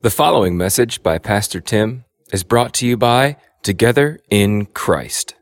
The 0.00 0.10
following 0.10 0.56
message 0.56 1.02
by 1.02 1.18
Pastor 1.18 1.60
Tim 1.60 2.04
is 2.32 2.44
brought 2.44 2.72
to 2.74 2.86
you 2.86 2.96
by 2.96 3.36
Together 3.64 4.20
in 4.30 4.66
Christ. 4.66 5.34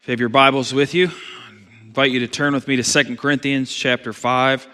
If 0.00 0.08
you 0.08 0.10
have 0.10 0.18
your 0.18 0.30
Bibles 0.30 0.74
with 0.74 0.94
you, 0.94 1.06
I 1.06 1.84
invite 1.86 2.10
you 2.10 2.18
to 2.18 2.26
turn 2.26 2.54
with 2.54 2.66
me 2.66 2.74
to 2.74 2.82
2 2.82 3.14
Corinthians 3.14 3.72
chapter 3.72 4.12
5. 4.12 4.66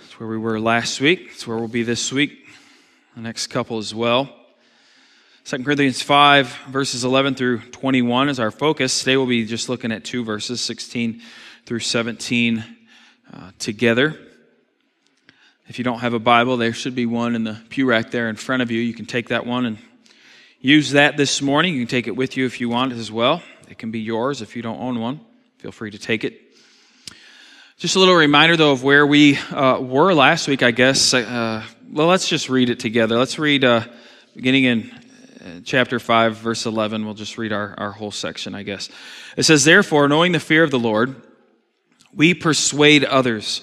That's 0.00 0.20
where 0.20 0.28
we 0.28 0.38
were 0.38 0.60
last 0.60 1.00
week. 1.00 1.30
It's 1.32 1.44
where 1.44 1.56
we'll 1.56 1.66
be 1.66 1.82
this 1.82 2.12
week, 2.12 2.46
the 3.16 3.22
next 3.22 3.48
couple 3.48 3.78
as 3.78 3.92
well. 3.92 4.32
2 5.46 5.64
Corinthians 5.64 6.02
5, 6.02 6.56
verses 6.68 7.02
11 7.02 7.34
through 7.34 7.62
21 7.72 8.28
is 8.28 8.38
our 8.38 8.52
focus. 8.52 9.00
Today 9.00 9.16
we'll 9.16 9.26
be 9.26 9.44
just 9.44 9.68
looking 9.68 9.90
at 9.90 10.04
two 10.04 10.22
verses, 10.22 10.60
16 10.60 11.20
through 11.66 11.80
17 11.80 12.64
uh, 13.32 13.50
together. 13.58 14.23
If 15.66 15.78
you 15.78 15.84
don't 15.84 16.00
have 16.00 16.12
a 16.12 16.18
Bible, 16.18 16.58
there 16.58 16.74
should 16.74 16.94
be 16.94 17.06
one 17.06 17.34
in 17.34 17.44
the 17.44 17.58
pew 17.70 17.86
rack 17.86 18.10
there 18.10 18.28
in 18.28 18.36
front 18.36 18.62
of 18.62 18.70
you. 18.70 18.80
You 18.80 18.92
can 18.92 19.06
take 19.06 19.28
that 19.28 19.46
one 19.46 19.64
and 19.64 19.78
use 20.60 20.90
that 20.90 21.16
this 21.16 21.40
morning. 21.40 21.72
You 21.74 21.80
can 21.80 21.88
take 21.88 22.06
it 22.06 22.14
with 22.14 22.36
you 22.36 22.44
if 22.44 22.60
you 22.60 22.68
want 22.68 22.92
as 22.92 23.10
well. 23.10 23.42
It 23.70 23.78
can 23.78 23.90
be 23.90 24.00
yours 24.00 24.42
if 24.42 24.56
you 24.56 24.62
don't 24.62 24.78
own 24.78 25.00
one. 25.00 25.20
Feel 25.58 25.72
free 25.72 25.90
to 25.90 25.98
take 25.98 26.22
it. 26.22 26.38
Just 27.78 27.96
a 27.96 27.98
little 27.98 28.14
reminder, 28.14 28.58
though, 28.58 28.72
of 28.72 28.84
where 28.84 29.06
we 29.06 29.38
uh, 29.38 29.78
were 29.80 30.12
last 30.12 30.48
week, 30.48 30.62
I 30.62 30.70
guess. 30.70 31.14
Uh, 31.14 31.64
well, 31.90 32.08
let's 32.08 32.28
just 32.28 32.50
read 32.50 32.68
it 32.68 32.78
together. 32.78 33.16
Let's 33.16 33.38
read 33.38 33.64
uh, 33.64 33.84
beginning 34.36 34.64
in 34.64 34.90
uh, 34.90 35.60
chapter 35.64 35.98
5, 35.98 36.36
verse 36.36 36.66
11. 36.66 37.06
We'll 37.06 37.14
just 37.14 37.38
read 37.38 37.54
our, 37.54 37.74
our 37.78 37.90
whole 37.90 38.10
section, 38.10 38.54
I 38.54 38.64
guess. 38.64 38.90
It 39.38 39.44
says, 39.44 39.64
Therefore, 39.64 40.08
knowing 40.08 40.32
the 40.32 40.40
fear 40.40 40.62
of 40.62 40.70
the 40.70 40.78
Lord, 40.78 41.16
we 42.14 42.34
persuade 42.34 43.02
others. 43.02 43.62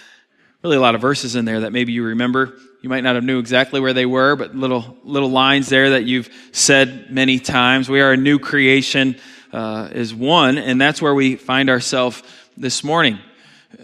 really 0.63 0.77
a 0.77 0.81
lot 0.81 0.95
of 0.95 1.01
verses 1.01 1.35
in 1.35 1.45
there 1.45 1.61
that 1.61 1.71
maybe 1.71 1.91
you 1.91 2.03
remember. 2.03 2.53
You 2.81 2.89
might 2.89 3.03
not 3.03 3.15
have 3.15 3.23
knew 3.23 3.39
exactly 3.39 3.79
where 3.79 3.93
they 3.93 4.05
were, 4.05 4.35
but 4.35 4.55
little 4.55 4.97
little 5.03 5.29
lines 5.29 5.69
there 5.69 5.91
that 5.91 6.05
you've 6.05 6.29
said 6.51 7.11
many 7.11 7.39
times. 7.39 7.89
We 7.89 8.01
are 8.01 8.13
a 8.13 8.17
new 8.17 8.39
creation 8.39 9.17
uh, 9.53 9.89
is 9.91 10.13
one, 10.13 10.57
and 10.57 10.79
that's 10.79 11.01
where 11.01 11.13
we 11.13 11.35
find 11.35 11.69
ourselves 11.69 12.23
this 12.57 12.83
morning. 12.83 13.19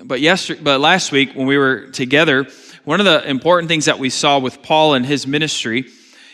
But 0.04 0.20
yesterday, 0.20 0.62
but 0.62 0.80
last 0.80 1.12
week 1.12 1.34
when 1.34 1.48
we 1.48 1.58
were 1.58 1.88
together, 1.88 2.48
one 2.86 3.00
of 3.00 3.06
the 3.06 3.28
important 3.28 3.70
things 3.70 3.86
that 3.86 4.00
we 4.00 4.10
saw 4.10 4.40
with 4.40 4.62
Paul 4.62 4.94
and 4.94 5.06
his 5.06 5.26
ministry 5.26 5.88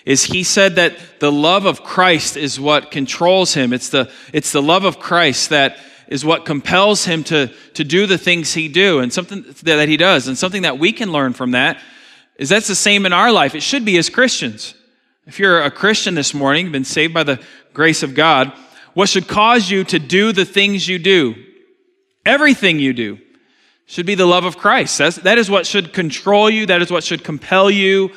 is 0.06 0.24
he 0.26 0.44
said 0.44 0.76
that 0.76 0.98
the 1.20 1.32
love 1.32 1.66
of 1.66 1.84
Christ 1.84 2.36
is 2.36 2.60
what 2.60 2.92
controls 2.92 3.54
him. 3.54 3.72
It's 3.72 3.90
the 3.90 4.12
it's 4.34 4.52
the 4.52 4.62
love 4.62 4.84
of 4.84 5.00
Christ 5.00 5.50
that 5.52 5.78
is 6.08 6.26
what 6.26 6.46
compels 6.46 7.06
him 7.06 7.24
to, 7.26 7.48
to 7.74 7.84
do 7.84 8.06
the 8.06 8.18
things 8.18 8.54
he 8.54 8.68
do 8.68 9.00
and 9.00 9.12
something 9.12 9.46
that 9.64 9.88
he 9.88 9.98
does. 9.98 10.28
And 10.28 10.38
something 10.38 10.64
that 10.64 10.80
we 10.80 10.92
can 10.92 11.12
learn 11.12 11.34
from 11.34 11.52
that 11.52 11.80
is 12.38 12.50
that's 12.50 12.68
the 12.68 12.76
same 12.76 13.06
in 13.06 13.14
our 13.14 13.32
life. 13.32 13.56
It 13.56 13.64
should 13.64 13.86
be 13.86 13.98
as 13.98 14.10
Christians. 14.10 14.76
If 15.26 15.40
you're 15.40 15.62
a 15.62 15.72
Christian 15.72 16.16
this 16.16 16.34
morning, 16.34 16.72
been 16.72 16.84
saved 16.84 17.14
by 17.14 17.24
the 17.24 17.42
grace 17.74 18.04
of 18.04 18.16
God, 18.16 18.52
what 18.94 19.10
should 19.10 19.28
cause 19.28 19.70
you 19.70 19.84
to 19.86 20.00
do 20.00 20.32
the 20.32 20.46
things 20.46 20.88
you 20.88 21.00
do? 21.00 21.36
Everything 22.26 22.80
you 22.80 22.94
do 22.94 23.20
should 23.86 24.06
be 24.06 24.16
the 24.16 24.26
love 24.26 24.46
of 24.46 24.58
Christ. 24.58 24.98
That's, 24.98 25.18
that 25.18 25.38
is 25.38 25.50
what 25.50 25.66
should 25.66 25.94
control 25.94 26.50
you. 26.50 26.66
That 26.66 26.82
is 26.82 26.92
what 26.92 27.04
should 27.04 27.24
compel 27.24 27.70
you 27.70 28.12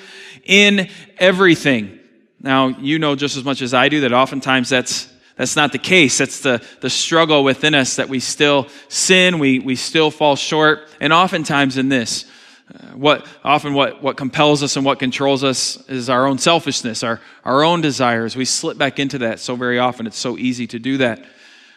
in 0.44 0.88
everything. 1.18 1.98
Now, 2.40 2.68
you 2.68 2.98
know 2.98 3.16
just 3.16 3.36
as 3.36 3.44
much 3.44 3.62
as 3.62 3.74
I 3.74 3.88
do 3.88 4.00
that 4.00 4.12
oftentimes 4.12 4.68
that's 4.68 5.08
that's 5.36 5.54
not 5.54 5.72
the 5.72 5.78
case. 5.78 6.18
That's 6.18 6.40
the, 6.40 6.62
the 6.80 6.90
struggle 6.90 7.44
within 7.44 7.74
us 7.74 7.96
that 7.96 8.08
we 8.08 8.20
still 8.20 8.68
sin, 8.88 9.38
we, 9.38 9.58
we 9.58 9.76
still 9.76 10.10
fall 10.10 10.34
short. 10.34 10.88
And 10.98 11.12
oftentimes 11.12 11.76
in 11.76 11.90
this, 11.90 12.24
uh, 12.72 12.78
what 12.96 13.26
often 13.44 13.74
what, 13.74 14.02
what 14.02 14.16
compels 14.16 14.62
us 14.62 14.76
and 14.76 14.84
what 14.84 14.98
controls 14.98 15.44
us 15.44 15.86
is 15.88 16.08
our 16.08 16.26
own 16.26 16.38
selfishness, 16.38 17.02
our, 17.02 17.20
our 17.44 17.62
own 17.62 17.82
desires. 17.82 18.34
We 18.34 18.46
slip 18.46 18.78
back 18.78 18.98
into 18.98 19.18
that 19.18 19.38
so 19.38 19.56
very 19.56 19.78
often. 19.78 20.06
It's 20.06 20.18
so 20.18 20.38
easy 20.38 20.66
to 20.68 20.78
do 20.78 20.96
that. 20.98 21.24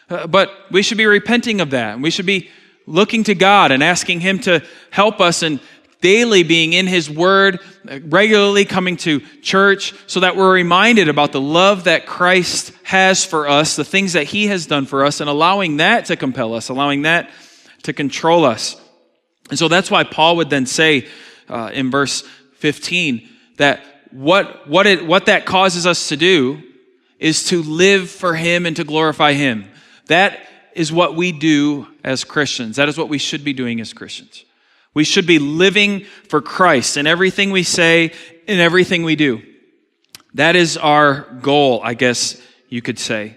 Uh, 0.08 0.26
but 0.26 0.50
we 0.70 0.82
should 0.82 0.98
be 0.98 1.06
repenting 1.06 1.60
of 1.60 1.70
that. 1.70 2.00
We 2.00 2.10
should 2.10 2.26
be 2.26 2.50
looking 2.86 3.24
to 3.24 3.34
God 3.34 3.72
and 3.72 3.82
asking 3.82 4.20
Him 4.20 4.40
to 4.40 4.64
help 4.90 5.20
us 5.20 5.42
and 5.42 5.60
daily 6.00 6.42
being 6.42 6.72
in 6.72 6.86
His 6.86 7.10
Word, 7.10 7.60
regularly 7.84 8.64
coming 8.64 8.96
to 8.98 9.20
church, 9.42 9.94
so 10.06 10.20
that 10.20 10.36
we're 10.36 10.52
reminded 10.52 11.08
about 11.08 11.32
the 11.32 11.40
love 11.40 11.84
that 11.84 12.06
Christ 12.06 12.72
has 12.84 13.24
for 13.24 13.48
us, 13.48 13.76
the 13.76 13.84
things 13.84 14.14
that 14.14 14.24
He 14.24 14.46
has 14.46 14.66
done 14.66 14.86
for 14.86 15.04
us, 15.04 15.20
and 15.20 15.28
allowing 15.28 15.78
that 15.78 16.06
to 16.06 16.16
compel 16.16 16.54
us, 16.54 16.68
allowing 16.68 17.02
that 17.02 17.30
to 17.82 17.92
control 17.92 18.44
us. 18.44 18.80
And 19.50 19.58
so 19.58 19.68
that's 19.68 19.90
why 19.90 20.04
Paul 20.04 20.36
would 20.36 20.50
then 20.50 20.66
say 20.66 21.08
uh, 21.48 21.70
in 21.72 21.90
verse 21.90 22.22
15 22.58 23.28
that 23.56 23.80
what, 24.10 24.68
what, 24.68 24.86
it, 24.86 25.06
what 25.06 25.26
that 25.26 25.46
causes 25.46 25.86
us 25.86 26.08
to 26.08 26.16
do 26.16 26.62
is 27.18 27.44
to 27.48 27.62
live 27.62 28.10
for 28.10 28.34
Him 28.34 28.66
and 28.66 28.76
to 28.76 28.84
glorify 28.84 29.32
Him. 29.34 29.68
That 30.06 30.40
is 30.74 30.92
what 30.92 31.14
we 31.14 31.32
do 31.32 31.88
as 32.02 32.24
Christians. 32.24 32.76
That 32.76 32.88
is 32.88 32.96
what 32.96 33.08
we 33.08 33.18
should 33.18 33.44
be 33.44 33.52
doing 33.52 33.80
as 33.80 33.92
Christians. 33.92 34.44
We 34.94 35.04
should 35.04 35.26
be 35.26 35.38
living 35.38 36.04
for 36.28 36.40
Christ 36.40 36.96
in 36.96 37.06
everything 37.06 37.50
we 37.50 37.62
say, 37.62 38.12
in 38.46 38.58
everything 38.58 39.04
we 39.04 39.16
do. 39.16 39.42
That 40.34 40.56
is 40.56 40.76
our 40.76 41.22
goal, 41.42 41.80
I 41.82 41.94
guess 41.94 42.40
you 42.68 42.82
could 42.82 42.98
say. 42.98 43.36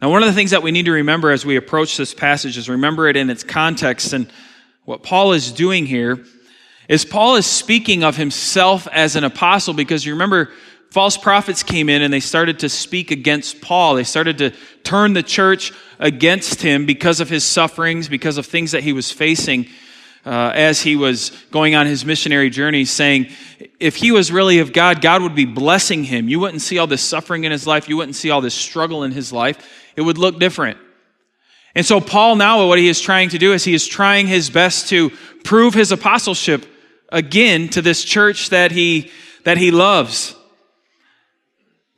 Now, 0.00 0.10
one 0.10 0.22
of 0.22 0.28
the 0.28 0.34
things 0.34 0.50
that 0.52 0.62
we 0.62 0.70
need 0.70 0.86
to 0.86 0.92
remember 0.92 1.30
as 1.30 1.44
we 1.44 1.56
approach 1.56 1.96
this 1.96 2.14
passage 2.14 2.56
is 2.56 2.68
remember 2.68 3.08
it 3.08 3.16
in 3.16 3.28
its 3.28 3.44
context. 3.44 4.12
And 4.12 4.30
what 4.84 5.02
Paul 5.02 5.32
is 5.32 5.52
doing 5.52 5.86
here 5.86 6.24
is 6.88 7.04
Paul 7.04 7.36
is 7.36 7.46
speaking 7.46 8.02
of 8.02 8.16
himself 8.16 8.88
as 8.92 9.16
an 9.16 9.24
apostle 9.24 9.74
because 9.74 10.04
you 10.04 10.12
remember 10.12 10.50
false 10.90 11.16
prophets 11.16 11.62
came 11.62 11.88
in 11.88 12.02
and 12.02 12.12
they 12.12 12.20
started 12.20 12.60
to 12.60 12.68
speak 12.68 13.10
against 13.10 13.60
Paul. 13.60 13.94
They 13.94 14.04
started 14.04 14.38
to 14.38 14.52
turn 14.82 15.12
the 15.12 15.22
church 15.22 15.72
against 15.98 16.62
him 16.62 16.86
because 16.86 17.20
of 17.20 17.28
his 17.28 17.44
sufferings, 17.44 18.08
because 18.08 18.38
of 18.38 18.46
things 18.46 18.72
that 18.72 18.82
he 18.82 18.92
was 18.94 19.12
facing 19.12 19.68
uh, 20.24 20.52
as 20.54 20.82
he 20.82 20.96
was 20.96 21.30
going 21.50 21.74
on 21.74 21.86
his 21.86 22.04
missionary 22.04 22.50
journey, 22.50 22.84
saying, 22.84 23.28
if 23.78 23.96
he 23.96 24.12
was 24.12 24.30
really 24.30 24.58
of 24.58 24.72
God, 24.72 25.00
God 25.00 25.22
would 25.22 25.34
be 25.34 25.46
blessing 25.46 26.04
him. 26.04 26.28
You 26.28 26.38
wouldn't 26.40 26.62
see 26.62 26.78
all 26.78 26.86
this 26.86 27.02
suffering 27.02 27.44
in 27.44 27.52
his 27.52 27.66
life, 27.66 27.88
you 27.88 27.96
wouldn't 27.96 28.16
see 28.16 28.30
all 28.30 28.40
this 28.40 28.54
struggle 28.54 29.02
in 29.04 29.12
his 29.12 29.32
life. 29.32 29.92
It 29.96 30.02
would 30.02 30.18
look 30.18 30.38
different. 30.38 30.78
And 31.74 31.86
so, 31.86 32.00
Paul, 32.00 32.36
now, 32.36 32.66
what 32.66 32.78
he 32.78 32.88
is 32.88 33.00
trying 33.00 33.28
to 33.30 33.38
do 33.38 33.52
is 33.52 33.64
he 33.64 33.74
is 33.74 33.86
trying 33.86 34.26
his 34.26 34.50
best 34.50 34.88
to 34.88 35.10
prove 35.44 35.72
his 35.72 35.92
apostleship 35.92 36.66
again 37.10 37.68
to 37.68 37.82
this 37.82 38.02
church 38.04 38.50
that 38.50 38.72
he, 38.72 39.10
that 39.44 39.56
he 39.56 39.70
loves. 39.70 40.34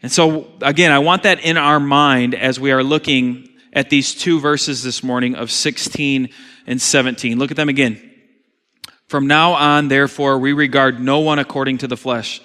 And 0.02 0.12
so, 0.12 0.48
again, 0.60 0.92
I 0.92 0.98
want 0.98 1.22
that 1.22 1.40
in 1.40 1.56
our 1.56 1.80
mind 1.80 2.34
as 2.34 2.60
we 2.60 2.72
are 2.72 2.82
looking 2.82 3.48
at 3.72 3.88
these 3.88 4.14
two 4.14 4.40
verses 4.40 4.82
this 4.82 5.02
morning 5.02 5.34
of 5.34 5.50
16 5.50 6.28
and 6.66 6.82
17. 6.82 7.38
Look 7.38 7.50
at 7.50 7.56
them 7.56 7.68
again. 7.68 8.11
From 9.12 9.26
now 9.26 9.52
on, 9.52 9.88
therefore, 9.88 10.38
we 10.38 10.54
regard 10.54 10.98
no 10.98 11.18
one 11.18 11.38
according 11.38 11.76
to 11.76 11.86
the 11.86 11.98
flesh. 11.98 12.40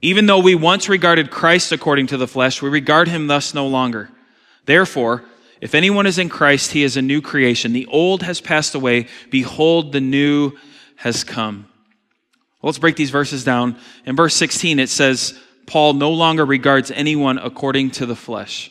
Even 0.00 0.24
though 0.24 0.38
we 0.38 0.54
once 0.54 0.88
regarded 0.88 1.30
Christ 1.30 1.70
according 1.70 2.06
to 2.06 2.16
the 2.16 2.26
flesh, 2.26 2.62
we 2.62 2.70
regard 2.70 3.08
him 3.08 3.26
thus 3.26 3.52
no 3.52 3.66
longer. 3.66 4.08
Therefore, 4.64 5.22
if 5.60 5.74
anyone 5.74 6.06
is 6.06 6.18
in 6.18 6.30
Christ, 6.30 6.72
he 6.72 6.82
is 6.82 6.96
a 6.96 7.02
new 7.02 7.20
creation. 7.20 7.74
The 7.74 7.84
old 7.88 8.22
has 8.22 8.40
passed 8.40 8.74
away. 8.74 9.08
Behold, 9.28 9.92
the 9.92 10.00
new 10.00 10.52
has 10.96 11.24
come. 11.24 11.66
Well, 12.62 12.70
let's 12.70 12.78
break 12.78 12.96
these 12.96 13.10
verses 13.10 13.44
down. 13.44 13.76
In 14.06 14.16
verse 14.16 14.34
16, 14.34 14.78
it 14.78 14.88
says, 14.88 15.38
Paul 15.66 15.92
no 15.92 16.10
longer 16.10 16.46
regards 16.46 16.90
anyone 16.90 17.36
according 17.36 17.90
to 17.90 18.06
the 18.06 18.16
flesh. 18.16 18.70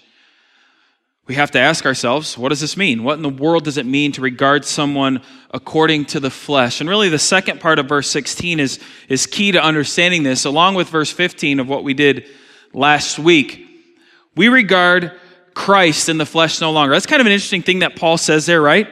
We 1.28 1.36
have 1.36 1.50
to 1.52 1.60
ask 1.60 1.88
ourselves, 1.88 2.38
what 2.38 2.50
does 2.50 2.60
this 2.60 2.78
mean? 2.78 3.04
What 3.04 3.16
in 3.16 3.24
the 3.24 3.30
world 3.30 3.64
does 3.64 3.78
it 3.78 3.86
mean 3.86 4.12
to 4.12 4.22
regard 4.22 4.64
someone 4.64 5.24
according 5.52 6.06
to 6.06 6.20
the 6.20 6.30
flesh? 6.30 6.82
And 6.82 6.90
really, 6.90 7.10
the 7.10 7.18
second 7.18 7.60
part 7.60 7.80
of 7.80 7.88
verse 7.88 8.10
16 8.12 8.60
is, 8.60 8.80
is 9.10 9.26
key 9.26 9.52
to 9.52 9.64
understanding 9.64 10.22
this, 10.22 10.46
along 10.46 10.76
with 10.76 10.90
verse 10.90 11.10
15 11.12 11.60
of 11.60 11.68
what 11.68 11.84
we 11.84 11.96
did 11.96 12.28
last 12.74 13.18
week. 13.18 13.68
We 14.36 14.50
regard 14.50 15.14
Christ 15.56 16.10
in 16.10 16.20
the 16.20 16.28
flesh 16.28 16.62
no 16.62 16.72
longer. 16.72 16.94
That's 16.94 17.08
kind 17.08 17.22
of 17.22 17.26
an 17.26 17.34
interesting 17.34 17.64
thing 17.64 17.80
that 17.80 17.96
Paul 17.96 18.20
says 18.20 18.46
there, 18.46 18.62
right? 18.62 18.88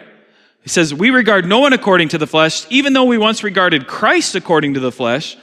He 0.63 0.69
says, 0.69 0.91
We 0.91 1.11
regard 1.11 1.45
no 1.45 1.59
one 1.59 1.73
according 1.73 2.09
to 2.09 2.17
the 2.17 2.25
flesh, 2.25 2.65
even 2.71 2.93
though 2.93 3.03
we 3.03 3.19
once 3.19 3.43
regarded 3.43 3.85
Christ 3.85 4.33
according 4.33 4.73
to 4.73 4.79
the 4.79 4.91
flesh. 4.91 5.37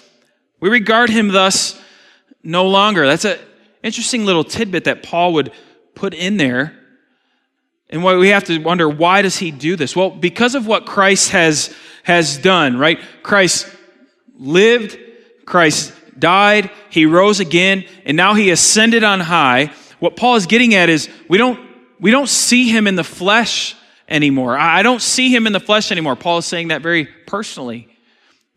We 0.58 0.68
regard 0.70 1.08
him 1.08 1.28
thus 1.28 1.80
no 2.42 2.66
longer. 2.66 3.06
That's 3.06 3.26
an 3.26 3.38
interesting 3.84 4.24
little 4.24 4.44
tidbit 4.44 4.84
that 4.84 5.04
Paul 5.04 5.34
would 5.34 5.52
put 5.94 6.14
in 6.14 6.36
there 6.36 6.79
and 7.90 8.04
we 8.04 8.28
have 8.28 8.44
to 8.44 8.58
wonder 8.58 8.88
why 8.88 9.20
does 9.20 9.36
he 9.36 9.50
do 9.50 9.76
this? 9.76 9.94
Well, 9.94 10.10
because 10.10 10.54
of 10.54 10.66
what 10.66 10.86
Christ 10.86 11.30
has 11.30 11.74
has 12.04 12.38
done, 12.38 12.78
right? 12.78 12.98
Christ 13.22 13.66
lived, 14.38 14.98
Christ 15.44 15.92
died, 16.18 16.70
he 16.88 17.04
rose 17.06 17.40
again, 17.40 17.84
and 18.04 18.16
now 18.16 18.34
he 18.34 18.50
ascended 18.50 19.04
on 19.04 19.20
high. 19.20 19.72
What 19.98 20.16
Paul 20.16 20.36
is 20.36 20.46
getting 20.46 20.74
at 20.74 20.88
is 20.88 21.10
we 21.28 21.36
don't 21.36 21.58
we 21.98 22.10
don't 22.10 22.28
see 22.28 22.68
him 22.68 22.86
in 22.86 22.94
the 22.94 23.04
flesh 23.04 23.76
anymore. 24.08 24.56
I 24.56 24.82
don't 24.82 25.02
see 25.02 25.34
him 25.34 25.46
in 25.46 25.52
the 25.52 25.60
flesh 25.60 25.92
anymore. 25.92 26.16
Paul 26.16 26.38
is 26.38 26.46
saying 26.46 26.68
that 26.68 26.82
very 26.82 27.06
personally. 27.26 27.88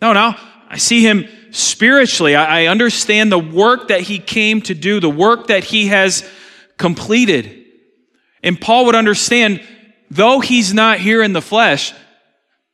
No, 0.02 0.14
now 0.14 0.38
I 0.70 0.78
see 0.78 1.02
him 1.02 1.28
spiritually. 1.52 2.36
I, 2.36 2.64
I 2.64 2.66
understand 2.68 3.32
the 3.32 3.40
work 3.40 3.90
that 3.90 4.02
he 4.02 4.20
came 4.20 4.62
to 4.64 4.76
do, 4.76 5.00
the 5.00 5.10
work 5.10 5.48
that 5.48 5.64
he 5.64 5.88
has 5.88 6.28
completed. 6.78 7.63
And 8.44 8.60
Paul 8.60 8.86
would 8.86 8.96
understand, 8.96 9.62
though 10.12 10.42
he's 10.42 10.74
not 10.74 11.00
here 11.00 11.24
in 11.24 11.34
the 11.34 11.42
flesh, 11.42 11.94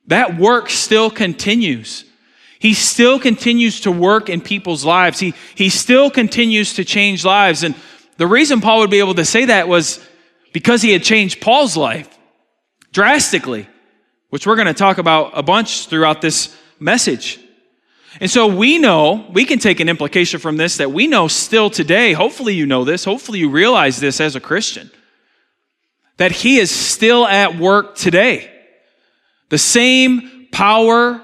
that 0.08 0.38
work 0.38 0.70
still 0.70 1.12
continues. 1.12 2.04
He 2.58 2.74
still 2.74 3.20
continues 3.20 3.82
to 3.82 3.92
work 3.92 4.28
in 4.28 4.42
people's 4.42 4.84
lives. 4.84 5.20
He, 5.20 5.34
he 5.56 5.70
still 5.70 6.10
continues 6.10 6.74
to 6.74 6.84
change 6.84 7.24
lives. 7.24 7.64
And 7.64 7.76
the 8.18 8.28
reason 8.28 8.60
Paul 8.60 8.80
would 8.80 8.90
be 8.90 9.00
able 9.00 9.16
to 9.16 9.24
say 9.26 9.46
that 9.46 9.68
was 9.68 10.06
because 10.52 10.82
he 10.82 10.92
had 10.92 11.04
changed 11.04 11.40
Paul's 11.40 11.78
life 11.78 12.10
drastically, 12.92 13.70
which 14.30 14.48
we're 14.48 14.56
going 14.56 14.68
to 14.68 14.74
talk 14.74 14.98
about 14.98 15.32
a 15.36 15.44
bunch 15.44 15.88
throughout 15.88 16.22
this 16.22 16.58
message. 16.80 17.40
And 18.20 18.30
so 18.30 18.48
we 18.48 18.80
know, 18.80 19.28
we 19.32 19.46
can 19.46 19.60
take 19.60 19.80
an 19.80 19.88
implication 19.88 20.40
from 20.40 20.58
this 20.58 20.78
that 20.78 20.92
we 20.92 21.06
know 21.06 21.28
still 21.28 21.70
today. 21.70 22.14
Hopefully, 22.14 22.56
you 22.56 22.66
know 22.66 22.84
this. 22.84 23.06
Hopefully, 23.06 23.38
you 23.38 23.50
realize 23.50 24.00
this 24.00 24.20
as 24.20 24.36
a 24.36 24.40
Christian 24.40 24.90
that 26.20 26.34
He 26.34 26.60
is 26.60 26.70
still 26.70 27.26
at 27.26 27.58
work 27.58 27.96
today. 27.96 28.52
The 29.48 29.58
same 29.58 30.48
power, 30.52 31.22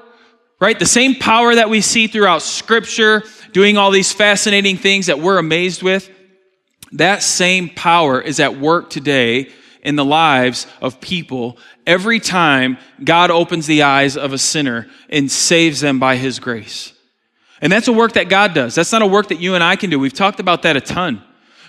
right? 0.60 0.80
The 0.80 0.86
same 0.86 1.16
power 1.16 1.54
that 1.54 1.70
we 1.70 1.82
see 1.82 2.08
throughout 2.08 2.42
Scripture, 2.42 3.24
doing 3.52 3.78
all 3.78 3.92
these 3.92 4.14
fascinating 4.14 4.78
things 4.78 5.08
that 5.08 5.20
we're 5.20 5.38
amazed 5.38 5.84
with, 5.84 6.10
that 6.94 7.22
same 7.22 7.70
power 7.70 8.22
is 8.22 8.40
at 8.40 8.58
work 8.58 8.90
today 8.90 9.52
in 9.84 9.98
the 9.98 10.06
lives 10.06 10.66
of 10.82 11.02
people 11.02 11.58
every 11.86 12.22
time 12.22 12.78
God 13.04 13.32
opens 13.32 13.68
the 13.68 13.84
eyes 13.84 14.16
of 14.16 14.32
a 14.32 14.38
sinner 14.38 14.88
and 15.10 15.30
saves 15.30 15.82
them 15.82 16.00
by 16.00 16.16
His 16.16 16.40
grace. 16.40 16.94
And 17.62 17.72
that's 17.72 17.90
a 17.90 17.94
work 17.94 18.14
that 18.14 18.30
God 18.30 18.54
does. 18.54 18.76
That's 18.76 18.94
not 18.94 19.02
a 19.02 19.08
work 19.08 19.28
that 19.28 19.42
you 19.42 19.56
and 19.56 19.64
I 19.64 19.76
can 19.76 19.90
do. 19.90 20.00
We've 20.00 20.14
talked 20.14 20.40
about 20.40 20.62
that 20.62 20.78
a 20.78 20.82
ton. 20.82 21.22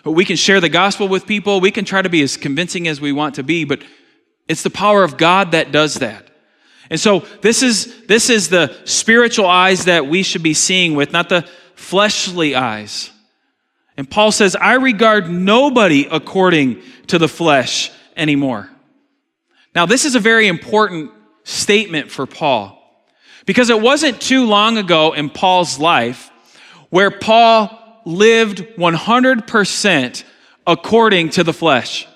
But 0.06 0.12
we 0.12 0.24
can 0.24 0.36
share 0.36 0.60
the 0.60 0.68
gospel 0.68 1.08
with 1.08 1.26
people. 1.26 1.60
We 1.60 1.72
can 1.72 1.84
try 1.84 2.00
to 2.00 2.08
be 2.08 2.22
as 2.22 2.36
convincing 2.36 2.86
as 2.86 3.00
we 3.00 3.10
want 3.10 3.34
to 3.34 3.42
be, 3.42 3.64
but 3.64 3.82
it's 4.46 4.62
the 4.62 4.70
power 4.70 5.02
of 5.02 5.16
God 5.16 5.50
that 5.50 5.72
does 5.72 5.94
that. 5.94 6.28
And 6.88 7.00
so 7.00 7.24
this 7.40 7.60
is, 7.60 8.06
this 8.06 8.30
is 8.30 8.48
the 8.48 8.72
spiritual 8.84 9.48
eyes 9.48 9.86
that 9.86 10.06
we 10.06 10.22
should 10.22 10.44
be 10.44 10.54
seeing 10.54 10.94
with, 10.94 11.10
not 11.10 11.28
the 11.28 11.44
fleshly 11.74 12.54
eyes. 12.54 13.10
And 13.96 14.08
Paul 14.08 14.30
says, 14.30 14.54
I 14.54 14.74
regard 14.74 15.28
nobody 15.28 16.06
according 16.08 16.82
to 17.08 17.18
the 17.18 17.26
flesh 17.26 17.90
anymore. 18.16 18.70
Now, 19.74 19.86
this 19.86 20.04
is 20.04 20.14
a 20.14 20.20
very 20.20 20.46
important 20.46 21.10
statement 21.42 22.12
for 22.12 22.26
Paul 22.26 22.80
because 23.44 23.70
it 23.70 23.80
wasn't 23.80 24.20
too 24.20 24.46
long 24.46 24.78
ago 24.78 25.14
in 25.14 25.30
Paul's 25.30 25.80
life 25.80 26.30
where 26.90 27.10
Paul 27.10 27.75
lived 28.06 28.58
100% 28.78 30.24
according 30.66 31.30
to 31.30 31.44
the 31.44 31.52
flesh. 31.52 32.06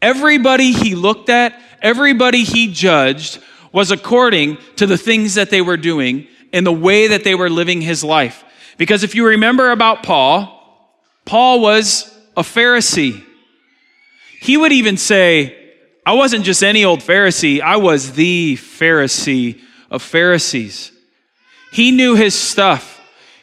Everybody 0.00 0.72
he 0.72 0.94
looked 0.94 1.28
at, 1.28 1.60
everybody 1.82 2.44
he 2.44 2.72
judged 2.72 3.40
was 3.72 3.90
according 3.90 4.56
to 4.76 4.86
the 4.86 4.96
things 4.96 5.34
that 5.34 5.50
they 5.50 5.60
were 5.60 5.76
doing 5.76 6.26
and 6.52 6.64
the 6.64 6.72
way 6.72 7.08
that 7.08 7.24
they 7.24 7.34
were 7.34 7.50
living 7.50 7.80
his 7.80 8.02
life. 8.02 8.44
Because 8.78 9.02
if 9.02 9.14
you 9.14 9.26
remember 9.26 9.72
about 9.72 10.04
Paul, 10.04 10.54
Paul 11.24 11.60
was 11.60 12.16
a 12.36 12.42
Pharisee. 12.42 13.22
He 14.40 14.56
would 14.56 14.72
even 14.72 14.96
say, 14.96 15.56
I 16.06 16.14
wasn't 16.14 16.44
just 16.44 16.62
any 16.62 16.84
old 16.84 17.00
Pharisee, 17.00 17.60
I 17.60 17.76
was 17.76 18.12
the 18.12 18.56
Pharisee 18.56 19.60
of 19.90 20.00
Pharisees. 20.00 20.92
He 21.72 21.90
knew 21.90 22.14
his 22.14 22.34
stuff. 22.34 22.97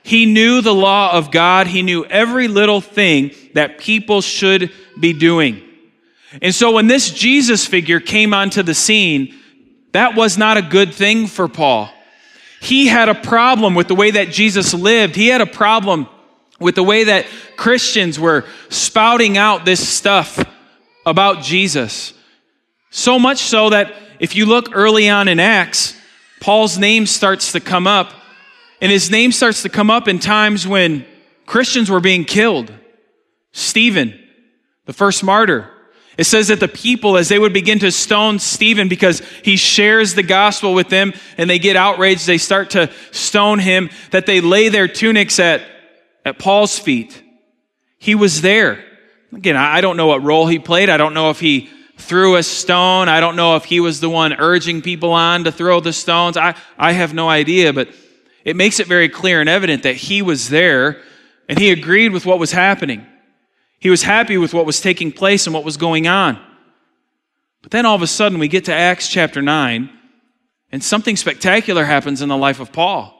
He 0.06 0.28
knew 0.28 0.62
the 0.62 0.74
law 0.74 1.13
of 1.13 1.31
God. 1.31 1.66
He 1.66 1.81
knew 1.81 2.06
every 2.06 2.48
little 2.48 2.80
thing 2.80 3.31
that 3.56 3.80
people 3.80 4.22
should 4.22 4.72
be 5.00 5.13
doing. 5.13 5.63
And 6.44 6.54
so 6.54 6.74
when 6.74 6.86
this 6.86 7.10
Jesus 7.10 7.66
figure 7.66 8.00
came 8.00 8.32
onto 8.32 8.62
the 8.62 8.75
scene, 8.75 9.34
that 9.94 10.13
was 10.13 10.38
not 10.38 10.58
a 10.58 10.62
good 10.62 10.94
thing 10.94 11.25
for 11.25 11.48
Paul. 11.48 11.89
He 12.62 12.86
had 12.86 13.10
a 13.10 13.15
problem 13.15 13.74
with 13.74 13.88
the 13.88 13.96
way 13.96 14.12
that 14.12 14.30
Jesus 14.30 14.75
lived. 14.75 15.15
He 15.15 15.30
had 15.30 15.41
a 15.41 15.48
problem 15.48 16.08
with 16.60 16.75
the 16.75 16.84
way 16.84 17.06
that 17.06 17.25
Christians 17.58 18.20
were 18.20 18.46
spouting 18.70 19.39
out 19.39 19.65
this 19.65 19.88
stuff 19.88 20.38
about 21.03 21.41
Jesus. 21.41 22.13
So 22.91 23.18
much 23.18 23.39
so 23.39 23.72
that 23.72 23.91
if 24.20 24.36
you 24.36 24.46
look 24.46 24.70
early 24.75 25.10
on 25.10 25.27
in 25.27 25.39
Acts, 25.39 26.00
Paul's 26.41 26.77
name 26.77 27.08
starts 27.08 27.53
to 27.53 27.60
come 27.60 27.88
up 27.88 28.13
and 28.82 28.91
his 28.91 29.10
name 29.10 29.32
starts 29.32 29.62
to 29.63 29.70
come 29.70 29.89
up 29.89 30.08
in 30.08 30.20
times 30.20 30.67
when 30.67 31.05
Christians 31.46 31.89
were 31.89 32.00
being 32.00 32.25
killed. 32.25 32.74
Stephen, 33.51 34.20
the 34.86 34.94
first 34.94 35.24
martyr. 35.24 35.72
It 36.17 36.24
says 36.25 36.48
that 36.48 36.62
the 36.62 36.67
people, 36.67 37.17
as 37.17 37.27
they 37.27 37.39
would 37.39 37.53
begin 37.53 37.79
to 37.79 37.91
stone 37.91 38.39
Stephen 38.39 38.88
because 38.88 39.20
he 39.44 39.58
shares 39.58 40.13
the 40.13 40.24
gospel 40.24 40.74
with 40.74 40.88
them 40.88 41.13
and 41.38 41.50
they 41.50 41.60
get 41.60 41.75
outraged, 41.75 42.25
they 42.25 42.38
start 42.38 42.72
to 42.72 42.91
stone 43.12 43.60
him, 43.60 43.89
that 44.12 44.25
they 44.25 44.39
lay 44.39 44.70
their 44.70 44.88
tunics 44.88 45.39
at, 45.39 45.62
at 46.24 46.39
Paul's 46.39 46.79
feet. 46.79 47.22
He 47.98 48.15
was 48.15 48.41
there. 48.41 48.84
Again, 49.34 49.58
I 49.58 49.82
don't 49.82 49.98
know 49.98 50.08
what 50.08 50.24
role 50.24 50.48
he 50.48 50.60
played. 50.60 50.89
I 50.89 50.98
don't 50.98 51.13
know 51.13 51.32
if 51.32 51.39
he 51.39 51.70
threw 51.98 52.36
a 52.36 52.44
stone. 52.44 53.10
I 53.10 53.20
don't 53.20 53.36
know 53.36 53.58
if 53.58 53.65
he 53.65 53.82
was 53.82 54.00
the 54.00 54.10
one 54.10 54.34
urging 54.34 54.82
people 54.82 55.12
on 55.12 55.44
to 55.46 55.51
throw 55.51 55.82
the 55.82 55.94
stones. 55.94 56.38
I, 56.38 56.55
I 56.77 56.94
have 56.94 57.13
no 57.13 57.27
idea, 57.27 57.74
but 57.74 57.89
it 58.46 58.56
makes 58.56 58.80
it 58.80 58.88
very 58.88 59.10
clear 59.10 59.42
and 59.42 59.50
evident 59.50 59.84
that 59.84 59.96
he 59.96 60.22
was 60.22 60.50
there 60.50 61.02
and 61.50 61.60
he 61.60 61.72
agreed 61.72 62.12
with 62.12 62.25
what 62.25 62.40
was 62.40 62.52
happening. 62.52 63.06
He 63.80 63.90
was 63.90 64.04
happy 64.04 64.38
with 64.38 64.54
what 64.54 64.66
was 64.66 64.80
taking 64.80 65.12
place 65.12 65.48
and 65.48 65.54
what 65.54 65.66
was 65.66 65.78
going 65.78 66.08
on. 66.08 66.40
But 67.62 67.72
then 67.72 67.86
all 67.86 67.96
of 67.96 68.04
a 68.04 68.08
sudden 68.08 68.40
we 68.40 68.48
get 68.48 68.66
to 68.66 68.74
Acts 68.74 69.10
chapter 69.10 69.42
9 69.42 69.90
and 70.72 70.84
something 70.84 71.16
spectacular 71.16 71.84
happens 71.84 72.22
in 72.22 72.30
the 72.30 72.38
life 72.38 72.60
of 72.60 72.72
Paul. 72.72 73.12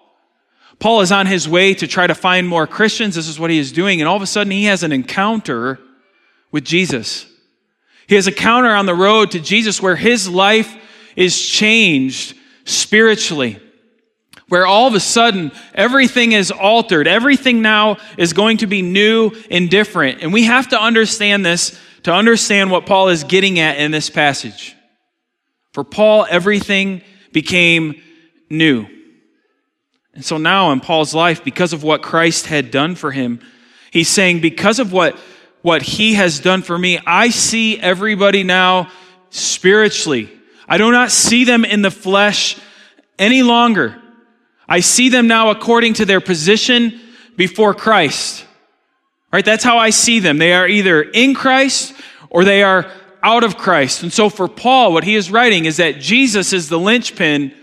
Paul 0.80 1.02
is 1.02 1.12
on 1.12 1.26
his 1.26 1.50
way 1.50 1.74
to 1.74 1.88
try 1.88 2.06
to 2.06 2.16
find 2.16 2.48
more 2.48 2.68
Christians. 2.68 3.16
This 3.16 3.28
is 3.28 3.40
what 3.40 3.50
he 3.50 3.58
is 3.58 3.72
doing. 3.72 4.02
And 4.02 4.08
all 4.08 4.16
of 4.16 4.22
a 4.22 4.28
sudden 4.28 4.52
he 4.52 4.66
has 4.66 4.84
an 4.84 4.92
encounter 4.92 5.80
with 6.52 6.64
Jesus. 6.64 7.26
He 8.08 8.16
has 8.16 8.28
a 8.28 8.32
counter 8.32 8.76
on 8.76 8.86
the 8.86 8.94
road 8.94 9.32
to 9.32 9.40
Jesus 9.40 9.82
where 9.82 9.96
his 9.96 10.30
life 10.30 10.76
is 11.16 11.42
changed 11.42 12.38
spiritually. 12.66 13.60
Where 14.48 14.68
all 14.68 14.88
of 14.88 14.94
a 14.94 15.00
sudden 15.00 15.52
everything 15.74 16.34
is 16.34 16.52
altered. 16.52 17.08
Everything 17.08 17.62
now 17.62 17.98
is 18.18 18.34
going 18.34 18.58
to 18.58 18.68
be 18.68 18.82
new 18.82 19.32
and 19.50 19.70
different. 19.70 20.22
And 20.22 20.32
we 20.32 20.44
have 20.44 20.70
to 20.70 20.80
understand 20.80 21.46
this 21.46 21.80
to 22.04 22.14
understand 22.14 22.70
what 22.70 22.86
Paul 22.86 23.10
is 23.10 23.24
getting 23.24 23.60
at 23.60 23.78
in 23.78 23.92
this 23.92 24.10
passage. 24.10 24.76
For 25.74 25.84
Paul, 25.84 26.28
everything 26.30 27.02
became 27.34 28.02
new. 28.50 28.86
And 30.14 30.24
so 30.24 30.38
now 30.38 30.72
in 30.72 30.80
Paul's 30.80 31.14
life, 31.14 31.44
because 31.44 31.74
of 31.74 31.84
what 31.84 32.02
Christ 32.02 32.46
had 32.46 32.72
done 32.72 32.96
for 32.96 33.12
him, 33.12 33.42
he's 33.92 34.08
saying, 34.08 34.40
because 34.40 34.80
of 34.80 34.94
what, 34.94 35.18
what 35.64 35.82
he 35.82 36.14
has 36.14 36.40
done 36.40 36.62
for 36.62 36.78
me, 36.78 37.00
I 37.06 37.30
see 37.30 37.80
everybody 37.80 38.44
now 38.44 38.92
spiritually. 39.32 40.30
I 40.68 40.78
do 40.78 40.92
not 40.92 41.12
see 41.12 41.44
them 41.44 41.66
in 41.66 41.82
the 41.82 41.92
flesh 41.92 42.58
any 43.20 43.44
longer. 43.44 44.02
I 44.68 44.80
see 44.80 45.10
them 45.10 45.28
now 45.28 45.52
according 45.52 45.94
to 45.96 46.06
their 46.06 46.22
position 46.22 47.00
before 47.36 47.74
Christ. 47.74 48.46
Right? 49.32 49.46
That's 49.46 49.64
how 49.64 49.78
I 49.78 49.90
see 49.90 50.20
them. 50.20 50.38
They 50.38 50.54
are 50.54 50.68
either 50.68 51.02
in 51.02 51.34
Christ 51.36 51.94
or 52.30 52.44
they 52.44 52.64
are 52.64 52.90
out 53.22 53.44
of 53.44 53.58
Christ. 53.58 54.04
And 54.04 54.14
so 54.14 54.30
for 54.30 54.48
Paul, 54.48 54.94
what 54.94 55.04
he 55.04 55.16
is 55.16 55.32
writing 55.32 55.66
is 55.66 55.78
that 55.78 56.00
Jesus 56.00 56.54
is 56.54 56.70
the 56.70 56.80
linchpin 56.80 57.54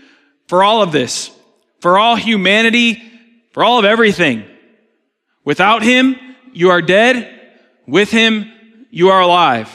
for 0.47 0.63
all 0.63 0.81
of 0.81 0.91
this 0.91 1.31
for 1.83 1.97
all 1.97 2.15
humanity, 2.15 3.03
for 3.51 3.61
all 3.61 3.77
of 3.77 3.83
everything. 3.83 4.45
Without 5.43 5.83
him, 5.83 6.15
you 6.53 6.69
are 6.69 6.81
dead. 6.81 7.41
With 7.85 8.09
him, 8.09 8.49
you 8.89 9.09
are 9.09 9.19
alive. 9.19 9.69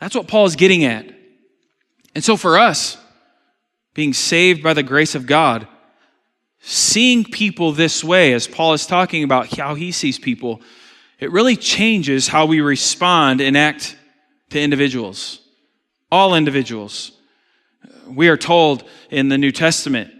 That's 0.00 0.14
what 0.14 0.28
Paul 0.28 0.44
is 0.44 0.54
getting 0.54 0.84
at. 0.84 1.06
And 2.14 2.22
so 2.22 2.36
for 2.36 2.58
us, 2.58 2.98
being 3.94 4.12
saved 4.12 4.62
by 4.62 4.74
the 4.74 4.82
grace 4.82 5.14
of 5.14 5.26
God, 5.26 5.66
seeing 6.60 7.24
people 7.24 7.72
this 7.72 8.04
way, 8.04 8.32
as 8.32 8.46
Paul 8.46 8.74
is 8.74 8.86
talking 8.86 9.24
about 9.24 9.56
how 9.56 9.74
he 9.74 9.92
sees 9.92 10.18
people, 10.18 10.60
it 11.18 11.30
really 11.32 11.56
changes 11.56 12.28
how 12.28 12.46
we 12.46 12.60
respond 12.60 13.40
and 13.40 13.56
act 13.56 13.96
to 14.50 14.60
individuals. 14.60 15.40
All 16.10 16.34
individuals. 16.34 17.12
We 18.06 18.28
are 18.28 18.36
told 18.36 18.84
in 19.10 19.28
the 19.28 19.38
New 19.38 19.52
Testament 19.52 20.12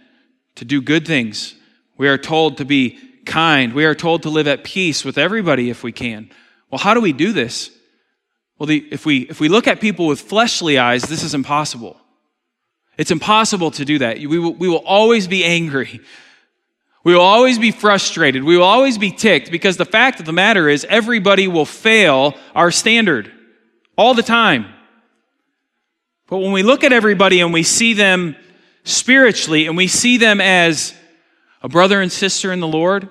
to 0.57 0.65
do 0.65 0.81
good 0.81 1.07
things. 1.07 1.55
We 1.97 2.09
are 2.09 2.19
told 2.19 2.59
to 2.59 2.65
be 2.65 2.99
kind. 3.27 3.73
We 3.73 3.85
are 3.85 3.95
told 3.95 4.23
to 4.23 4.31
live 4.31 4.49
at 4.49 4.65
peace 4.65 5.05
with 5.05 5.19
everybody 5.19 5.71
if 5.71 5.83
we 5.83 5.93
can. 5.93 6.31
Well, 6.71 6.79
how 6.79 6.95
do 6.95 7.01
we 7.01 7.13
do 7.13 7.33
this? 7.33 7.71
Well, 8.59 8.67
the, 8.67 8.87
if, 8.91 9.07
we, 9.07 9.21
if 9.21 9.41
we 9.41 9.49
look 9.49 9.67
at 9.67 9.81
people 9.81 10.07
with 10.07 10.21
fleshly 10.21 10.79
eyes, 10.79 11.03
this 11.03 11.23
is 11.23 11.35
impossible. 11.35 11.99
It's 12.99 13.11
impossible 13.11 13.71
to 13.73 13.85
do 13.85 13.99
that. 13.99 14.19
We 14.19 14.39
will, 14.39 14.55
we 14.55 14.69
will 14.69 14.85
always 14.85 15.27
be 15.27 15.45
angry. 15.45 16.01
We 17.03 17.15
will 17.15 17.23
always 17.23 17.59
be 17.59 17.71
frustrated. 17.71 18.45
We 18.45 18.57
will 18.57 18.65
always 18.65 18.99
be 18.99 19.11
ticked 19.11 19.51
because 19.51 19.77
the 19.77 19.87
fact 19.87 20.21
of 20.21 20.27
the 20.27 20.33
matter 20.33 20.69
is 20.69 20.85
everybody 20.89 21.49
will 21.49 21.65
fail 21.65 22.35
our 22.55 22.71
standard 22.71 23.33
all 23.97 24.15
the 24.15 24.23
time. 24.23 24.67
But 26.29 26.39
when 26.39 26.53
we 26.53 26.63
look 26.63 26.85
at 26.85 26.93
everybody 26.93 27.41
and 27.41 27.53
we 27.53 27.63
see 27.63 27.95
them 27.95 28.37
spiritually 28.85 29.67
and 29.67 29.77
we 29.77 29.89
see 29.89 30.19
them 30.19 30.41
as 30.41 30.95
a 31.63 31.69
brother 31.69 32.01
and 32.01 32.13
sister 32.13 32.53
in 32.53 32.61
the 32.61 32.69
Lord 32.69 33.09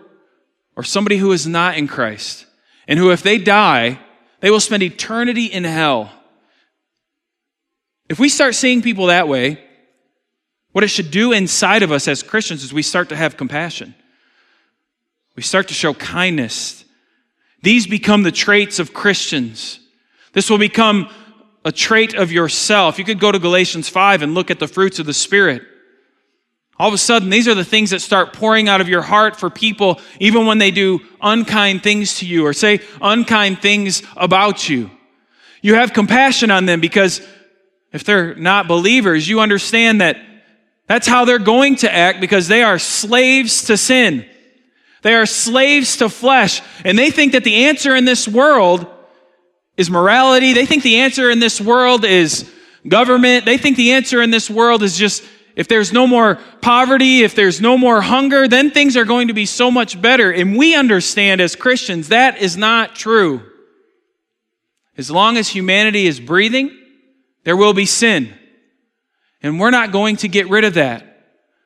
or 0.75 0.83
somebody 0.83 1.17
who 1.17 1.31
is 1.31 1.47
not 1.47 1.77
in 1.77 1.87
Christ 1.87 2.45
and 2.87 2.97
who, 2.97 3.11
if 3.11 3.23
they 3.23 3.37
die, 3.37 3.99
they 4.39 4.51
will 4.51 4.59
spend 4.59 4.83
eternity 4.83 5.45
in 5.45 5.63
hell. 5.63 6.11
If 8.07 8.19
we 8.19 8.29
start 8.29 8.55
seeing 8.55 8.81
people 8.81 9.07
that 9.07 9.27
way, 9.27 9.63
what 10.71 10.83
it 10.83 10.89
should 10.89 11.11
do 11.11 11.31
inside 11.31 11.83
of 11.83 11.91
us 11.91 12.07
as 12.07 12.23
Christians 12.23 12.63
is 12.63 12.71
we 12.71 12.83
start 12.83 13.09
to 13.09 13.15
have 13.15 13.37
compassion. 13.37 13.95
We 15.35 15.43
start 15.43 15.69
to 15.69 15.73
show 15.73 15.93
kindness. 15.93 16.85
These 17.61 17.87
become 17.87 18.23
the 18.23 18.31
traits 18.31 18.79
of 18.79 18.93
Christians. 18.93 19.79
This 20.33 20.49
will 20.49 20.57
become 20.57 21.09
a 21.65 21.71
trait 21.71 22.13
of 22.13 22.31
yourself. 22.31 22.99
You 22.99 23.05
could 23.05 23.19
go 23.19 23.31
to 23.31 23.39
Galatians 23.39 23.89
5 23.89 24.21
and 24.21 24.33
look 24.33 24.51
at 24.51 24.59
the 24.59 24.67
fruits 24.67 24.99
of 24.99 25.05
the 25.05 25.13
Spirit. 25.13 25.63
All 26.77 26.87
of 26.87 26.93
a 26.93 26.97
sudden, 26.97 27.29
these 27.29 27.47
are 27.47 27.55
the 27.55 27.65
things 27.65 27.89
that 27.89 27.99
start 27.99 28.31
pouring 28.31 28.69
out 28.69 28.79
of 28.79 28.87
your 28.87 29.01
heart 29.01 29.35
for 29.35 29.49
people, 29.49 29.99
even 30.19 30.45
when 30.45 30.59
they 30.59 30.71
do 30.71 31.01
unkind 31.21 31.83
things 31.83 32.19
to 32.19 32.25
you 32.25 32.45
or 32.45 32.53
say 32.53 32.79
unkind 33.01 33.61
things 33.61 34.01
about 34.15 34.69
you. 34.69 34.89
You 35.61 35.75
have 35.75 35.91
compassion 35.91 36.51
on 36.51 36.65
them 36.65 36.79
because 36.79 37.21
if 37.91 38.05
they're 38.05 38.33
not 38.35 38.69
believers, 38.69 39.27
you 39.27 39.41
understand 39.41 39.99
that 39.99 40.17
that's 40.89 41.05
how 41.05 41.23
they're 41.23 41.37
going 41.37 41.75
to 41.77 41.93
act 41.93 42.19
because 42.19 42.47
they 42.47 42.63
are 42.63 42.79
slaves 42.79 43.65
to 43.65 43.77
sin. 43.77 44.25
They 45.03 45.13
are 45.13 45.27
slaves 45.27 45.97
to 45.97 46.09
flesh. 46.09 46.63
And 46.83 46.97
they 46.97 47.11
think 47.11 47.33
that 47.33 47.43
the 47.43 47.65
answer 47.65 47.95
in 47.95 48.05
this 48.05 48.27
world 48.27 48.87
is 49.77 49.91
morality. 49.91 50.53
They 50.53 50.65
think 50.65 50.81
the 50.81 51.01
answer 51.01 51.29
in 51.29 51.39
this 51.39 51.61
world 51.61 52.05
is 52.05 52.51
government. 52.87 53.45
They 53.45 53.59
think 53.59 53.77
the 53.77 53.91
answer 53.91 54.19
in 54.23 54.31
this 54.31 54.49
world 54.49 54.81
is 54.81 54.97
just 54.97 55.23
if 55.55 55.67
there's 55.67 55.93
no 55.93 56.07
more 56.07 56.39
poverty, 56.59 57.21
if 57.21 57.35
there's 57.35 57.61
no 57.61 57.77
more 57.77 58.01
hunger, 58.01 58.47
then 58.47 58.71
things 58.71 58.97
are 58.97 59.05
going 59.05 59.27
to 59.27 59.33
be 59.35 59.45
so 59.45 59.69
much 59.69 60.01
better. 60.01 60.31
And 60.31 60.57
we 60.57 60.73
understand 60.73 61.39
as 61.39 61.55
Christians 61.55 62.07
that 62.07 62.39
is 62.39 62.57
not 62.57 62.95
true. 62.95 63.43
As 64.97 65.11
long 65.11 65.37
as 65.37 65.49
humanity 65.49 66.07
is 66.07 66.19
breathing, 66.19 66.75
there 67.43 67.55
will 67.55 67.73
be 67.73 67.85
sin. 67.85 68.33
And 69.41 69.59
we're 69.59 69.71
not 69.71 69.91
going 69.91 70.17
to 70.17 70.27
get 70.27 70.49
rid 70.49 70.63
of 70.63 70.73
that. 70.75 71.05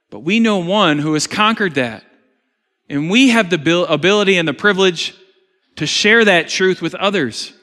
But 0.09 0.19
we 0.19 0.39
know 0.39 0.59
one 0.59 0.99
who 0.99 1.13
has 1.13 1.25
conquered 1.25 1.75
that. 1.75 2.03
And 2.89 3.09
we 3.09 3.29
have 3.29 3.49
the 3.49 3.85
ability 3.89 4.37
and 4.37 4.47
the 4.47 4.53
privilege 4.53 5.15
to 5.77 5.87
share 5.87 6.23
that 6.25 6.49
truth 6.49 6.81
with 6.81 6.93
others. 6.95 7.53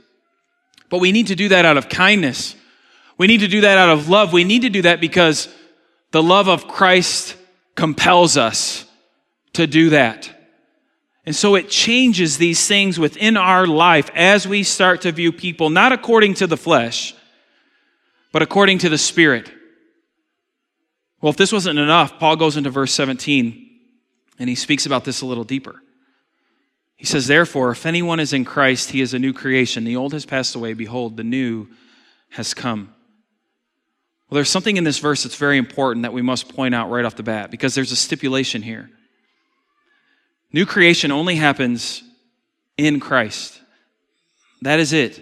But 0.88 0.98
we 0.98 1.12
need 1.12 1.28
to 1.28 1.36
do 1.36 1.48
that 1.50 1.64
out 1.64 1.76
of 1.76 1.88
kindness. 1.88 2.56
We 3.16 3.28
need 3.28 3.40
to 3.40 3.48
do 3.48 3.60
that 3.60 3.78
out 3.78 3.90
of 3.90 4.08
love. 4.08 4.32
We 4.32 4.44
need 4.44 4.62
to 4.62 4.70
do 4.70 4.82
that 4.82 5.00
because 5.00 5.48
the 6.10 6.22
love 6.22 6.48
of 6.48 6.66
Christ 6.66 7.36
compels 7.76 8.36
us 8.36 8.84
to 9.52 9.66
do 9.66 9.90
that. 9.90 10.30
And 11.24 11.36
so 11.36 11.54
it 11.54 11.68
changes 11.68 12.38
these 12.38 12.66
things 12.66 12.98
within 12.98 13.36
our 13.36 13.66
life 13.66 14.10
as 14.14 14.48
we 14.48 14.64
start 14.64 15.02
to 15.02 15.12
view 15.12 15.30
people 15.30 15.70
not 15.70 15.92
according 15.92 16.34
to 16.34 16.46
the 16.46 16.56
flesh, 16.56 17.14
but 18.32 18.42
according 18.42 18.78
to 18.78 18.88
the 18.88 18.98
Spirit. 18.98 19.52
Well, 21.20 21.30
if 21.30 21.36
this 21.36 21.52
wasn't 21.52 21.78
enough, 21.78 22.18
Paul 22.18 22.36
goes 22.36 22.56
into 22.56 22.70
verse 22.70 22.92
17 22.92 23.68
and 24.38 24.48
he 24.48 24.54
speaks 24.54 24.86
about 24.86 25.04
this 25.04 25.20
a 25.20 25.26
little 25.26 25.44
deeper. 25.44 25.82
He 26.96 27.06
says, 27.06 27.26
Therefore, 27.26 27.70
if 27.70 27.86
anyone 27.86 28.20
is 28.20 28.32
in 28.32 28.44
Christ, 28.44 28.90
he 28.90 29.00
is 29.00 29.14
a 29.14 29.18
new 29.18 29.32
creation. 29.32 29.84
The 29.84 29.96
old 29.96 30.12
has 30.12 30.26
passed 30.26 30.54
away. 30.54 30.74
Behold, 30.74 31.16
the 31.16 31.24
new 31.24 31.68
has 32.30 32.54
come. 32.54 32.94
Well, 34.28 34.36
there's 34.36 34.50
something 34.50 34.76
in 34.76 34.84
this 34.84 34.98
verse 34.98 35.24
that's 35.24 35.34
very 35.34 35.58
important 35.58 36.04
that 36.04 36.12
we 36.12 36.22
must 36.22 36.54
point 36.54 36.74
out 36.74 36.90
right 36.90 37.04
off 37.04 37.16
the 37.16 37.22
bat 37.22 37.50
because 37.50 37.74
there's 37.74 37.92
a 37.92 37.96
stipulation 37.96 38.62
here. 38.62 38.90
New 40.52 40.66
creation 40.66 41.10
only 41.10 41.36
happens 41.36 42.02
in 42.76 43.00
Christ. 43.00 43.60
That 44.62 44.78
is 44.78 44.92
it. 44.92 45.20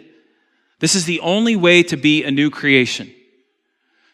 This 0.81 0.95
is 0.95 1.07
the 1.07 1.21
only 1.21 1.57
way 1.57 1.83
to 1.85 1.97
be 1.97 2.25
a 2.25 2.31
new 2.31 2.50
creation. 2.50 3.12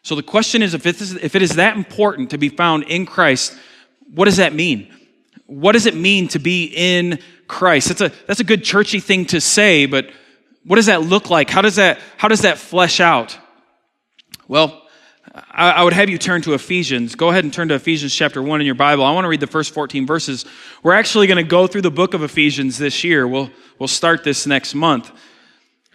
So 0.05 0.15
the 0.15 0.23
question 0.23 0.61
is 0.61 0.73
if 0.73 0.85
it 0.85 1.01
is, 1.01 1.15
if 1.15 1.35
it 1.35 1.41
is 1.41 1.55
that 1.55 1.75
important 1.75 2.29
to 2.29 2.37
be 2.37 2.49
found 2.49 2.83
in 2.83 3.05
Christ, 3.05 3.57
what 4.13 4.25
does 4.25 4.37
that 4.37 4.53
mean? 4.53 4.93
What 5.47 5.73
does 5.73 5.85
it 5.85 5.95
mean 5.95 6.27
to 6.29 6.39
be 6.39 6.65
in 6.65 7.19
Christ. 7.47 7.89
That's 7.89 8.01
a, 8.01 8.11
that's 8.27 8.39
a 8.39 8.43
good 8.43 8.63
churchy 8.63 8.99
thing 8.99 9.25
to 9.27 9.39
say, 9.39 9.85
but 9.85 10.09
what 10.63 10.77
does 10.77 10.87
that 10.87 11.03
look 11.03 11.29
like? 11.29 11.49
How 11.49 11.61
does 11.61 11.75
that, 11.75 11.99
how 12.17 12.27
does 12.27 12.41
that 12.41 12.57
flesh 12.57 12.99
out? 12.99 13.37
Well, 14.47 14.81
I, 15.33 15.71
I 15.71 15.83
would 15.83 15.93
have 15.93 16.09
you 16.09 16.17
turn 16.17 16.41
to 16.43 16.53
Ephesians. 16.53 17.15
Go 17.15 17.29
ahead 17.29 17.43
and 17.43 17.53
turn 17.53 17.67
to 17.67 17.75
Ephesians 17.75 18.15
chapter 18.15 18.41
1 18.41 18.61
in 18.61 18.65
your 18.65 18.75
Bible. 18.75 19.03
I 19.03 19.11
want 19.11 19.25
to 19.25 19.29
read 19.29 19.39
the 19.39 19.47
first 19.47 19.73
14 19.73 20.07
verses. 20.07 20.45
We're 20.81 20.93
actually 20.93 21.27
going 21.27 21.43
to 21.43 21.43
go 21.43 21.67
through 21.67 21.81
the 21.81 21.91
book 21.91 22.13
of 22.13 22.23
Ephesians 22.23 22.77
this 22.77 23.03
year. 23.03 23.27
We'll, 23.27 23.51
we'll 23.77 23.87
start 23.87 24.23
this 24.23 24.47
next 24.47 24.73
month. 24.73 25.11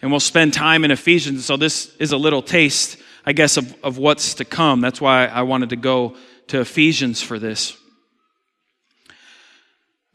And 0.03 0.11
we'll 0.11 0.21
spend 0.21 0.55
time 0.55 0.85
in 0.85 0.91
Ephesians. 0.91 1.45
So 1.45 1.57
this 1.57 1.95
is 1.97 2.13
a 2.13 2.17
little 2.17 2.43
taste, 2.43 2.97
I 3.25 3.33
guess, 3.33 3.57
of, 3.57 3.75
of 3.83 3.99
what's 3.99 4.35
to 4.35 4.45
come. 4.45 4.81
That's 4.81 5.01
why 5.01 5.27
I 5.27 5.43
wanted 5.43 5.71
to 5.71 5.77
go 5.77 6.17
to 6.49 6.61
Ephesians 6.61 7.23
for 7.23 7.39
this. 7.39 7.77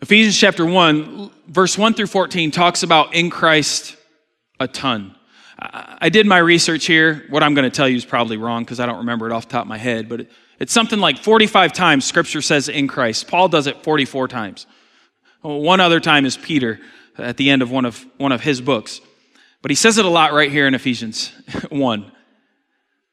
Ephesians 0.01 0.38
chapter 0.38 0.65
1, 0.65 1.31
verse 1.47 1.77
1 1.77 1.93
through 1.93 2.07
14 2.07 2.51
talks 2.51 2.83
about 2.83 3.13
in 3.13 3.29
Christ 3.29 3.95
a 4.59 4.67
ton. 4.67 5.15
I 5.57 6.09
did 6.09 6.27
my 6.27 6.38
research 6.38 6.85
here. 6.85 7.25
What 7.29 7.41
I'm 7.41 7.53
going 7.53 7.69
to 7.69 7.75
tell 7.75 7.88
you 7.88 7.95
is 7.95 8.05
probably 8.05 8.38
wrong 8.38 8.63
because 8.63 8.79
I 8.79 8.85
don't 8.85 8.97
remember 8.97 9.25
it 9.25 9.31
off 9.31 9.47
the 9.47 9.53
top 9.53 9.63
of 9.63 9.69
my 9.69 9.77
head, 9.77 10.09
but 10.09 10.27
it's 10.59 10.74
something 10.74 11.00
like 11.00 11.17
45 11.17 11.71
times 11.71 12.05
scripture 12.05 12.41
says 12.41 12.67
in 12.67 12.88
Christ. 12.88 13.27
Paul 13.27 13.47
does 13.47 13.67
it 13.67 13.83
44 13.83 14.27
times. 14.27 14.67
One 15.41 15.79
other 15.79 16.00
time 16.00 16.25
is 16.25 16.35
Peter 16.35 16.79
at 17.17 17.38
the 17.38 17.50
end 17.50 17.62
of 17.62 17.71
one 17.71 17.85
of, 17.85 18.05
one 18.17 18.31
of 18.31 18.41
his 18.41 18.62
books. 18.62 19.00
But 19.62 19.71
he 19.71 19.75
says 19.75 19.97
it 19.97 20.05
a 20.05 20.09
lot 20.09 20.33
right 20.33 20.51
here 20.51 20.67
in 20.67 20.75
Ephesians 20.75 21.31
1. 21.69 22.12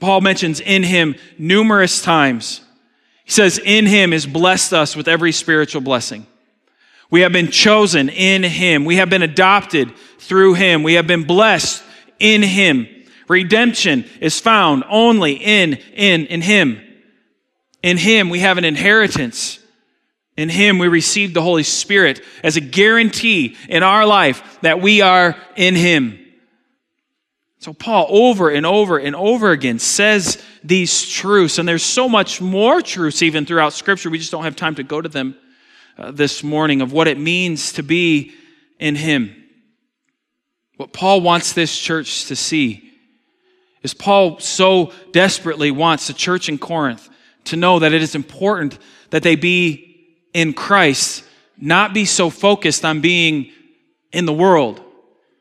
Paul 0.00 0.20
mentions 0.20 0.60
in 0.60 0.82
him 0.82 1.16
numerous 1.38 2.02
times. 2.02 2.60
He 3.24 3.32
says, 3.32 3.58
In 3.58 3.86
him 3.86 4.12
is 4.12 4.26
blessed 4.26 4.72
us 4.72 4.96
with 4.96 5.08
every 5.08 5.32
spiritual 5.32 5.80
blessing. 5.82 6.26
We 7.10 7.22
have 7.22 7.32
been 7.32 7.50
chosen 7.50 8.08
in 8.08 8.42
Him. 8.42 8.84
We 8.84 8.96
have 8.96 9.08
been 9.08 9.22
adopted 9.22 9.92
through 10.18 10.54
Him. 10.54 10.82
We 10.82 10.94
have 10.94 11.06
been 11.06 11.24
blessed 11.24 11.82
in 12.18 12.42
Him. 12.42 12.86
Redemption 13.28 14.04
is 14.20 14.40
found 14.40 14.84
only 14.88 15.34
in, 15.34 15.74
in, 15.94 16.26
in 16.26 16.42
Him. 16.42 16.80
In 17.82 17.96
Him, 17.96 18.28
we 18.28 18.40
have 18.40 18.58
an 18.58 18.64
inheritance. 18.64 19.58
In 20.36 20.48
Him, 20.48 20.78
we 20.78 20.88
receive 20.88 21.32
the 21.32 21.42
Holy 21.42 21.62
Spirit 21.62 22.20
as 22.42 22.56
a 22.56 22.60
guarantee 22.60 23.56
in 23.68 23.82
our 23.82 24.04
life 24.06 24.58
that 24.60 24.80
we 24.80 25.00
are 25.00 25.36
in 25.56 25.74
Him. 25.74 26.18
So, 27.68 27.74
Paul, 27.74 28.06
over 28.08 28.48
and 28.48 28.64
over 28.64 28.96
and 28.96 29.14
over 29.14 29.50
again, 29.50 29.78
says 29.78 30.42
these 30.64 31.06
truths, 31.06 31.58
and 31.58 31.68
there's 31.68 31.82
so 31.82 32.08
much 32.08 32.40
more 32.40 32.80
truths 32.80 33.20
even 33.20 33.44
throughout 33.44 33.74
Scripture. 33.74 34.08
We 34.08 34.16
just 34.16 34.30
don't 34.30 34.44
have 34.44 34.56
time 34.56 34.76
to 34.76 34.82
go 34.82 35.02
to 35.02 35.08
them 35.10 35.36
uh, 35.98 36.12
this 36.12 36.42
morning 36.42 36.80
of 36.80 36.94
what 36.94 37.08
it 37.08 37.18
means 37.18 37.74
to 37.74 37.82
be 37.82 38.32
in 38.78 38.96
Him. 38.96 39.36
What 40.78 40.94
Paul 40.94 41.20
wants 41.20 41.52
this 41.52 41.78
church 41.78 42.24
to 42.28 42.36
see 42.36 42.90
is 43.82 43.92
Paul 43.92 44.38
so 44.38 44.94
desperately 45.12 45.70
wants 45.70 46.06
the 46.06 46.14
church 46.14 46.48
in 46.48 46.56
Corinth 46.56 47.06
to 47.44 47.56
know 47.56 47.80
that 47.80 47.92
it 47.92 48.00
is 48.00 48.14
important 48.14 48.78
that 49.10 49.22
they 49.22 49.36
be 49.36 50.06
in 50.32 50.54
Christ, 50.54 51.22
not 51.58 51.92
be 51.92 52.06
so 52.06 52.30
focused 52.30 52.86
on 52.86 53.02
being 53.02 53.52
in 54.10 54.24
the 54.24 54.32
world. 54.32 54.80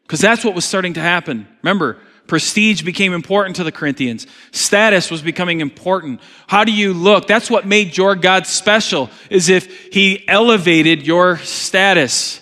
Because 0.02 0.20
that's 0.20 0.44
what 0.44 0.56
was 0.56 0.66
starting 0.66 0.96
to 0.96 1.02
happen. 1.02 1.48
Remember, 1.64 2.00
Prestige 2.28 2.82
became 2.82 3.14
important 3.14 3.56
to 3.56 3.64
the 3.64 3.72
Corinthians. 3.72 4.28
Status 4.52 5.10
was 5.10 5.22
becoming 5.22 5.62
important. 5.62 6.22
How 6.48 6.64
do 6.64 6.72
you 6.72 6.94
look? 6.94 7.28
That's 7.28 7.50
what 7.50 7.66
made 7.66 7.96
your 7.96 8.16
God 8.16 8.46
special, 8.46 9.10
is 9.30 9.50
if 9.50 9.94
he 9.94 10.28
elevated 10.28 11.06
your 11.06 11.38
status. 11.38 12.42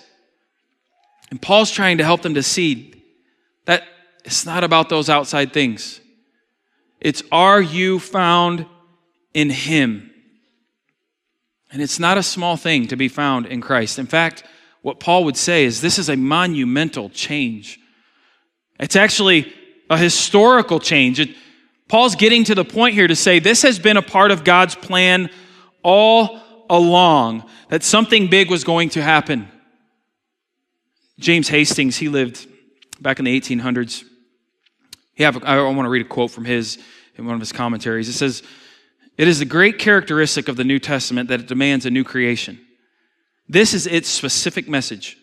And 1.29 1.41
Paul's 1.41 1.71
trying 1.71 1.99
to 1.99 2.03
help 2.03 2.21
them 2.21 2.35
to 2.35 2.43
see 2.43 3.03
that 3.65 3.83
it's 4.23 4.45
not 4.45 4.63
about 4.63 4.89
those 4.89 5.09
outside 5.09 5.53
things. 5.53 5.99
It's 6.99 7.21
are 7.31 7.61
you 7.61 7.99
found 7.99 8.65
in 9.33 9.49
him? 9.49 10.11
And 11.71 11.81
it's 11.81 11.99
not 11.99 12.17
a 12.17 12.23
small 12.23 12.57
thing 12.57 12.87
to 12.87 12.95
be 12.95 13.07
found 13.07 13.45
in 13.47 13.61
Christ. 13.61 13.99
In 13.99 14.07
fact, 14.07 14.43
what 14.81 14.99
Paul 14.99 15.25
would 15.25 15.35
say 15.35 15.65
is 15.65 15.81
this 15.81 15.99
is 15.99 16.09
a 16.09 16.15
monumental 16.15 17.09
change. 17.09 17.79
It's 18.79 18.95
actually 18.95 19.53
a 19.89 19.97
historical 19.97 20.79
change. 20.79 21.19
It, 21.19 21.35
Paul's 21.87 22.15
getting 22.15 22.43
to 22.45 22.55
the 22.55 22.65
point 22.65 22.95
here 22.95 23.07
to 23.07 23.15
say 23.15 23.39
this 23.39 23.61
has 23.61 23.79
been 23.79 23.97
a 23.97 24.01
part 24.01 24.31
of 24.31 24.43
God's 24.43 24.75
plan 24.75 25.29
all 25.83 26.41
along, 26.69 27.43
that 27.69 27.83
something 27.83 28.27
big 28.27 28.49
was 28.49 28.63
going 28.63 28.89
to 28.89 29.01
happen. 29.01 29.47
James 31.19 31.47
Hastings, 31.47 31.97
he 31.97 32.09
lived 32.09 32.47
back 32.99 33.19
in 33.19 33.25
the 33.25 33.39
1800s. 33.39 34.03
Yeah, 35.15 35.31
I 35.43 35.61
want 35.61 35.85
to 35.85 35.89
read 35.89 36.05
a 36.05 36.09
quote 36.09 36.31
from 36.31 36.45
his 36.45 36.77
in 37.15 37.25
one 37.25 37.35
of 37.35 37.39
his 37.39 37.51
commentaries. 37.51 38.09
It 38.09 38.13
says, 38.13 38.43
It 39.17 39.27
is 39.27 39.39
the 39.39 39.45
great 39.45 39.79
characteristic 39.79 40.47
of 40.47 40.57
the 40.57 40.63
New 40.63 40.79
Testament 40.79 41.29
that 41.29 41.39
it 41.39 41.47
demands 41.47 41.85
a 41.85 41.91
new 41.91 42.03
creation. 42.03 42.59
This 43.47 43.73
is 43.73 43.87
its 43.87 44.09
specific 44.09 44.67
message. 44.67 45.17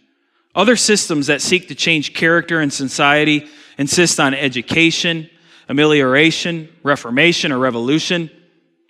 Other 0.54 0.76
systems 0.76 1.26
that 1.26 1.42
seek 1.42 1.68
to 1.68 1.74
change 1.74 2.14
character 2.14 2.60
and 2.60 2.72
society 2.72 3.48
insist 3.78 4.20
on 4.20 4.34
education, 4.34 5.28
amelioration, 5.68 6.68
reformation, 6.82 7.52
or 7.52 7.58
revolution. 7.58 8.30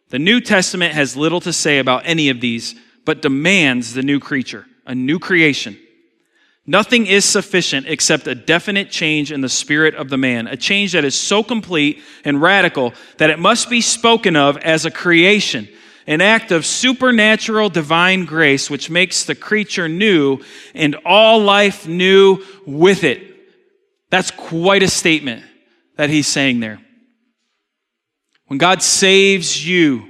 The 0.09 0.19
New 0.19 0.41
Testament 0.41 0.95
has 0.95 1.17
little 1.17 1.41
to 1.41 1.53
say 1.53 1.79
about 1.79 2.03
any 2.05 2.29
of 2.29 2.41
these, 2.41 2.75
but 3.05 3.23
demands 3.23 3.95
the 3.95 4.03
new 4.03 4.21
creature, 4.21 4.67
a 4.87 4.95
new 4.95 5.19
creation. 5.19 5.79
Nothing 6.67 7.07
is 7.07 7.25
sufficient 7.25 7.89
except 7.89 8.29
a 8.29 8.37
definite 8.37 8.91
change 8.91 9.33
in 9.33 9.41
the 9.41 9.49
spirit 9.49 9.97
of 9.97 10.11
the 10.11 10.17
man, 10.17 10.47
a 10.47 10.57
change 10.57 10.93
that 10.93 11.05
is 11.05 11.19
so 11.19 11.43
complete 11.43 12.01
and 12.25 12.41
radical 12.41 12.95
that 13.19 13.31
it 13.31 13.41
must 13.41 13.69
be 13.69 13.81
spoken 13.81 14.37
of 14.37 14.57
as 14.59 14.85
a 14.85 14.91
creation, 14.91 15.69
an 16.07 16.21
act 16.21 16.53
of 16.53 16.65
supernatural 16.65 17.69
divine 17.69 18.27
grace 18.27 18.71
which 18.71 18.91
makes 18.91 19.25
the 19.25 19.35
creature 19.35 19.89
new 19.89 20.39
and 20.73 20.95
all 21.05 21.41
life 21.41 21.89
new 21.89 22.39
with 22.65 23.03
it. 23.03 23.32
That's 24.13 24.31
quite 24.31 24.83
a 24.83 24.89
statement 24.89 25.43
that 25.97 26.11
he's 26.11 26.27
saying 26.27 26.61
there. 26.61 26.79
When 28.47 28.59
God 28.59 28.83
saves 28.83 29.67
you, 29.67 30.07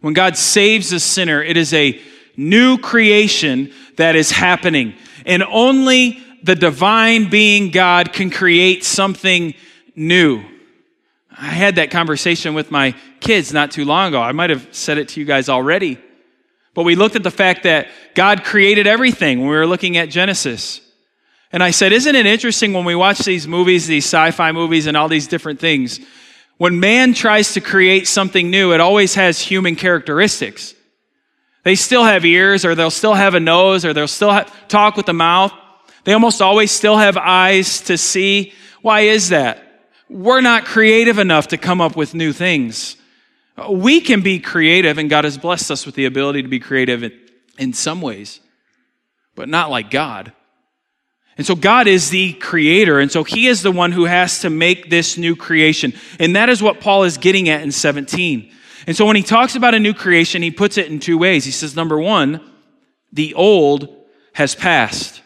when 0.00 0.14
God 0.14 0.36
saves 0.36 0.92
a 0.92 0.98
sinner, 0.98 1.40
it 1.40 1.56
is 1.56 1.72
a 1.72 2.00
new 2.36 2.76
creation 2.76 3.72
that 3.98 4.16
is 4.16 4.32
happening. 4.32 4.94
And 5.24 5.44
only 5.44 6.18
the 6.42 6.56
divine 6.56 7.30
being 7.30 7.70
God 7.70 8.12
can 8.12 8.30
create 8.30 8.82
something 8.82 9.54
new. 9.94 10.42
I 11.30 11.46
had 11.46 11.76
that 11.76 11.92
conversation 11.92 12.52
with 12.52 12.72
my 12.72 12.96
kids 13.20 13.52
not 13.52 13.70
too 13.70 13.84
long 13.84 14.08
ago. 14.08 14.20
I 14.20 14.32
might 14.32 14.50
have 14.50 14.66
said 14.72 14.98
it 14.98 15.10
to 15.10 15.20
you 15.20 15.26
guys 15.26 15.48
already. 15.48 16.00
But 16.74 16.82
we 16.82 16.96
looked 16.96 17.14
at 17.14 17.22
the 17.22 17.30
fact 17.30 17.62
that 17.62 17.86
God 18.16 18.42
created 18.42 18.88
everything 18.88 19.38
when 19.38 19.50
we 19.50 19.54
were 19.54 19.68
looking 19.68 19.96
at 19.98 20.08
Genesis. 20.08 20.80
And 21.56 21.62
I 21.62 21.70
said, 21.70 21.94
Isn't 21.94 22.14
it 22.14 22.26
interesting 22.26 22.74
when 22.74 22.84
we 22.84 22.94
watch 22.94 23.20
these 23.20 23.48
movies, 23.48 23.86
these 23.86 24.04
sci 24.04 24.30
fi 24.32 24.52
movies, 24.52 24.86
and 24.86 24.94
all 24.94 25.08
these 25.08 25.26
different 25.26 25.58
things? 25.58 26.00
When 26.58 26.80
man 26.80 27.14
tries 27.14 27.54
to 27.54 27.62
create 27.62 28.06
something 28.06 28.50
new, 28.50 28.74
it 28.74 28.80
always 28.82 29.14
has 29.14 29.40
human 29.40 29.74
characteristics. 29.74 30.74
They 31.64 31.74
still 31.74 32.04
have 32.04 32.26
ears, 32.26 32.66
or 32.66 32.74
they'll 32.74 32.90
still 32.90 33.14
have 33.14 33.32
a 33.32 33.40
nose, 33.40 33.86
or 33.86 33.94
they'll 33.94 34.06
still 34.06 34.44
talk 34.68 34.98
with 34.98 35.06
the 35.06 35.14
mouth. 35.14 35.50
They 36.04 36.12
almost 36.12 36.42
always 36.42 36.70
still 36.72 36.98
have 36.98 37.16
eyes 37.16 37.80
to 37.84 37.96
see. 37.96 38.52
Why 38.82 39.00
is 39.00 39.30
that? 39.30 39.88
We're 40.10 40.42
not 40.42 40.66
creative 40.66 41.18
enough 41.18 41.48
to 41.48 41.56
come 41.56 41.80
up 41.80 41.96
with 41.96 42.12
new 42.12 42.34
things. 42.34 42.96
We 43.66 44.02
can 44.02 44.20
be 44.20 44.40
creative, 44.40 44.98
and 44.98 45.08
God 45.08 45.24
has 45.24 45.38
blessed 45.38 45.70
us 45.70 45.86
with 45.86 45.94
the 45.94 46.04
ability 46.04 46.42
to 46.42 46.48
be 46.48 46.60
creative 46.60 47.02
in, 47.02 47.18
in 47.56 47.72
some 47.72 48.02
ways, 48.02 48.40
but 49.34 49.48
not 49.48 49.70
like 49.70 49.90
God. 49.90 50.34
And 51.36 51.46
so 51.46 51.54
God 51.54 51.86
is 51.86 52.10
the 52.10 52.32
creator. 52.34 52.98
And 52.98 53.12
so 53.12 53.22
he 53.22 53.46
is 53.46 53.62
the 53.62 53.70
one 53.70 53.92
who 53.92 54.04
has 54.04 54.40
to 54.40 54.50
make 54.50 54.88
this 54.88 55.18
new 55.18 55.36
creation. 55.36 55.92
And 56.18 56.34
that 56.36 56.48
is 56.48 56.62
what 56.62 56.80
Paul 56.80 57.04
is 57.04 57.18
getting 57.18 57.48
at 57.48 57.62
in 57.62 57.72
17. 57.72 58.50
And 58.86 58.96
so 58.96 59.04
when 59.04 59.16
he 59.16 59.22
talks 59.22 59.54
about 59.54 59.74
a 59.74 59.80
new 59.80 59.92
creation, 59.92 60.42
he 60.42 60.50
puts 60.50 60.78
it 60.78 60.86
in 60.86 60.98
two 60.98 61.18
ways. 61.18 61.44
He 61.44 61.50
says, 61.50 61.76
number 61.76 61.98
one, 61.98 62.40
The 63.12 63.34
old 63.34 63.94
has 64.32 64.54
passed. 64.54 65.22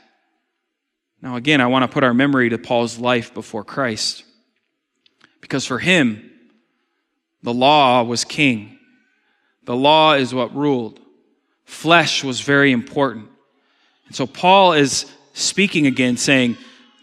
Now, 1.22 1.36
again, 1.36 1.60
I 1.60 1.66
want 1.66 1.82
to 1.82 1.92
put 1.92 2.02
our 2.02 2.14
memory 2.14 2.48
to 2.50 2.58
Paul's 2.58 2.98
life 2.98 3.34
before 3.34 3.62
Christ. 3.62 4.24
Because 5.40 5.66
for 5.66 5.78
him, 5.78 6.30
the 7.42 7.52
law 7.52 8.02
was 8.02 8.24
king. 8.24 8.78
The 9.64 9.76
law 9.76 10.14
is 10.14 10.34
what 10.34 10.54
ruled. 10.54 11.00
Flesh 11.64 12.24
was 12.24 12.40
very 12.40 12.72
important. 12.72 13.28
And 14.06 14.16
so 14.16 14.26
Paul 14.26 14.72
is 14.72 15.10
speaking 15.42 15.86
again, 15.86 16.16
saying, 16.16 16.56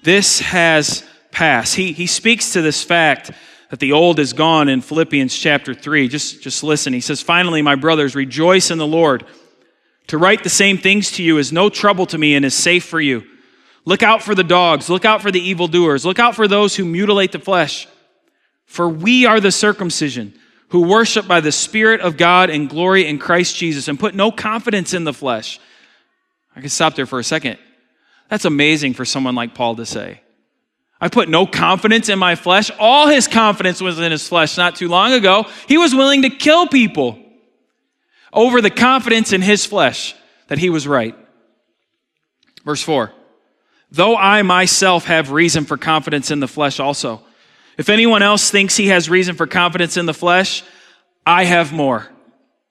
This 0.03 0.39
has 0.39 1.03
passed. 1.31 1.75
He, 1.75 1.91
he 1.91 2.07
speaks 2.07 2.53
to 2.53 2.61
this 2.61 2.83
fact 2.83 3.31
that 3.69 3.79
the 3.79 3.91
old 3.91 4.19
is 4.19 4.33
gone 4.33 4.69
in 4.69 4.81
Philippians 4.81 5.35
chapter 5.37 5.73
3. 5.73 6.07
Just, 6.07 6.41
just 6.41 6.63
listen. 6.63 6.93
He 6.93 7.01
says, 7.01 7.21
Finally, 7.21 7.61
my 7.61 7.75
brothers, 7.75 8.15
rejoice 8.15 8.71
in 8.71 8.77
the 8.77 8.87
Lord. 8.87 9.25
To 10.07 10.17
write 10.17 10.43
the 10.43 10.49
same 10.49 10.77
things 10.77 11.11
to 11.13 11.23
you 11.23 11.37
is 11.37 11.51
no 11.51 11.69
trouble 11.69 12.05
to 12.07 12.17
me 12.17 12.35
and 12.35 12.45
is 12.45 12.55
safe 12.55 12.85
for 12.85 12.99
you. 12.99 13.23
Look 13.83 14.03
out 14.03 14.23
for 14.23 14.35
the 14.35 14.43
dogs. 14.43 14.89
Look 14.89 15.05
out 15.05 15.21
for 15.21 15.31
the 15.31 15.39
evildoers. 15.39 16.05
Look 16.05 16.19
out 16.19 16.35
for 16.35 16.47
those 16.47 16.75
who 16.75 16.85
mutilate 16.85 17.31
the 17.31 17.39
flesh. 17.39 17.87
For 18.65 18.87
we 18.87 19.25
are 19.25 19.39
the 19.39 19.51
circumcision 19.51 20.33
who 20.69 20.87
worship 20.87 21.27
by 21.27 21.39
the 21.39 21.51
Spirit 21.51 22.01
of 22.01 22.17
God 22.17 22.49
and 22.49 22.69
glory 22.69 23.07
in 23.07 23.19
Christ 23.19 23.55
Jesus 23.55 23.87
and 23.87 23.99
put 23.99 24.13
no 24.13 24.31
confidence 24.31 24.93
in 24.93 25.03
the 25.05 25.13
flesh. 25.13 25.59
I 26.55 26.59
can 26.59 26.69
stop 26.69 26.95
there 26.95 27.05
for 27.05 27.19
a 27.19 27.23
second. 27.23 27.57
That's 28.29 28.45
amazing 28.45 28.93
for 28.93 29.05
someone 29.05 29.35
like 29.35 29.55
Paul 29.55 29.75
to 29.77 29.85
say. 29.85 30.21
I 30.99 31.09
put 31.09 31.29
no 31.29 31.45
confidence 31.45 32.09
in 32.09 32.17
my 32.17 32.35
flesh. 32.35 32.71
All 32.79 33.07
his 33.07 33.27
confidence 33.27 33.81
was 33.81 33.99
in 33.99 34.11
his 34.11 34.27
flesh 34.27 34.57
not 34.57 34.75
too 34.75 34.87
long 34.87 35.13
ago. 35.13 35.45
He 35.67 35.77
was 35.77 35.93
willing 35.93 36.23
to 36.23 36.29
kill 36.29 36.67
people 36.67 37.19
over 38.33 38.61
the 38.61 38.71
confidence 38.71 39.31
in 39.31 39.41
his 39.41 39.65
flesh 39.65 40.15
that 40.47 40.57
he 40.57 40.69
was 40.69 40.87
right. 40.87 41.15
Verse 42.65 42.81
4 42.81 43.13
Though 43.91 44.17
I 44.17 44.41
myself 44.41 45.05
have 45.05 45.31
reason 45.31 45.65
for 45.65 45.77
confidence 45.77 46.31
in 46.31 46.39
the 46.39 46.47
flesh 46.47 46.79
also. 46.79 47.21
If 47.77 47.89
anyone 47.89 48.23
else 48.23 48.49
thinks 48.49 48.75
he 48.75 48.87
has 48.87 49.09
reason 49.09 49.35
for 49.35 49.45
confidence 49.45 49.97
in 49.97 50.07
the 50.07 50.13
flesh, 50.13 50.63
I 51.25 51.43
have 51.43 51.71
more. 51.71 52.09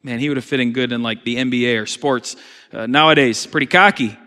Man, 0.03 0.19
he 0.19 0.29
would 0.29 0.37
have 0.37 0.45
fit 0.45 0.61
in 0.61 0.73
good 0.73 0.93
in 0.93 1.03
like 1.03 1.25
the 1.25 1.37
NBA 1.37 1.81
or 1.81 1.87
sports 1.87 2.37
uh, 2.73 2.87
nowadays. 2.87 3.47
Pretty 3.47 3.67
cocky. 3.67 4.19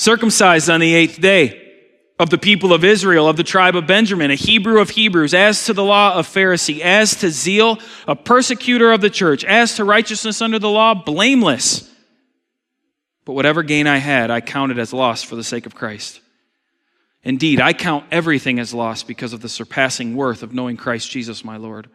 Circumcised 0.00 0.70
on 0.70 0.80
the 0.80 0.94
eighth 0.94 1.20
day 1.20 1.60
of 2.18 2.30
the 2.30 2.38
people 2.38 2.72
of 2.72 2.84
Israel, 2.84 3.28
of 3.28 3.36
the 3.36 3.42
tribe 3.42 3.76
of 3.76 3.86
Benjamin, 3.86 4.30
a 4.30 4.34
Hebrew 4.34 4.80
of 4.80 4.88
Hebrews, 4.88 5.34
as 5.34 5.66
to 5.66 5.74
the 5.74 5.84
law 5.84 6.14
of 6.14 6.26
Pharisee, 6.26 6.80
as 6.80 7.16
to 7.16 7.28
zeal, 7.28 7.78
a 8.08 8.16
persecutor 8.16 8.92
of 8.92 9.02
the 9.02 9.10
church, 9.10 9.44
as 9.44 9.76
to 9.76 9.84
righteousness 9.84 10.40
under 10.40 10.58
the 10.58 10.70
law, 10.70 10.94
blameless. 10.94 11.86
But 13.26 13.34
whatever 13.34 13.62
gain 13.62 13.86
I 13.86 13.98
had, 13.98 14.30
I 14.30 14.40
counted 14.40 14.78
as 14.78 14.94
loss 14.94 15.22
for 15.22 15.36
the 15.36 15.44
sake 15.44 15.66
of 15.66 15.74
Christ. 15.74 16.22
Indeed, 17.22 17.60
I 17.60 17.74
count 17.74 18.06
everything 18.10 18.58
as 18.58 18.72
loss 18.72 19.02
because 19.02 19.34
of 19.34 19.42
the 19.42 19.50
surpassing 19.50 20.16
worth 20.16 20.42
of 20.42 20.54
knowing 20.54 20.78
Christ 20.78 21.10
Jesus 21.10 21.44
my 21.44 21.58
Lord. 21.58 21.90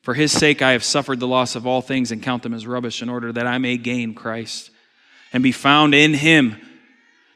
For 0.00 0.14
his 0.14 0.32
sake 0.32 0.62
I 0.62 0.72
have 0.72 0.82
suffered 0.82 1.20
the 1.20 1.28
loss 1.28 1.54
of 1.54 1.66
all 1.66 1.82
things 1.82 2.12
and 2.12 2.22
count 2.22 2.42
them 2.42 2.54
as 2.54 2.66
rubbish 2.66 3.02
in 3.02 3.10
order 3.10 3.30
that 3.30 3.46
I 3.46 3.58
may 3.58 3.76
gain 3.76 4.14
Christ 4.14 4.70
and 5.34 5.42
be 5.42 5.52
found 5.52 5.94
in 5.94 6.14
him, 6.14 6.56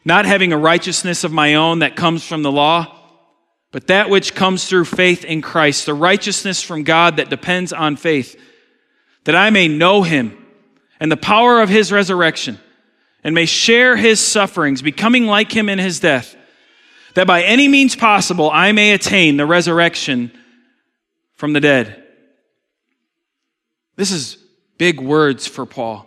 not 0.08 0.26
having 0.26 0.52
a 0.52 0.58
righteousness 0.58 1.22
of 1.22 1.32
my 1.32 1.54
own 1.54 1.78
that 1.78 1.94
comes 1.94 2.26
from 2.26 2.42
the 2.42 2.50
law, 2.50 2.94
but 3.70 3.86
that 3.86 4.10
which 4.10 4.34
comes 4.34 4.66
through 4.66 4.86
faith 4.86 5.24
in 5.24 5.40
Christ, 5.40 5.86
the 5.86 5.94
righteousness 5.94 6.62
from 6.62 6.82
God 6.82 7.18
that 7.18 7.30
depends 7.30 7.72
on 7.72 7.96
faith, 7.96 8.40
that 9.24 9.36
I 9.36 9.50
may 9.50 9.68
know 9.68 10.02
him 10.02 10.36
and 10.98 11.12
the 11.12 11.16
power 11.16 11.60
of 11.60 11.68
his 11.68 11.92
resurrection 11.92 12.58
and 13.22 13.34
may 13.34 13.46
share 13.46 13.96
his 13.96 14.18
sufferings, 14.18 14.82
becoming 14.82 15.26
like 15.26 15.52
him 15.52 15.68
in 15.68 15.78
his 15.78 16.00
death 16.00 16.34
that 17.18 17.26
by 17.26 17.42
any 17.42 17.66
means 17.66 17.96
possible 17.96 18.48
I 18.48 18.70
may 18.70 18.92
attain 18.92 19.38
the 19.38 19.44
resurrection 19.44 20.30
from 21.34 21.52
the 21.52 21.60
dead. 21.60 22.00
This 23.96 24.12
is 24.12 24.38
big 24.78 25.00
words 25.00 25.44
for 25.44 25.66
Paul. 25.66 26.06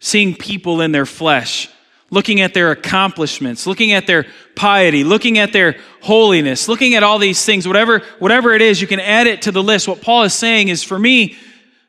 Seeing 0.00 0.34
people 0.34 0.80
in 0.80 0.92
their 0.92 1.04
flesh, 1.04 1.68
looking 2.14 2.40
at 2.40 2.54
their 2.54 2.70
accomplishments, 2.70 3.66
looking 3.66 3.92
at 3.92 4.06
their 4.06 4.24
piety, 4.54 5.04
looking 5.04 5.38
at 5.38 5.52
their 5.52 5.76
holiness, 6.00 6.68
looking 6.68 6.94
at 6.94 7.02
all 7.02 7.18
these 7.18 7.44
things, 7.44 7.66
whatever, 7.66 7.98
whatever 8.18 8.54
it 8.54 8.62
is, 8.62 8.80
you 8.80 8.86
can 8.86 9.00
add 9.00 9.26
it 9.26 9.42
to 9.42 9.52
the 9.52 9.62
list. 9.62 9.88
What 9.88 10.00
Paul 10.00 10.22
is 10.22 10.32
saying 10.32 10.68
is 10.68 10.82
for 10.82 10.98
me, 10.98 11.36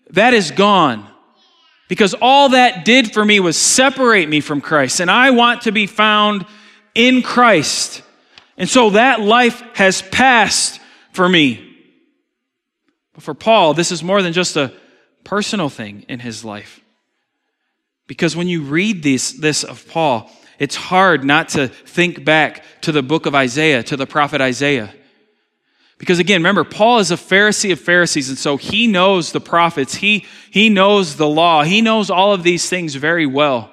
that 0.10 0.34
is 0.34 0.52
gone. 0.52 1.08
Because 1.88 2.16
all 2.20 2.50
that 2.50 2.84
did 2.84 3.14
for 3.14 3.24
me 3.24 3.40
was 3.40 3.56
separate 3.56 4.28
me 4.28 4.42
from 4.42 4.60
Christ. 4.60 5.00
And 5.00 5.12
I 5.12 5.30
want 5.30 5.62
to 5.62 5.72
be 5.72 5.86
found 5.86 6.46
in 6.96 7.22
Christ. 7.22 8.02
And 8.58 8.68
so 8.68 8.92
that 8.92 9.22
life 9.22 9.62
has 9.76 10.02
passed 10.02 10.82
for 11.14 11.30
me. 11.30 11.62
But 13.14 13.24
for 13.24 13.34
Paul, 13.34 13.76
this 13.76 13.92
is 13.92 14.04
more 14.04 14.22
than 14.22 14.34
just 14.34 14.58
a 14.58 14.74
personal 15.24 15.70
thing 15.70 16.06
in 16.10 16.20
his 16.20 16.44
life. 16.44 16.82
Because 18.08 18.36
when 18.36 18.48
you 18.48 18.62
read 18.62 19.04
this, 19.04 19.32
this 19.32 19.64
of 19.64 19.88
Paul, 19.88 20.32
it's 20.60 20.76
hard 20.76 21.24
not 21.24 21.50
to 21.50 21.68
think 21.68 22.24
back 22.24 22.64
to 22.82 22.92
the 22.92 23.04
book 23.04 23.26
of 23.26 23.36
Isaiah, 23.36 23.84
to 23.84 23.98
the 23.98 24.06
prophet 24.06 24.42
Isaiah. 24.42 24.94
Because 25.98 26.20
again, 26.20 26.42
remember, 26.42 26.64
Paul 26.64 27.00
is 27.00 27.12
a 27.12 27.16
Pharisee 27.16 27.72
of 27.72 27.80
Pharisees, 27.80 28.30
and 28.30 28.38
so 28.38 28.58
he 28.58 28.88
knows 28.88 29.32
the 29.32 29.42
prophets, 29.42 29.96
he, 29.96 30.26
he 30.52 30.70
knows 30.70 31.16
the 31.16 31.28
law, 31.28 31.64
he 31.64 31.82
knows 31.82 32.10
all 32.10 32.34
of 32.34 32.44
these 32.44 32.70
things 32.70 32.96
very 32.96 33.26
well. 33.26 33.72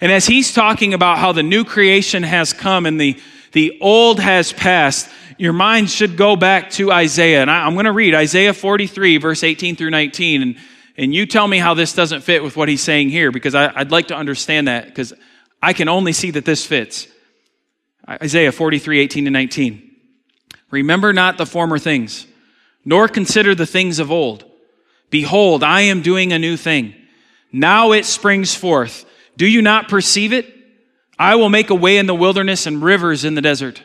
And 0.00 0.10
as 0.10 0.26
he's 0.26 0.52
talking 0.52 0.94
about 0.94 1.18
how 1.18 1.32
the 1.32 1.42
new 1.42 1.64
creation 1.64 2.22
has 2.22 2.52
come 2.52 2.86
and 2.86 3.00
the, 3.00 3.20
the 3.52 3.78
old 3.80 4.20
has 4.20 4.52
passed, 4.52 5.08
your 5.38 5.52
mind 5.52 5.90
should 5.90 6.16
go 6.16 6.36
back 6.36 6.70
to 6.72 6.90
Isaiah. 6.90 7.42
And 7.42 7.50
I, 7.50 7.66
am 7.66 7.74
going 7.74 7.86
to 7.86 7.92
read 7.92 8.14
Isaiah 8.14 8.52
43, 8.52 9.18
verse 9.18 9.42
18 9.44 9.76
through 9.76 9.90
19. 9.90 10.42
And, 10.42 10.56
and 10.96 11.14
you 11.14 11.26
tell 11.26 11.48
me 11.48 11.58
how 11.58 11.74
this 11.74 11.92
doesn't 11.92 12.22
fit 12.22 12.42
with 12.42 12.56
what 12.56 12.68
he's 12.68 12.82
saying 12.82 13.10
here, 13.10 13.30
because 13.30 13.54
I, 13.54 13.72
I'd 13.74 13.90
like 13.90 14.08
to 14.08 14.16
understand 14.16 14.68
that, 14.68 14.86
because 14.86 15.12
I 15.62 15.72
can 15.72 15.88
only 15.88 16.12
see 16.12 16.30
that 16.32 16.44
this 16.44 16.64
fits. 16.64 17.08
Isaiah 18.08 18.52
43, 18.52 19.00
18 19.00 19.24
to 19.24 19.30
19. 19.30 19.90
Remember 20.70 21.12
not 21.12 21.38
the 21.38 21.46
former 21.46 21.78
things, 21.78 22.26
nor 22.84 23.08
consider 23.08 23.54
the 23.54 23.66
things 23.66 23.98
of 23.98 24.10
old. 24.10 24.44
Behold, 25.10 25.62
I 25.62 25.82
am 25.82 26.02
doing 26.02 26.32
a 26.32 26.38
new 26.38 26.56
thing. 26.56 26.94
Now 27.52 27.92
it 27.92 28.04
springs 28.04 28.54
forth. 28.54 29.06
Do 29.36 29.46
you 29.46 29.62
not 29.62 29.88
perceive 29.88 30.32
it? 30.32 30.52
I 31.18 31.36
will 31.36 31.48
make 31.48 31.70
a 31.70 31.74
way 31.74 31.98
in 31.98 32.06
the 32.06 32.14
wilderness 32.14 32.66
and 32.66 32.82
rivers 32.82 33.24
in 33.24 33.34
the 33.34 33.40
desert. 33.40 33.82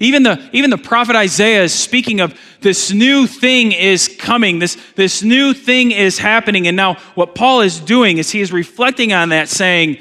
Even 0.00 0.22
the, 0.22 0.48
even 0.52 0.70
the 0.70 0.78
prophet 0.78 1.14
Isaiah 1.14 1.62
is 1.62 1.74
speaking 1.74 2.20
of 2.20 2.34
this 2.62 2.90
new 2.90 3.26
thing 3.26 3.72
is 3.72 4.08
coming. 4.18 4.58
This, 4.58 4.76
this 4.96 5.22
new 5.22 5.52
thing 5.52 5.92
is 5.92 6.18
happening. 6.18 6.66
And 6.66 6.76
now 6.76 6.94
what 7.14 7.34
Paul 7.34 7.60
is 7.60 7.78
doing 7.78 8.16
is 8.16 8.30
he 8.30 8.40
is 8.40 8.50
reflecting 8.50 9.12
on 9.12 9.28
that 9.28 9.50
saying, 9.50 9.98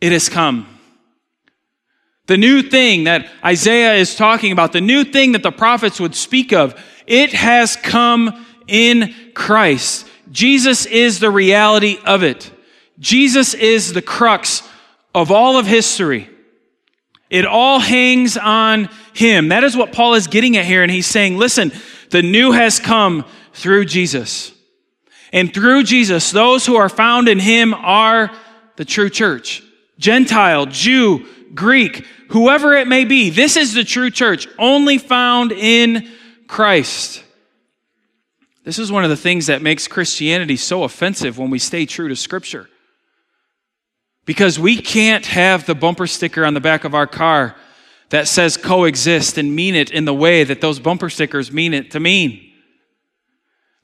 it 0.00 0.12
has 0.12 0.28
come. 0.28 0.68
The 2.26 2.36
new 2.36 2.62
thing 2.62 3.04
that 3.04 3.28
Isaiah 3.44 3.94
is 3.94 4.14
talking 4.14 4.52
about, 4.52 4.72
the 4.72 4.80
new 4.80 5.02
thing 5.02 5.32
that 5.32 5.42
the 5.42 5.50
prophets 5.50 5.98
would 5.98 6.14
speak 6.14 6.52
of, 6.52 6.80
it 7.06 7.32
has 7.32 7.74
come 7.74 8.46
in 8.68 9.14
Christ. 9.34 10.06
Jesus 10.30 10.86
is 10.86 11.18
the 11.18 11.30
reality 11.30 11.98
of 12.04 12.22
it. 12.22 12.52
Jesus 13.00 13.54
is 13.54 13.94
the 13.94 14.02
crux 14.02 14.62
of 15.14 15.32
all 15.32 15.56
of 15.56 15.66
history. 15.66 16.28
It 17.30 17.44
all 17.44 17.78
hangs 17.78 18.36
on 18.36 18.88
him. 19.12 19.48
That 19.48 19.64
is 19.64 19.76
what 19.76 19.92
Paul 19.92 20.14
is 20.14 20.26
getting 20.26 20.56
at 20.56 20.64
here. 20.64 20.82
And 20.82 20.90
he's 20.90 21.06
saying, 21.06 21.36
listen, 21.36 21.72
the 22.10 22.22
new 22.22 22.52
has 22.52 22.78
come 22.78 23.24
through 23.52 23.84
Jesus. 23.84 24.52
And 25.32 25.52
through 25.52 25.84
Jesus, 25.84 26.30
those 26.30 26.64
who 26.64 26.76
are 26.76 26.88
found 26.88 27.28
in 27.28 27.38
him 27.38 27.74
are 27.74 28.30
the 28.76 28.84
true 28.84 29.10
church. 29.10 29.62
Gentile, 29.98 30.66
Jew, 30.66 31.26
Greek, 31.54 32.06
whoever 32.30 32.74
it 32.74 32.88
may 32.88 33.04
be. 33.04 33.30
This 33.30 33.56
is 33.56 33.74
the 33.74 33.84
true 33.84 34.10
church, 34.10 34.48
only 34.58 34.96
found 34.96 35.52
in 35.52 36.08
Christ. 36.46 37.24
This 38.64 38.78
is 38.78 38.92
one 38.92 39.04
of 39.04 39.10
the 39.10 39.16
things 39.16 39.46
that 39.46 39.60
makes 39.60 39.88
Christianity 39.88 40.56
so 40.56 40.84
offensive 40.84 41.38
when 41.38 41.50
we 41.50 41.58
stay 41.58 41.84
true 41.84 42.08
to 42.08 42.16
Scripture. 42.16 42.68
Because 44.28 44.58
we 44.58 44.76
can't 44.76 45.24
have 45.24 45.64
the 45.64 45.74
bumper 45.74 46.06
sticker 46.06 46.44
on 46.44 46.52
the 46.52 46.60
back 46.60 46.84
of 46.84 46.94
our 46.94 47.06
car 47.06 47.56
that 48.10 48.28
says 48.28 48.58
coexist 48.58 49.38
and 49.38 49.56
mean 49.56 49.74
it 49.74 49.90
in 49.90 50.04
the 50.04 50.12
way 50.12 50.44
that 50.44 50.60
those 50.60 50.78
bumper 50.78 51.08
stickers 51.08 51.50
mean 51.50 51.72
it 51.72 51.92
to 51.92 51.98
mean. 51.98 52.52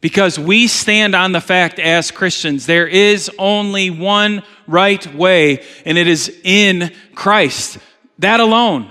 Because 0.02 0.38
we 0.38 0.66
stand 0.66 1.14
on 1.14 1.32
the 1.32 1.40
fact 1.40 1.78
as 1.78 2.10
Christians, 2.10 2.66
there 2.66 2.86
is 2.86 3.30
only 3.38 3.88
one 3.88 4.42
right 4.66 5.14
way, 5.14 5.64
and 5.86 5.96
it 5.96 6.06
is 6.06 6.28
in 6.44 6.92
Christ. 7.14 7.78
That 8.18 8.40
alone. 8.40 8.90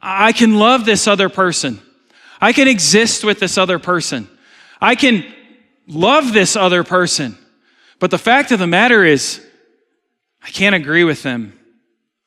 I 0.00 0.32
can 0.32 0.58
love 0.58 0.86
this 0.86 1.06
other 1.06 1.28
person. 1.28 1.82
I 2.40 2.54
can 2.54 2.66
exist 2.66 3.24
with 3.24 3.40
this 3.40 3.58
other 3.58 3.78
person. 3.78 4.26
I 4.80 4.94
can 4.94 5.22
love 5.86 6.32
this 6.32 6.56
other 6.56 6.82
person. 6.82 7.36
But 7.98 8.10
the 8.10 8.16
fact 8.16 8.52
of 8.52 8.58
the 8.58 8.66
matter 8.66 9.04
is, 9.04 9.46
I 10.42 10.50
can't 10.50 10.74
agree 10.74 11.04
with 11.04 11.22
them 11.22 11.58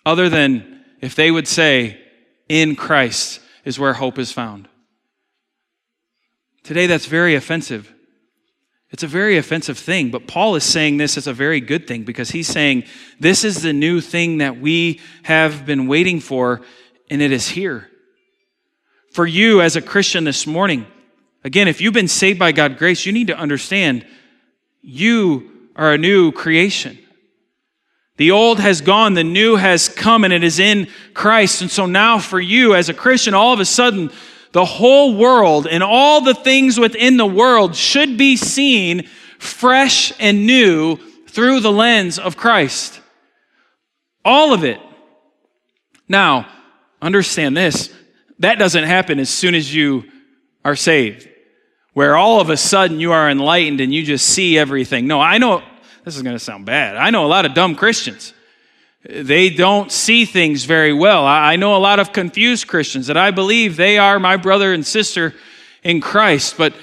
other 0.06 0.30
than 0.30 0.84
if 1.02 1.16
they 1.16 1.32
would 1.32 1.48
say, 1.48 2.00
in 2.50 2.76
Christ 2.76 3.40
is 3.66 3.80
where 3.80 3.94
hope 3.94 4.20
is 4.20 4.32
found. 4.32 4.68
Today, 6.64 6.88
that's 6.88 7.08
very 7.08 7.36
offensive. 7.36 7.94
It's 8.92 9.04
a 9.04 9.08
very 9.08 9.38
offensive 9.38 9.78
thing, 9.78 10.12
but 10.12 10.28
Paul 10.28 10.56
is 10.56 10.64
saying 10.64 10.98
this 10.98 11.18
as 11.18 11.26
a 11.26 11.34
very 11.34 11.60
good 11.60 11.88
thing 11.88 12.04
because 12.04 12.30
he's 12.30 12.48
saying 12.48 12.84
this 13.20 13.44
is 13.44 13.64
the 13.64 13.74
new 13.74 14.00
thing 14.00 14.38
that 14.38 14.60
we 14.60 15.02
have 15.24 15.66
been 15.66 15.88
waiting 15.88 16.20
for, 16.20 16.62
and 17.10 17.22
it 17.22 17.32
is 17.32 17.50
here. 17.50 17.90
For 19.12 19.26
you 19.26 19.62
as 19.62 19.76
a 19.76 19.82
Christian 19.82 20.26
this 20.26 20.46
morning, 20.46 20.86
again, 21.44 21.68
if 21.68 21.82
you've 21.82 21.94
been 21.94 22.08
saved 22.08 22.40
by 22.40 22.52
God's 22.52 22.78
grace, 22.78 23.06
you 23.06 23.12
need 23.12 23.28
to 23.28 23.38
understand 23.38 24.06
you 24.82 25.70
are 25.76 25.94
a 25.94 25.98
new 25.98 26.32
creation. 26.32 27.00
The 28.18 28.32
old 28.32 28.60
has 28.60 28.82
gone, 28.82 29.16
the 29.16 29.24
new 29.24 29.56
has 29.56 29.90
come, 29.90 30.24
and 30.24 30.32
it 30.32 30.44
is 30.44 30.60
in 30.60 30.88
Christ. 31.14 31.62
And 31.62 31.72
so 31.72 31.86
now, 31.86 32.20
for 32.20 32.40
you 32.40 32.76
as 32.76 32.90
a 32.90 32.94
Christian, 32.94 33.34
all 33.34 33.54
of 33.54 33.60
a 33.60 33.66
sudden, 33.66 34.12
the 34.52 34.66
whole 34.66 35.16
world 35.16 35.66
and 35.66 35.82
all 35.82 36.22
the 36.22 36.36
things 36.36 36.80
within 36.80 37.18
the 37.18 37.26
world 37.26 37.76
should 37.76 38.18
be 38.18 38.38
seen 38.38 39.08
fresh 39.40 40.14
and 40.20 40.46
new 40.46 40.98
through 41.28 41.60
the 41.60 41.72
lens 41.72 42.20
of 42.20 42.38
Christ. 42.38 43.02
All 44.24 44.54
of 44.54 44.64
it. 44.64 44.80
Now, 46.08 46.48
understand 47.02 47.58
this 47.58 47.92
that 48.40 48.60
doesn't 48.60 48.84
happen 48.84 49.20
as 49.20 49.30
soon 49.30 49.56
as 49.56 49.74
you 49.74 50.04
are 50.64 50.76
saved, 50.76 51.28
where 51.94 52.16
all 52.16 52.42
of 52.42 52.50
a 52.50 52.58
sudden 52.58 53.00
you 53.00 53.12
are 53.12 53.30
enlightened 53.30 53.82
and 53.82 53.94
you 53.94 54.04
just 54.04 54.28
see 54.28 54.58
everything. 54.58 55.08
No, 55.08 55.20
I 55.20 55.38
know 55.38 55.64
this 56.04 56.16
is 56.16 56.22
going 56.22 56.36
to 56.36 56.40
sound 56.40 56.66
bad. 56.66 56.96
I 56.98 57.10
know 57.10 57.26
a 57.26 57.28
lot 57.28 57.46
of 57.46 57.54
dumb 57.54 57.76
Christians. 57.76 58.34
They 59.08 59.50
don't 59.50 59.92
see 59.92 60.26
things 60.26 60.64
very 60.64 60.94
well. 60.94 61.26
I 61.26 61.58
know 61.58 61.76
a 61.76 61.78
lot 61.78 62.00
of 62.00 62.14
confused 62.14 62.68
Christians 62.68 63.08
that 63.08 63.18
I 63.18 63.32
believe 63.32 63.76
they 63.76 63.98
are 63.98 64.20
my 64.20 64.38
brother 64.38 64.74
and 64.74 64.86
sister 64.86 65.34
in 65.84 66.00
Christ, 66.00 66.56
but 66.58 66.74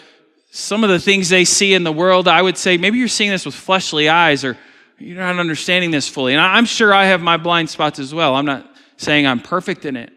some 0.50 0.84
of 0.84 0.90
the 0.90 0.98
things 0.98 1.28
they 1.28 1.44
see 1.44 1.72
in 1.72 1.84
the 1.84 1.92
world, 1.92 2.28
I 2.28 2.42
would 2.42 2.58
say 2.58 2.76
maybe 2.76 2.98
you're 2.98 3.08
seeing 3.08 3.30
this 3.30 3.46
with 3.46 3.54
fleshly 3.54 4.08
eyes 4.08 4.44
or 4.44 4.58
you're 4.98 5.16
not 5.16 5.38
understanding 5.38 5.90
this 5.90 6.08
fully. 6.08 6.34
And 6.34 6.42
I'm 6.42 6.66
sure 6.66 6.92
I 6.92 7.06
have 7.06 7.22
my 7.22 7.38
blind 7.38 7.70
spots 7.70 7.98
as 7.98 8.12
well. 8.12 8.34
I'm 8.34 8.44
not 8.44 8.70
saying 8.98 9.26
I'm 9.26 9.40
perfect 9.40 9.86
in 9.86 9.96
it. 9.96 10.12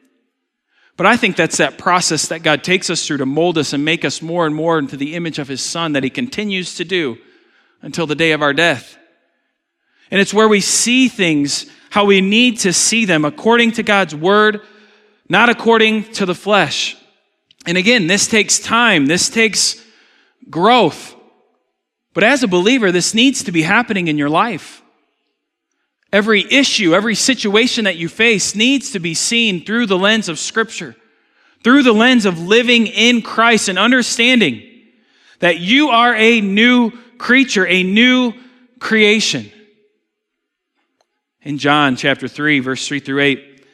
But 0.97 1.05
I 1.05 1.15
think 1.17 1.37
that's 1.37 1.57
that 1.57 1.77
process 1.77 2.27
that 2.27 2.43
God 2.43 2.63
takes 2.63 2.89
us 2.89 3.07
through 3.07 3.17
to 3.17 3.25
mold 3.25 3.57
us 3.57 3.73
and 3.73 3.85
make 3.85 4.03
us 4.03 4.21
more 4.21 4.45
and 4.45 4.53
more 4.53 4.77
into 4.77 4.97
the 4.97 5.15
image 5.15 5.39
of 5.39 5.47
His 5.47 5.61
Son 5.61 5.93
that 5.93 6.03
He 6.03 6.09
continues 6.09 6.75
to 6.75 6.85
do 6.85 7.17
until 7.83 8.07
the 8.07 8.15
day 8.15 8.31
of 8.31 8.41
our 8.41 8.53
death. 8.53 8.97
And 10.09 10.19
it's 10.19 10.33
where 10.33 10.47
we 10.47 10.61
see 10.61 11.07
things 11.07 11.67
how 11.91 12.05
we 12.05 12.21
need 12.21 12.57
to 12.57 12.73
see 12.73 13.05
them 13.05 13.23
according 13.23 13.73
to 13.73 13.83
God's 13.83 14.15
word, 14.15 14.61
not 15.29 15.49
according 15.49 16.05
to 16.13 16.25
the 16.25 16.33
flesh. 16.33 16.97
And 17.67 17.77
again, 17.77 18.07
this 18.07 18.27
takes 18.27 18.57
time, 18.57 19.05
this 19.05 19.29
takes 19.29 19.79
growth. 20.49 21.15
But 22.15 22.23
as 22.23 22.41
a 22.41 22.47
believer, 22.47 22.91
this 22.91 23.13
needs 23.13 23.43
to 23.43 23.51
be 23.51 23.61
happening 23.61 24.07
in 24.07 24.17
your 24.17 24.29
life. 24.29 24.81
Every 26.11 26.51
issue, 26.51 26.95
every 26.95 27.13
situation 27.13 27.83
that 27.85 27.97
you 27.97 28.09
face 28.09 28.55
needs 28.55 28.91
to 28.93 28.99
be 28.99 29.13
seen 29.13 29.63
through 29.63 29.85
the 29.85 29.97
lens 29.97 30.29
of 30.29 30.39
Scripture, 30.39 30.95
through 31.63 31.83
the 31.83 31.93
lens 31.93 32.25
of 32.25 32.39
living 32.39 32.87
in 32.87 33.21
Christ 33.21 33.67
and 33.67 33.77
understanding 33.77 34.63
that 35.39 35.59
you 35.59 35.89
are 35.89 36.15
a 36.15 36.41
new 36.41 36.91
creature, 37.23 37.65
a 37.65 37.83
new 37.83 38.33
creation. 38.79 39.49
In 41.41 41.57
John 41.57 41.95
chapter 41.95 42.27
3, 42.27 42.59
verse 42.59 42.85
3 42.85 42.99
through 42.99 43.21
8, 43.21 43.65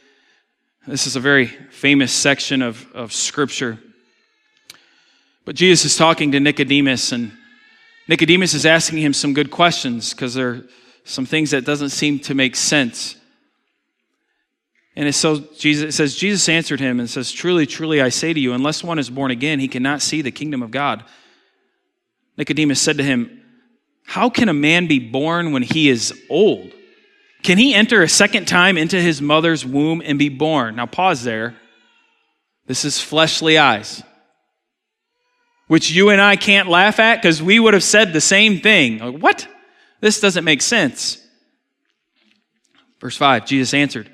this 0.85 1.07
is 1.07 1.15
a 1.15 1.19
very 1.19 1.47
famous 1.47 2.11
section 2.11 2.61
of, 2.61 2.85
of 2.93 3.11
Scripture. 3.11 3.79
But 5.45 5.55
Jesus 5.55 5.93
is 5.93 5.97
talking 5.97 6.31
to 6.33 6.39
Nicodemus, 6.39 7.11
and 7.11 7.31
Nicodemus 8.07 8.53
is 8.53 8.67
asking 8.67 8.99
him 8.99 9.13
some 9.13 9.33
good 9.33 9.49
questions 9.49 10.13
because 10.13 10.35
there 10.35 10.49
are 10.49 10.61
some 11.03 11.25
things 11.25 11.49
that 11.49 11.65
doesn't 11.65 11.89
seem 11.89 12.19
to 12.19 12.35
make 12.35 12.55
sense. 12.55 13.15
And 14.95 15.13
so 15.15 15.39
Jesus, 15.57 15.85
it 15.85 15.97
says, 15.97 16.15
Jesus 16.15 16.47
answered 16.49 16.79
him 16.79 16.99
and 16.99 17.09
says, 17.09 17.31
Truly, 17.31 17.65
truly, 17.65 17.99
I 17.99 18.09
say 18.09 18.31
to 18.31 18.39
you, 18.39 18.53
unless 18.53 18.83
one 18.83 18.99
is 18.99 19.09
born 19.09 19.31
again, 19.31 19.59
he 19.59 19.67
cannot 19.67 20.03
see 20.03 20.21
the 20.21 20.29
kingdom 20.29 20.61
of 20.61 20.69
God. 20.69 21.03
Nicodemus 22.37 22.79
said 22.79 22.97
to 22.97 23.03
him, 23.03 23.38
how 24.09 24.27
can 24.27 24.49
a 24.49 24.53
man 24.55 24.87
be 24.87 24.97
born 24.97 25.51
when 25.51 25.61
he 25.61 25.87
is 25.87 26.19
old? 26.31 26.73
Can 27.43 27.59
he 27.59 27.75
enter 27.75 28.01
a 28.01 28.09
second 28.09 28.47
time 28.47 28.75
into 28.75 28.99
his 28.99 29.21
mother's 29.21 29.63
womb 29.63 30.01
and 30.03 30.17
be 30.17 30.29
born? 30.29 30.77
Now, 30.77 30.87
pause 30.87 31.23
there. 31.23 31.55
This 32.65 32.85
is 32.85 32.99
fleshly 32.99 33.59
eyes, 33.59 34.01
which 35.67 35.91
you 35.91 36.09
and 36.09 36.19
I 36.19 36.37
can't 36.37 36.67
laugh 36.67 36.99
at 36.99 37.21
because 37.21 37.43
we 37.43 37.59
would 37.59 37.75
have 37.75 37.83
said 37.83 38.11
the 38.11 38.19
same 38.19 38.61
thing. 38.61 38.97
Like, 38.97 39.21
what? 39.21 39.47
This 40.01 40.19
doesn't 40.19 40.43
make 40.43 40.63
sense. 40.63 41.23
Verse 42.99 43.15
5 43.15 43.45
Jesus 43.45 43.75
answered, 43.75 44.09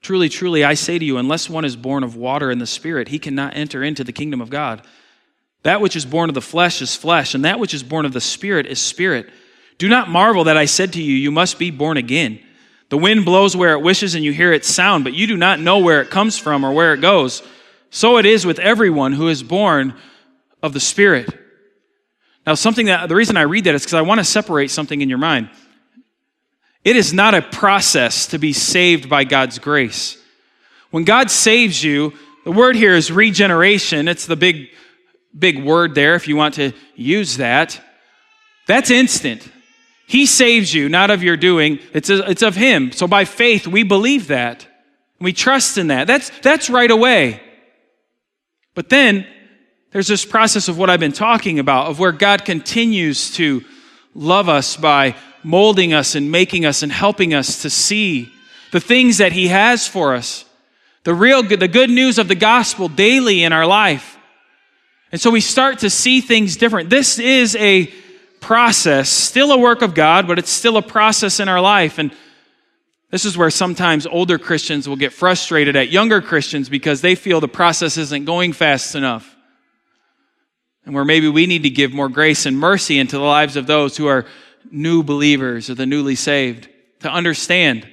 Truly, 0.00 0.28
truly, 0.28 0.62
I 0.62 0.74
say 0.74 0.96
to 0.96 1.04
you, 1.04 1.18
unless 1.18 1.50
one 1.50 1.64
is 1.64 1.74
born 1.74 2.04
of 2.04 2.14
water 2.14 2.52
and 2.52 2.60
the 2.60 2.68
Spirit, 2.68 3.08
he 3.08 3.18
cannot 3.18 3.56
enter 3.56 3.82
into 3.82 4.04
the 4.04 4.12
kingdom 4.12 4.40
of 4.40 4.48
God. 4.48 4.86
That 5.64 5.80
which 5.80 5.96
is 5.96 6.06
born 6.06 6.30
of 6.30 6.34
the 6.34 6.40
flesh 6.40 6.80
is 6.80 6.94
flesh, 6.94 7.34
and 7.34 7.44
that 7.44 7.58
which 7.58 7.74
is 7.74 7.82
born 7.82 8.06
of 8.06 8.12
the 8.12 8.20
Spirit 8.20 8.66
is 8.66 8.80
spirit. 8.80 9.28
Do 9.78 9.88
not 9.88 10.08
marvel 10.08 10.44
that 10.44 10.56
I 10.56 10.66
said 10.66 10.92
to 10.92 11.02
you, 11.02 11.14
You 11.14 11.30
must 11.30 11.58
be 11.58 11.70
born 11.70 11.96
again. 11.96 12.38
The 12.90 12.98
wind 12.98 13.24
blows 13.24 13.56
where 13.56 13.72
it 13.72 13.82
wishes, 13.82 14.14
and 14.14 14.22
you 14.22 14.32
hear 14.32 14.52
its 14.52 14.68
sound, 14.68 15.04
but 15.04 15.14
you 15.14 15.26
do 15.26 15.36
not 15.36 15.58
know 15.58 15.78
where 15.78 16.00
it 16.00 16.10
comes 16.10 16.38
from 16.38 16.64
or 16.64 16.72
where 16.72 16.94
it 16.94 17.00
goes. 17.00 17.42
So 17.90 18.18
it 18.18 18.26
is 18.26 18.44
with 18.44 18.58
everyone 18.58 19.12
who 19.12 19.28
is 19.28 19.42
born 19.42 19.94
of 20.62 20.74
the 20.74 20.80
Spirit. 20.80 21.32
Now, 22.46 22.54
something 22.54 22.86
that 22.86 23.08
the 23.08 23.16
reason 23.16 23.38
I 23.38 23.42
read 23.42 23.64
that 23.64 23.74
is 23.74 23.82
because 23.82 23.94
I 23.94 24.02
want 24.02 24.20
to 24.20 24.24
separate 24.24 24.70
something 24.70 25.00
in 25.00 25.08
your 25.08 25.18
mind. 25.18 25.48
It 26.84 26.96
is 26.96 27.14
not 27.14 27.32
a 27.32 27.40
process 27.40 28.26
to 28.28 28.38
be 28.38 28.52
saved 28.52 29.08
by 29.08 29.24
God's 29.24 29.58
grace. 29.58 30.18
When 30.90 31.04
God 31.04 31.30
saves 31.30 31.82
you, 31.82 32.12
the 32.44 32.52
word 32.52 32.76
here 32.76 32.94
is 32.94 33.10
regeneration. 33.10 34.06
It's 34.06 34.26
the 34.26 34.36
big 34.36 34.68
big 35.36 35.62
word 35.62 35.94
there 35.94 36.14
if 36.14 36.28
you 36.28 36.36
want 36.36 36.54
to 36.54 36.72
use 36.94 37.38
that. 37.38 37.80
That's 38.66 38.90
instant. 38.90 39.48
He 40.06 40.26
saves 40.26 40.72
you, 40.72 40.88
not 40.88 41.10
of 41.10 41.22
your 41.22 41.36
doing. 41.36 41.78
It's, 41.92 42.10
it's 42.10 42.42
of 42.42 42.54
Him. 42.54 42.92
So 42.92 43.06
by 43.06 43.24
faith, 43.24 43.66
we 43.66 43.82
believe 43.82 44.28
that. 44.28 44.66
We 45.18 45.32
trust 45.32 45.78
in 45.78 45.88
that. 45.88 46.06
That's, 46.06 46.30
that's 46.40 46.68
right 46.68 46.90
away. 46.90 47.40
But 48.74 48.88
then 48.88 49.26
there's 49.92 50.08
this 50.08 50.24
process 50.24 50.68
of 50.68 50.76
what 50.76 50.90
I've 50.90 51.00
been 51.00 51.12
talking 51.12 51.58
about, 51.58 51.86
of 51.86 51.98
where 51.98 52.12
God 52.12 52.44
continues 52.44 53.30
to 53.34 53.64
love 54.14 54.48
us 54.48 54.76
by 54.76 55.16
molding 55.42 55.92
us 55.92 56.14
and 56.14 56.30
making 56.30 56.64
us 56.64 56.82
and 56.82 56.90
helping 56.90 57.32
us 57.32 57.62
to 57.62 57.70
see 57.70 58.32
the 58.72 58.80
things 58.80 59.18
that 59.18 59.32
He 59.32 59.48
has 59.48 59.86
for 59.86 60.14
us. 60.14 60.44
The 61.04 61.14
real 61.14 61.42
good, 61.42 61.60
the 61.60 61.68
good 61.68 61.90
news 61.90 62.18
of 62.18 62.28
the 62.28 62.34
gospel 62.34 62.88
daily 62.88 63.44
in 63.44 63.52
our 63.52 63.66
life. 63.66 64.13
And 65.14 65.20
so 65.20 65.30
we 65.30 65.40
start 65.40 65.78
to 65.78 65.90
see 65.90 66.20
things 66.20 66.56
different. 66.56 66.90
This 66.90 67.20
is 67.20 67.54
a 67.54 67.86
process, 68.40 69.08
still 69.08 69.52
a 69.52 69.56
work 69.56 69.80
of 69.80 69.94
God, 69.94 70.26
but 70.26 70.40
it's 70.40 70.50
still 70.50 70.76
a 70.76 70.82
process 70.82 71.38
in 71.38 71.48
our 71.48 71.60
life. 71.60 71.98
And 71.98 72.10
this 73.12 73.24
is 73.24 73.38
where 73.38 73.48
sometimes 73.48 74.08
older 74.08 74.40
Christians 74.40 74.88
will 74.88 74.96
get 74.96 75.12
frustrated 75.12 75.76
at 75.76 75.88
younger 75.88 76.20
Christians 76.20 76.68
because 76.68 77.00
they 77.00 77.14
feel 77.14 77.40
the 77.40 77.46
process 77.46 77.96
isn't 77.96 78.24
going 78.24 78.52
fast 78.52 78.96
enough. 78.96 79.36
And 80.84 80.96
where 80.96 81.04
maybe 81.04 81.28
we 81.28 81.46
need 81.46 81.62
to 81.62 81.70
give 81.70 81.92
more 81.92 82.08
grace 82.08 82.44
and 82.44 82.58
mercy 82.58 82.98
into 82.98 83.16
the 83.16 83.22
lives 83.22 83.54
of 83.54 83.68
those 83.68 83.96
who 83.96 84.08
are 84.08 84.26
new 84.68 85.04
believers 85.04 85.70
or 85.70 85.76
the 85.76 85.86
newly 85.86 86.16
saved 86.16 86.68
to 87.02 87.08
understand 87.08 87.88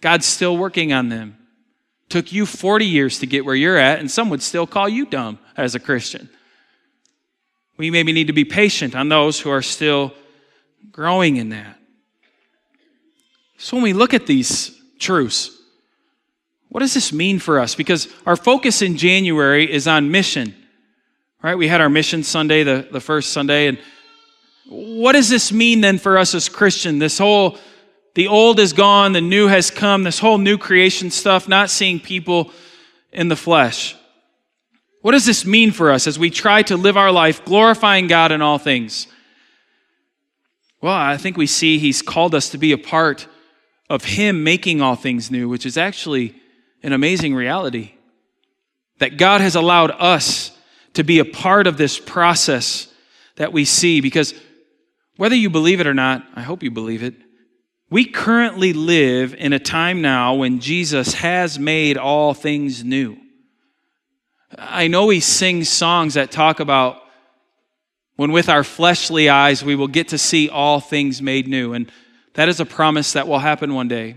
God's 0.00 0.26
still 0.26 0.56
working 0.56 0.92
on 0.92 1.08
them. 1.08 1.36
Took 2.10 2.32
you 2.32 2.46
40 2.46 2.86
years 2.86 3.18
to 3.18 3.26
get 3.26 3.44
where 3.44 3.56
you're 3.56 3.76
at, 3.76 3.98
and 3.98 4.08
some 4.08 4.30
would 4.30 4.40
still 4.40 4.68
call 4.68 4.88
you 4.88 5.04
dumb 5.04 5.40
as 5.56 5.74
a 5.74 5.80
Christian 5.80 6.28
we 7.80 7.90
maybe 7.90 8.12
need 8.12 8.26
to 8.26 8.34
be 8.34 8.44
patient 8.44 8.94
on 8.94 9.08
those 9.08 9.40
who 9.40 9.48
are 9.48 9.62
still 9.62 10.12
growing 10.92 11.36
in 11.36 11.48
that. 11.48 11.78
So 13.56 13.78
when 13.78 13.82
we 13.82 13.94
look 13.94 14.12
at 14.12 14.26
these 14.26 14.78
truths, 14.98 15.50
what 16.68 16.80
does 16.80 16.92
this 16.92 17.10
mean 17.10 17.38
for 17.38 17.58
us? 17.58 17.74
Because 17.74 18.06
our 18.26 18.36
focus 18.36 18.82
in 18.82 18.98
January 18.98 19.64
is 19.72 19.86
on 19.86 20.10
mission. 20.10 20.54
Right? 21.42 21.54
We 21.54 21.68
had 21.68 21.80
our 21.80 21.88
mission 21.88 22.22
Sunday, 22.22 22.64
the, 22.64 22.86
the 22.92 23.00
first 23.00 23.32
Sunday, 23.32 23.68
and 23.68 23.78
what 24.68 25.12
does 25.12 25.30
this 25.30 25.50
mean 25.50 25.80
then 25.80 25.96
for 25.96 26.18
us 26.18 26.34
as 26.34 26.50
Christian? 26.50 26.98
This 26.98 27.16
whole 27.16 27.56
the 28.14 28.28
old 28.28 28.60
is 28.60 28.74
gone, 28.74 29.12
the 29.12 29.22
new 29.22 29.46
has 29.46 29.70
come, 29.70 30.02
this 30.02 30.18
whole 30.18 30.36
new 30.36 30.58
creation 30.58 31.10
stuff, 31.10 31.48
not 31.48 31.70
seeing 31.70 31.98
people 31.98 32.52
in 33.10 33.28
the 33.28 33.36
flesh. 33.36 33.96
What 35.02 35.12
does 35.12 35.24
this 35.24 35.46
mean 35.46 35.70
for 35.72 35.90
us 35.90 36.06
as 36.06 36.18
we 36.18 36.30
try 36.30 36.62
to 36.64 36.76
live 36.76 36.96
our 36.96 37.10
life 37.10 37.44
glorifying 37.44 38.06
God 38.06 38.32
in 38.32 38.42
all 38.42 38.58
things? 38.58 39.06
Well, 40.82 40.94
I 40.94 41.16
think 41.16 41.36
we 41.36 41.46
see 41.46 41.78
he's 41.78 42.02
called 42.02 42.34
us 42.34 42.50
to 42.50 42.58
be 42.58 42.72
a 42.72 42.78
part 42.78 43.26
of 43.88 44.04
him 44.04 44.44
making 44.44 44.80
all 44.80 44.96
things 44.96 45.30
new, 45.30 45.48
which 45.48 45.66
is 45.66 45.76
actually 45.76 46.34
an 46.82 46.92
amazing 46.92 47.34
reality. 47.34 47.94
That 48.98 49.16
God 49.16 49.40
has 49.40 49.54
allowed 49.54 49.90
us 49.92 50.52
to 50.94 51.02
be 51.02 51.18
a 51.18 51.24
part 51.24 51.66
of 51.66 51.76
this 51.76 51.98
process 51.98 52.92
that 53.36 53.52
we 53.52 53.64
see 53.64 54.00
because 54.00 54.34
whether 55.16 55.34
you 55.34 55.50
believe 55.50 55.80
it 55.80 55.86
or 55.86 55.94
not, 55.94 56.26
I 56.34 56.42
hope 56.42 56.62
you 56.62 56.70
believe 56.70 57.02
it, 57.02 57.14
we 57.90 58.04
currently 58.04 58.72
live 58.72 59.34
in 59.34 59.52
a 59.52 59.58
time 59.58 60.00
now 60.00 60.34
when 60.34 60.60
Jesus 60.60 61.14
has 61.14 61.58
made 61.58 61.98
all 61.98 62.32
things 62.34 62.84
new. 62.84 63.19
I 64.60 64.88
know 64.88 65.08
he 65.08 65.20
sings 65.20 65.70
songs 65.70 66.14
that 66.14 66.30
talk 66.30 66.60
about 66.60 67.02
when 68.16 68.30
with 68.30 68.50
our 68.50 68.62
fleshly 68.62 69.30
eyes 69.30 69.64
we 69.64 69.74
will 69.74 69.88
get 69.88 70.08
to 70.08 70.18
see 70.18 70.50
all 70.50 70.80
things 70.80 71.22
made 71.22 71.48
new. 71.48 71.72
And 71.72 71.90
that 72.34 72.50
is 72.50 72.60
a 72.60 72.66
promise 72.66 73.14
that 73.14 73.26
will 73.26 73.38
happen 73.38 73.72
one 73.74 73.88
day. 73.88 74.16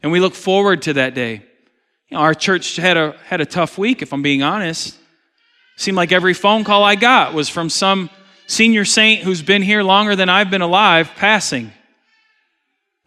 And 0.00 0.12
we 0.12 0.20
look 0.20 0.34
forward 0.34 0.82
to 0.82 0.92
that 0.92 1.14
day. 1.14 1.42
You 2.08 2.16
know, 2.16 2.20
our 2.20 2.34
church 2.34 2.76
had 2.76 2.96
a, 2.96 3.16
had 3.26 3.40
a 3.40 3.46
tough 3.46 3.76
week, 3.76 4.00
if 4.00 4.12
I'm 4.12 4.22
being 4.22 4.44
honest. 4.44 4.96
Seemed 5.76 5.96
like 5.96 6.12
every 6.12 6.34
phone 6.34 6.62
call 6.62 6.84
I 6.84 6.94
got 6.94 7.34
was 7.34 7.48
from 7.48 7.68
some 7.68 8.10
senior 8.46 8.84
saint 8.84 9.22
who's 9.22 9.42
been 9.42 9.62
here 9.62 9.82
longer 9.82 10.14
than 10.14 10.28
I've 10.28 10.50
been 10.50 10.62
alive 10.62 11.10
passing. 11.16 11.72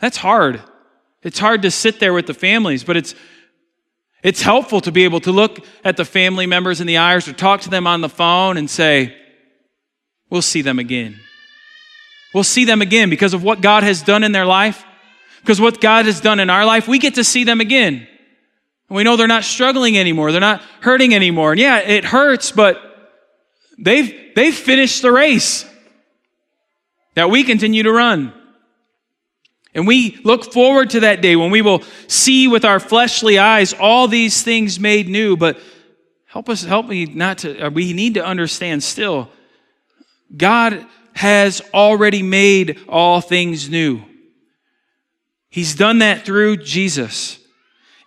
That's 0.02 0.18
hard. 0.18 0.62
It's 1.24 1.40
hard 1.40 1.62
to 1.62 1.72
sit 1.72 2.02
there 2.02 2.14
with 2.14 2.28
the 2.28 2.34
families, 2.34 2.84
but 2.84 2.98
it's 2.98 3.16
it's 4.24 4.42
helpful 4.42 4.82
to 4.82 4.92
be 4.92 5.04
able 5.04 5.20
to 5.22 5.32
look 5.32 5.66
at 5.84 5.98
the 5.98 6.06
family 6.06 6.46
members 6.46 6.82
in 6.82 6.88
the 6.88 6.98
eyes 6.98 7.28
or 7.28 7.34
talk 7.34 7.62
to 7.62 7.70
them 7.70 7.88
on 7.88 8.02
the 8.02 8.10
phone 8.10 8.58
and 8.58 8.70
say, 8.70 9.16
We'll 10.30 10.42
see 10.42 10.62
them 10.62 10.78
again. 10.78 11.20
We'll 12.34 12.44
see 12.44 12.66
them 12.66 12.82
again 12.82 13.10
because 13.10 13.34
of 13.34 13.44
what 13.44 13.62
God 13.62 13.84
has 13.84 14.02
done 14.02 14.24
in 14.24 14.34
their 14.34 14.46
life, 14.46 14.84
because 15.42 15.62
what 15.62 15.80
God 15.80 16.06
has 16.06 16.20
done 16.20 16.40
in 16.40 16.50
our 16.50 16.66
life, 16.66 16.88
we 16.88 17.00
get 17.00 17.16
to 17.16 17.24
see 17.24 17.46
them 17.46 17.62
again. 17.62 18.08
And 18.90 18.96
we 18.96 19.04
know 19.04 19.16
they're 19.16 19.28
not 19.28 19.44
struggling 19.44 19.98
anymore. 19.98 20.32
They're 20.32 20.42
not 20.42 20.62
hurting 20.82 21.16
anymore. 21.16 21.52
And 21.52 21.62
yeah, 21.62 21.80
it 21.80 22.04
hurts, 22.04 22.52
but 22.52 22.82
they've, 23.78 24.34
they've 24.36 24.54
finished 24.54 25.02
the 25.02 25.12
race 25.12 25.66
that 27.16 27.30
we 27.30 27.44
continue 27.44 27.84
to 27.84 27.92
run. 27.92 28.34
And 29.78 29.86
we 29.86 30.20
look 30.24 30.52
forward 30.52 30.90
to 30.90 31.02
that 31.02 31.22
day 31.22 31.36
when 31.36 31.52
we 31.52 31.62
will 31.62 31.84
see 32.08 32.48
with 32.48 32.66
our 32.66 32.80
fleshly 32.80 33.38
eyes 33.38 33.74
all 33.74 34.08
these 34.08 34.42
things 34.42 34.80
made 34.80 35.08
new. 35.08 35.38
But 35.38 35.60
help 36.26 36.50
us, 36.50 36.64
help 36.64 36.88
me 36.88 37.06
not 37.06 37.38
to, 37.40 37.68
uh, 37.68 37.70
we 37.70 37.94
need 37.94 38.16
to 38.16 38.26
understand 38.26 38.82
still, 38.82 39.30
God 40.36 40.84
has 41.14 41.62
already 41.76 42.24
made 42.24 42.80
all 42.90 43.22
things 43.22 43.70
new. 43.70 44.02
He's 45.52 45.76
done 45.76 46.00
that 46.00 46.26
through 46.26 46.58
Jesus. 46.58 47.38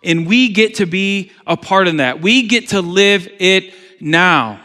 And 0.03 0.27
we 0.27 0.49
get 0.49 0.75
to 0.75 0.85
be 0.85 1.31
a 1.47 1.55
part 1.55 1.87
of 1.87 1.97
that. 1.97 2.21
We 2.21 2.49
get 2.49 2.69
to 2.69 2.81
live 2.81 3.29
it 3.39 3.73
now. 4.01 4.59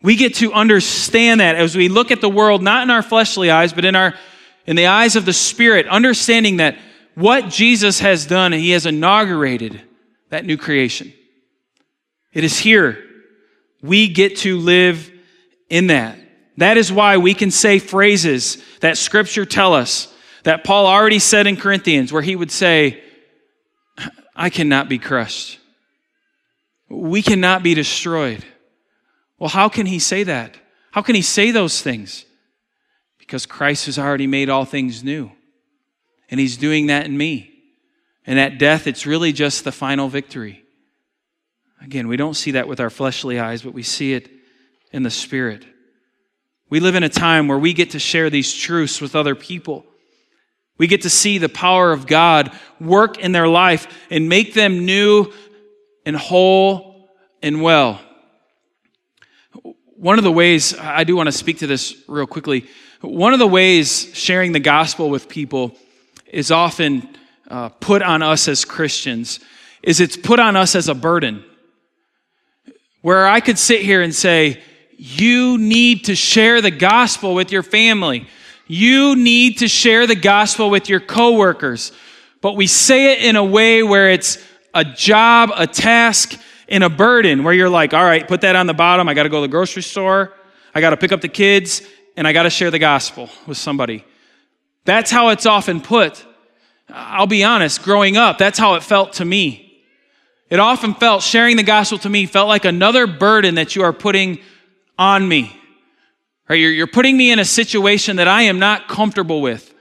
We 0.00 0.16
get 0.16 0.36
to 0.36 0.54
understand 0.54 1.40
that 1.40 1.56
as 1.56 1.76
we 1.76 1.90
look 1.90 2.10
at 2.10 2.22
the 2.22 2.30
world, 2.30 2.62
not 2.62 2.84
in 2.84 2.90
our 2.90 3.02
fleshly 3.02 3.50
eyes, 3.50 3.74
but 3.74 3.84
in 3.84 3.94
our 3.94 4.14
in 4.66 4.76
the 4.76 4.86
eyes 4.86 5.16
of 5.16 5.24
the 5.24 5.32
Spirit, 5.32 5.86
understanding 5.88 6.58
that 6.58 6.76
what 7.14 7.48
Jesus 7.48 8.00
has 8.00 8.26
done, 8.26 8.52
He 8.52 8.70
has 8.70 8.86
inaugurated 8.86 9.80
that 10.30 10.44
new 10.44 10.56
creation. 10.56 11.12
It 12.32 12.44
is 12.44 12.58
here. 12.58 12.98
We 13.82 14.08
get 14.08 14.38
to 14.38 14.58
live 14.58 15.10
in 15.68 15.88
that. 15.88 16.18
That 16.56 16.76
is 16.76 16.92
why 16.92 17.16
we 17.18 17.34
can 17.34 17.50
say 17.50 17.78
phrases 17.78 18.62
that 18.80 18.96
Scripture 18.96 19.44
tell 19.44 19.74
us 19.74 20.12
that 20.44 20.64
Paul 20.64 20.86
already 20.86 21.18
said 21.18 21.46
in 21.46 21.56
Corinthians, 21.56 22.12
where 22.12 22.22
he 22.22 22.36
would 22.36 22.50
say, 22.50 23.02
I 24.36 24.50
cannot 24.50 24.88
be 24.88 24.98
crushed. 24.98 25.58
We 26.88 27.22
cannot 27.22 27.62
be 27.62 27.74
destroyed. 27.74 28.44
Well, 29.38 29.48
how 29.48 29.68
can 29.68 29.86
he 29.86 29.98
say 29.98 30.24
that? 30.24 30.56
How 30.92 31.02
can 31.02 31.14
he 31.14 31.22
say 31.22 31.50
those 31.50 31.80
things? 31.80 32.24
Because 33.26 33.46
Christ 33.46 33.86
has 33.86 33.98
already 33.98 34.26
made 34.26 34.50
all 34.50 34.66
things 34.66 35.02
new. 35.02 35.32
And 36.30 36.38
he's 36.38 36.58
doing 36.58 36.88
that 36.88 37.06
in 37.06 37.16
me. 37.16 37.50
And 38.26 38.38
at 38.38 38.58
death, 38.58 38.86
it's 38.86 39.06
really 39.06 39.32
just 39.32 39.64
the 39.64 39.72
final 39.72 40.08
victory. 40.08 40.62
Again, 41.82 42.06
we 42.06 42.18
don't 42.18 42.34
see 42.34 42.50
that 42.50 42.68
with 42.68 42.80
our 42.80 42.90
fleshly 42.90 43.38
eyes, 43.38 43.62
but 43.62 43.72
we 43.72 43.82
see 43.82 44.12
it 44.12 44.28
in 44.92 45.02
the 45.02 45.10
Spirit. 45.10 45.64
We 46.68 46.80
live 46.80 46.96
in 46.96 47.02
a 47.02 47.08
time 47.08 47.48
where 47.48 47.58
we 47.58 47.72
get 47.72 47.90
to 47.90 47.98
share 47.98 48.28
these 48.28 48.52
truths 48.52 49.00
with 49.00 49.16
other 49.16 49.34
people. 49.34 49.86
We 50.76 50.86
get 50.86 51.02
to 51.02 51.10
see 51.10 51.38
the 51.38 51.48
power 51.48 51.92
of 51.92 52.06
God 52.06 52.52
work 52.78 53.18
in 53.18 53.32
their 53.32 53.48
life 53.48 53.86
and 54.10 54.28
make 54.28 54.52
them 54.52 54.84
new 54.84 55.32
and 56.04 56.16
whole 56.16 57.08
and 57.42 57.62
well. 57.62 58.00
One 59.96 60.18
of 60.18 60.24
the 60.24 60.32
ways, 60.32 60.76
I 60.78 61.04
do 61.04 61.16
want 61.16 61.28
to 61.28 61.32
speak 61.32 61.58
to 61.58 61.66
this 61.66 61.96
real 62.06 62.26
quickly. 62.26 62.66
One 63.04 63.34
of 63.34 63.38
the 63.38 63.46
ways 63.46 64.10
sharing 64.14 64.52
the 64.52 64.60
gospel 64.60 65.10
with 65.10 65.28
people 65.28 65.76
is 66.26 66.50
often 66.50 67.06
uh, 67.48 67.68
put 67.68 68.00
on 68.00 68.22
us 68.22 68.48
as 68.48 68.64
Christians 68.64 69.40
is 69.82 70.00
it's 70.00 70.16
put 70.16 70.40
on 70.40 70.56
us 70.56 70.74
as 70.74 70.88
a 70.88 70.94
burden. 70.94 71.44
Where 73.02 73.26
I 73.26 73.40
could 73.40 73.58
sit 73.58 73.82
here 73.82 74.00
and 74.00 74.14
say, 74.14 74.62
you 74.96 75.58
need 75.58 76.06
to 76.06 76.14
share 76.14 76.62
the 76.62 76.70
gospel 76.70 77.34
with 77.34 77.52
your 77.52 77.62
family. 77.62 78.26
You 78.66 79.14
need 79.16 79.58
to 79.58 79.68
share 79.68 80.06
the 80.06 80.16
gospel 80.16 80.70
with 80.70 80.88
your 80.88 81.00
coworkers. 81.00 81.92
But 82.40 82.56
we 82.56 82.66
say 82.66 83.12
it 83.12 83.22
in 83.22 83.36
a 83.36 83.44
way 83.44 83.82
where 83.82 84.10
it's 84.10 84.42
a 84.72 84.82
job, 84.82 85.50
a 85.54 85.66
task, 85.66 86.40
and 86.70 86.82
a 86.82 86.88
burden, 86.88 87.44
where 87.44 87.52
you're 87.52 87.68
like, 87.68 87.92
all 87.92 88.02
right, 88.02 88.26
put 88.26 88.40
that 88.40 88.56
on 88.56 88.66
the 88.66 88.72
bottom. 88.72 89.10
I 89.10 89.12
got 89.12 89.24
to 89.24 89.28
go 89.28 89.36
to 89.36 89.42
the 89.42 89.50
grocery 89.50 89.82
store. 89.82 90.32
I 90.74 90.80
got 90.80 90.90
to 90.90 90.96
pick 90.96 91.12
up 91.12 91.20
the 91.20 91.28
kids 91.28 91.82
and 92.16 92.26
I 92.26 92.32
got 92.32 92.44
to 92.44 92.50
share 92.50 92.70
the 92.70 92.78
gospel 92.78 93.30
with 93.46 93.56
somebody. 93.56 94.04
That's 94.84 95.10
how 95.10 95.30
it's 95.30 95.46
often 95.46 95.80
put. 95.80 96.24
I'll 96.88 97.26
be 97.26 97.44
honest, 97.44 97.82
growing 97.82 98.16
up, 98.16 98.38
that's 98.38 98.58
how 98.58 98.74
it 98.74 98.82
felt 98.82 99.14
to 99.14 99.24
me. 99.24 99.82
It 100.50 100.60
often 100.60 100.94
felt, 100.94 101.22
sharing 101.22 101.56
the 101.56 101.62
gospel 101.62 101.98
to 101.98 102.08
me 102.08 102.26
felt 102.26 102.48
like 102.48 102.64
another 102.64 103.06
burden 103.06 103.56
that 103.56 103.74
you 103.74 103.82
are 103.82 103.92
putting 103.92 104.38
on 104.98 105.26
me. 105.26 105.58
Right? 106.48 106.56
You're, 106.56 106.70
you're 106.70 106.86
putting 106.86 107.16
me 107.16 107.32
in 107.32 107.38
a 107.38 107.44
situation 107.44 108.16
that 108.16 108.28
I 108.28 108.42
am 108.42 108.58
not 108.58 108.86
comfortable 108.86 109.40
with. 109.40 109.74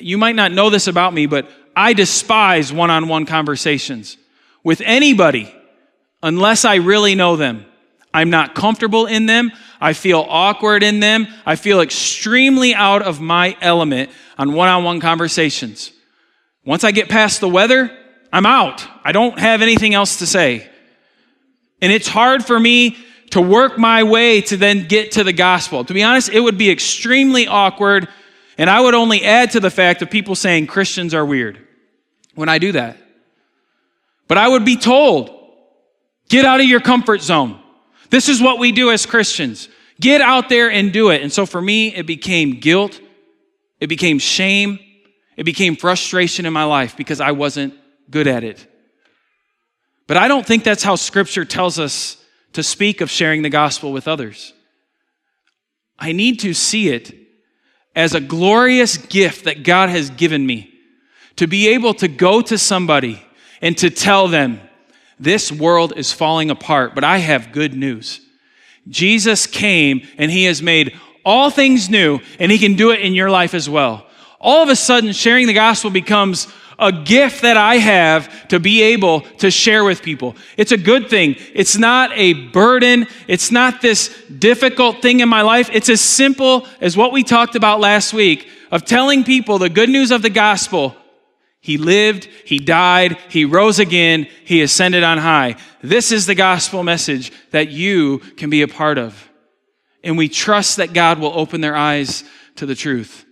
You 0.00 0.16
might 0.16 0.34
not 0.34 0.52
know 0.52 0.70
this 0.70 0.86
about 0.86 1.12
me, 1.12 1.26
but 1.26 1.48
I 1.76 1.92
despise 1.92 2.72
one 2.72 2.90
on 2.90 3.08
one 3.08 3.26
conversations 3.26 4.16
with 4.64 4.80
anybody 4.84 5.54
unless 6.22 6.64
I 6.64 6.76
really 6.76 7.14
know 7.14 7.36
them. 7.36 7.66
I'm 8.16 8.30
not 8.30 8.54
comfortable 8.54 9.04
in 9.04 9.26
them. 9.26 9.52
I 9.78 9.92
feel 9.92 10.24
awkward 10.26 10.82
in 10.82 11.00
them. 11.00 11.28
I 11.44 11.54
feel 11.54 11.82
extremely 11.82 12.74
out 12.74 13.02
of 13.02 13.20
my 13.20 13.54
element 13.60 14.10
on 14.38 14.54
one 14.54 14.70
on 14.70 14.84
one 14.84 15.00
conversations. 15.00 15.92
Once 16.64 16.82
I 16.82 16.92
get 16.92 17.10
past 17.10 17.40
the 17.40 17.48
weather, 17.48 17.94
I'm 18.32 18.46
out. 18.46 18.88
I 19.04 19.12
don't 19.12 19.38
have 19.38 19.60
anything 19.60 19.92
else 19.92 20.20
to 20.20 20.26
say. 20.26 20.66
And 21.82 21.92
it's 21.92 22.08
hard 22.08 22.42
for 22.42 22.58
me 22.58 22.96
to 23.32 23.42
work 23.42 23.76
my 23.76 24.02
way 24.02 24.40
to 24.40 24.56
then 24.56 24.88
get 24.88 25.12
to 25.12 25.22
the 25.22 25.34
gospel. 25.34 25.84
To 25.84 25.92
be 25.92 26.02
honest, 26.02 26.30
it 26.30 26.40
would 26.40 26.56
be 26.56 26.70
extremely 26.70 27.46
awkward, 27.46 28.08
and 28.56 28.70
I 28.70 28.80
would 28.80 28.94
only 28.94 29.24
add 29.24 29.50
to 29.50 29.60
the 29.60 29.70
fact 29.70 30.00
of 30.00 30.10
people 30.10 30.34
saying 30.34 30.68
Christians 30.68 31.12
are 31.12 31.26
weird 31.26 31.58
when 32.34 32.48
I 32.48 32.56
do 32.56 32.72
that. 32.72 32.96
But 34.26 34.38
I 34.38 34.48
would 34.48 34.64
be 34.64 34.78
told, 34.78 35.30
get 36.30 36.46
out 36.46 36.60
of 36.60 36.66
your 36.66 36.80
comfort 36.80 37.20
zone. 37.20 37.60
This 38.10 38.28
is 38.28 38.40
what 38.40 38.58
we 38.58 38.72
do 38.72 38.90
as 38.90 39.06
Christians. 39.06 39.68
Get 40.00 40.20
out 40.20 40.48
there 40.48 40.70
and 40.70 40.92
do 40.92 41.10
it. 41.10 41.22
And 41.22 41.32
so 41.32 41.46
for 41.46 41.60
me, 41.60 41.94
it 41.94 42.06
became 42.06 42.60
guilt. 42.60 43.00
It 43.80 43.86
became 43.88 44.18
shame. 44.18 44.78
It 45.36 45.44
became 45.44 45.76
frustration 45.76 46.46
in 46.46 46.52
my 46.52 46.64
life 46.64 46.96
because 46.96 47.20
I 47.20 47.32
wasn't 47.32 47.74
good 48.10 48.26
at 48.26 48.44
it. 48.44 48.66
But 50.06 50.16
I 50.16 50.28
don't 50.28 50.46
think 50.46 50.64
that's 50.64 50.82
how 50.82 50.94
scripture 50.94 51.44
tells 51.44 51.78
us 51.78 52.16
to 52.52 52.62
speak 52.62 53.00
of 53.00 53.10
sharing 53.10 53.42
the 53.42 53.50
gospel 53.50 53.92
with 53.92 54.08
others. 54.08 54.52
I 55.98 56.12
need 56.12 56.40
to 56.40 56.54
see 56.54 56.88
it 56.88 57.14
as 57.94 58.14
a 58.14 58.20
glorious 58.20 58.98
gift 58.98 59.44
that 59.44 59.62
God 59.62 59.88
has 59.88 60.10
given 60.10 60.46
me 60.46 60.72
to 61.36 61.46
be 61.46 61.68
able 61.68 61.94
to 61.94 62.08
go 62.08 62.40
to 62.42 62.58
somebody 62.58 63.22
and 63.60 63.76
to 63.78 63.90
tell 63.90 64.28
them, 64.28 64.60
this 65.18 65.50
world 65.50 65.92
is 65.96 66.12
falling 66.12 66.50
apart, 66.50 66.94
but 66.94 67.04
I 67.04 67.18
have 67.18 67.52
good 67.52 67.74
news. 67.74 68.20
Jesus 68.88 69.46
came 69.46 70.06
and 70.18 70.30
he 70.30 70.44
has 70.44 70.62
made 70.62 70.98
all 71.24 71.50
things 71.50 71.90
new, 71.90 72.20
and 72.38 72.52
he 72.52 72.58
can 72.58 72.74
do 72.74 72.92
it 72.92 73.00
in 73.00 73.12
your 73.12 73.28
life 73.28 73.52
as 73.52 73.68
well. 73.68 74.06
All 74.40 74.62
of 74.62 74.68
a 74.68 74.76
sudden, 74.76 75.10
sharing 75.10 75.48
the 75.48 75.52
gospel 75.52 75.90
becomes 75.90 76.46
a 76.78 76.92
gift 76.92 77.42
that 77.42 77.56
I 77.56 77.78
have 77.78 78.48
to 78.48 78.60
be 78.60 78.82
able 78.82 79.22
to 79.38 79.50
share 79.50 79.82
with 79.82 80.02
people. 80.02 80.36
It's 80.56 80.70
a 80.70 80.76
good 80.76 81.10
thing. 81.10 81.34
It's 81.52 81.76
not 81.76 82.12
a 82.14 82.34
burden. 82.34 83.08
It's 83.26 83.50
not 83.50 83.80
this 83.80 84.16
difficult 84.26 85.02
thing 85.02 85.18
in 85.18 85.28
my 85.28 85.42
life. 85.42 85.68
It's 85.72 85.88
as 85.88 86.00
simple 86.00 86.66
as 86.80 86.96
what 86.96 87.12
we 87.12 87.24
talked 87.24 87.56
about 87.56 87.80
last 87.80 88.12
week 88.12 88.48
of 88.70 88.84
telling 88.84 89.24
people 89.24 89.58
the 89.58 89.70
good 89.70 89.88
news 89.88 90.12
of 90.12 90.22
the 90.22 90.30
gospel. 90.30 90.94
He 91.66 91.78
lived, 91.78 92.28
he 92.44 92.60
died, 92.60 93.18
he 93.28 93.44
rose 93.44 93.80
again, 93.80 94.28
he 94.44 94.62
ascended 94.62 95.02
on 95.02 95.18
high. 95.18 95.56
This 95.82 96.12
is 96.12 96.24
the 96.24 96.36
gospel 96.36 96.84
message 96.84 97.32
that 97.50 97.70
you 97.70 98.20
can 98.36 98.50
be 98.50 98.62
a 98.62 98.68
part 98.68 98.98
of. 98.98 99.28
And 100.04 100.16
we 100.16 100.28
trust 100.28 100.76
that 100.76 100.92
God 100.92 101.18
will 101.18 101.36
open 101.36 101.62
their 101.62 101.74
eyes 101.74 102.22
to 102.54 102.66
the 102.66 102.76
truth. 102.76 103.26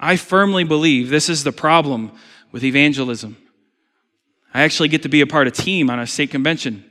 I 0.00 0.16
firmly 0.16 0.64
believe 0.64 1.10
this 1.10 1.28
is 1.28 1.44
the 1.44 1.52
problem 1.52 2.10
with 2.50 2.64
evangelism. 2.64 3.36
I 4.52 4.62
actually 4.62 4.88
get 4.88 5.04
to 5.04 5.08
be 5.08 5.20
a 5.20 5.26
part 5.28 5.46
of 5.46 5.52
a 5.52 5.56
team 5.56 5.90
on 5.90 6.00
a 6.00 6.08
state 6.08 6.32
convention 6.32 6.84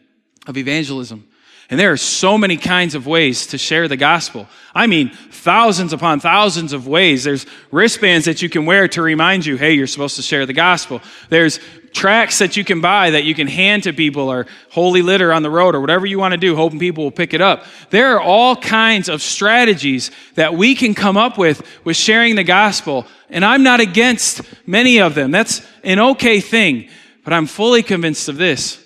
of 0.48 0.56
evangelism. 0.56 1.28
And 1.70 1.78
there 1.78 1.92
are 1.92 1.98
so 1.98 2.38
many 2.38 2.56
kinds 2.56 2.96
of 2.96 3.08
ways 3.08 3.48
to 3.48 3.58
share 3.58 3.90
the 3.90 3.98
gospel. 3.98 4.48
I 4.74 4.88
mean, 4.88 5.10
thousands 5.10 5.92
upon 5.92 6.22
thousands 6.22 6.72
of 6.72 6.88
ways. 6.88 7.26
There's 7.26 7.46
wristbands 7.72 8.26
that 8.26 8.42
you 8.42 8.48
can 8.48 8.66
wear 8.66 8.88
to 8.90 9.02
remind 9.02 9.46
you, 9.46 9.58
hey, 9.58 9.74
you're 9.74 9.86
supposed 9.86 10.16
to 10.16 10.22
share 10.22 10.46
the 10.46 10.54
gospel. 10.54 11.02
There's 11.28 11.60
tracts 11.92 12.40
that 12.40 12.56
you 12.56 12.64
can 12.64 12.80
buy 12.80 13.10
that 13.10 13.26
you 13.26 13.36
can 13.36 13.48
hand 13.48 13.84
to 13.84 13.92
people 13.92 14.30
or 14.30 14.46
holy 14.70 15.02
litter 15.02 15.34
on 15.34 15.44
the 15.44 15.50
road 15.50 15.76
or 15.76 15.82
whatever 15.82 16.06
you 16.06 16.20
want 16.20 16.32
to 16.32 16.38
do, 16.38 16.56
hoping 16.56 16.80
people 16.80 17.04
will 17.04 17.12
pick 17.12 17.34
it 17.34 17.42
up. 17.42 17.66
There 17.90 18.16
are 18.16 18.22
all 18.22 18.56
kinds 18.56 19.10
of 19.10 19.22
strategies 19.22 20.12
that 20.36 20.54
we 20.54 20.74
can 20.74 20.94
come 20.94 21.18
up 21.18 21.38
with 21.38 21.62
with 21.84 21.98
sharing 21.98 22.36
the 22.36 22.46
gospel. 22.46 23.08
And 23.30 23.44
I'm 23.44 23.64
not 23.64 23.82
against 23.82 24.42
many 24.66 25.02
of 25.02 25.16
them. 25.16 25.32
That's 25.32 25.66
an 25.84 26.00
okay 26.00 26.40
thing. 26.40 26.90
But 27.26 27.34
I'm 27.34 27.46
fully 27.46 27.84
convinced 27.84 28.30
of 28.30 28.38
this. 28.38 28.82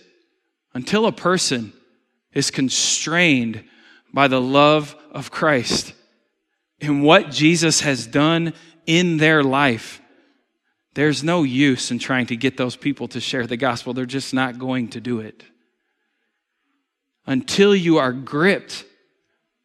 Until 0.74 1.06
a 1.06 1.12
person 1.12 1.74
is 2.34 2.52
constrained 2.52 3.64
by 4.14 4.28
the 4.28 4.42
love 4.42 4.96
of 5.12 5.32
Christ 5.32 5.94
and 6.80 7.04
what 7.04 7.32
Jesus 7.32 7.82
has 7.82 8.08
done 8.08 8.54
in 8.86 9.18
their 9.18 9.44
life. 9.44 10.02
There's 10.94 11.24
no 11.24 11.44
use 11.44 11.92
in 11.92 12.00
trying 12.00 12.26
to 12.28 12.36
get 12.36 12.58
those 12.58 12.76
people 12.76 13.08
to 13.10 13.22
share 13.22 13.48
the 13.48 13.58
gospel. 13.58 13.94
They're 13.94 14.06
just 14.06 14.34
not 14.34 14.60
going 14.60 14.90
to 14.90 15.00
do 15.00 15.20
it. 15.20 15.44
Until 17.26 17.74
you 17.74 17.98
are 17.98 18.12
gripped 18.12 18.84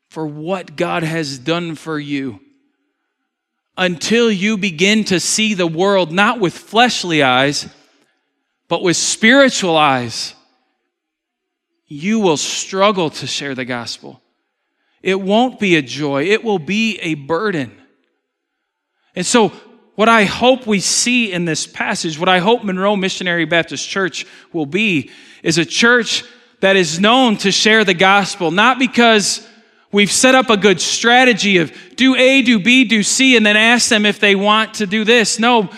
for 0.09 0.27
what 0.27 0.77
God 0.77 1.03
has 1.03 1.39
done 1.39 1.75
for 1.75 1.99
you. 1.99 2.41
Until 3.77 4.31
you 4.31 4.57
begin 4.57 5.05
to 5.05 5.19
see 5.19 5.55
the 5.55 5.67
world 5.67 6.12
not 6.12 6.39
with 6.39 6.57
fleshly 6.57 7.23
eyes, 7.23 7.69
but 8.69 8.83
with 8.83 8.97
spiritual 8.97 9.77
eyes 9.77 10.36
you 11.87 12.20
will 12.20 12.37
struggle 12.37 13.11
to 13.11 13.26
share 13.26 13.55
the 13.55 13.64
gospel. 13.64 14.20
It 15.03 15.20
won't 15.20 15.61
be 15.61 15.76
a 15.76 15.82
joy, 15.82 16.24
it 16.24 16.43
will 16.43 16.59
be 16.59 16.99
a 16.99 17.14
burden. 17.14 17.76
And 19.14 19.24
so, 19.24 19.53
what 19.95 20.09
I 20.11 20.24
hope 20.24 20.66
we 20.66 20.80
see 20.80 21.32
in 21.32 21.47
this 21.47 21.66
passage, 21.66 22.18
what 22.18 22.28
I 22.28 22.39
hope 22.39 22.62
Monroe 22.62 22.97
Missionary 22.97 23.47
Baptist 23.47 23.89
Church 23.89 24.26
will 24.53 24.66
be, 24.66 25.11
is 25.43 25.57
a 25.57 25.64
church 25.64 26.22
that 26.61 26.76
is 26.76 27.01
known 27.01 27.39
to 27.39 27.51
share 27.51 27.82
the 27.82 27.95
gospel, 27.95 28.51
not 28.51 28.78
because 28.78 29.47
we've 29.93 30.12
set 30.12 30.34
up 30.34 30.51
a 30.51 30.57
good 30.57 30.82
strategy 30.82 31.57
of 31.59 31.72
do 31.97 32.14
A, 32.14 32.43
do 32.43 32.59
B, 32.59 32.84
do 32.84 33.03
C, 33.03 33.37
and 33.37 33.47
then 33.47 33.57
ask 33.57 33.89
them 33.89 34.05
if 34.05 34.20
they 34.20 34.34
want 34.34 34.74
to 34.74 34.87
do 34.87 35.05
this. 35.05 35.39
No, 35.39 35.70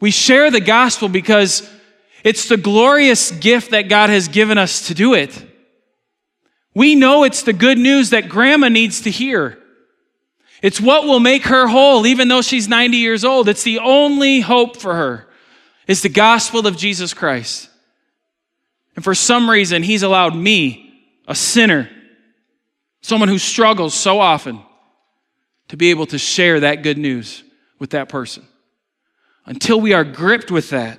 we 0.00 0.10
share 0.10 0.50
the 0.50 0.60
gospel 0.60 1.10
because 1.10 1.68
it's 2.24 2.48
the 2.48 2.56
glorious 2.56 3.30
gift 3.30 3.70
that 3.70 3.88
God 3.88 4.10
has 4.10 4.28
given 4.28 4.58
us 4.58 4.88
to 4.88 4.94
do 4.94 5.14
it. 5.14 5.46
We 6.74 6.94
know 6.94 7.24
it's 7.24 7.42
the 7.42 7.52
good 7.52 7.78
news 7.78 8.10
that 8.10 8.28
grandma 8.28 8.68
needs 8.68 9.02
to 9.02 9.10
hear. 9.10 9.58
It's 10.62 10.80
what 10.80 11.04
will 11.04 11.20
make 11.20 11.44
her 11.44 11.66
whole, 11.66 12.06
even 12.06 12.28
though 12.28 12.42
she's 12.42 12.68
90 12.68 12.96
years 12.98 13.24
old. 13.24 13.48
It's 13.48 13.62
the 13.62 13.78
only 13.78 14.40
hope 14.40 14.76
for 14.76 14.94
her. 14.94 15.26
It's 15.86 16.02
the 16.02 16.08
gospel 16.08 16.66
of 16.66 16.76
Jesus 16.76 17.14
Christ. 17.14 17.68
And 18.94 19.02
for 19.02 19.14
some 19.14 19.48
reason, 19.48 19.82
he's 19.82 20.02
allowed 20.02 20.36
me, 20.36 20.92
a 21.26 21.34
sinner, 21.34 21.88
someone 23.00 23.28
who 23.28 23.38
struggles 23.38 23.94
so 23.94 24.20
often, 24.20 24.60
to 25.68 25.76
be 25.76 25.90
able 25.90 26.06
to 26.06 26.18
share 26.18 26.60
that 26.60 26.82
good 26.82 26.98
news 26.98 27.42
with 27.78 27.90
that 27.90 28.08
person. 28.08 28.44
Until 29.46 29.80
we 29.80 29.94
are 29.94 30.04
gripped 30.04 30.50
with 30.50 30.70
that, 30.70 30.98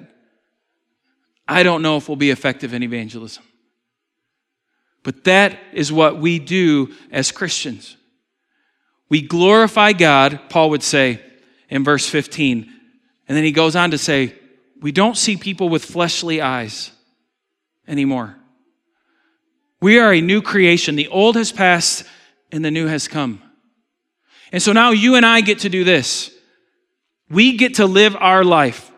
I 1.51 1.63
don't 1.63 1.81
know 1.81 1.97
if 1.97 2.07
we'll 2.07 2.15
be 2.15 2.29
effective 2.29 2.73
in 2.73 2.81
evangelism. 2.81 3.43
But 5.03 5.25
that 5.25 5.59
is 5.73 5.91
what 5.91 6.17
we 6.17 6.39
do 6.39 6.93
as 7.11 7.33
Christians. 7.33 7.97
We 9.09 9.21
glorify 9.21 9.91
God, 9.91 10.39
Paul 10.47 10.69
would 10.69 10.81
say 10.81 11.19
in 11.69 11.83
verse 11.83 12.07
15. 12.07 12.71
And 13.27 13.37
then 13.37 13.43
he 13.43 13.51
goes 13.51 13.75
on 13.75 13.91
to 13.91 13.97
say, 13.97 14.33
we 14.81 14.93
don't 14.93 15.17
see 15.17 15.35
people 15.35 15.67
with 15.67 15.83
fleshly 15.83 16.39
eyes 16.39 16.91
anymore. 17.85 18.37
We 19.81 19.99
are 19.99 20.13
a 20.13 20.21
new 20.21 20.41
creation. 20.41 20.95
The 20.95 21.09
old 21.09 21.35
has 21.35 21.51
passed 21.51 22.05
and 22.49 22.63
the 22.63 22.71
new 22.71 22.87
has 22.87 23.09
come. 23.09 23.41
And 24.53 24.63
so 24.63 24.71
now 24.71 24.91
you 24.91 25.15
and 25.15 25.25
I 25.25 25.41
get 25.41 25.59
to 25.59 25.69
do 25.69 25.83
this. 25.83 26.31
We 27.29 27.57
get 27.57 27.75
to 27.75 27.85
live 27.85 28.15
our 28.15 28.45
life 28.45 28.90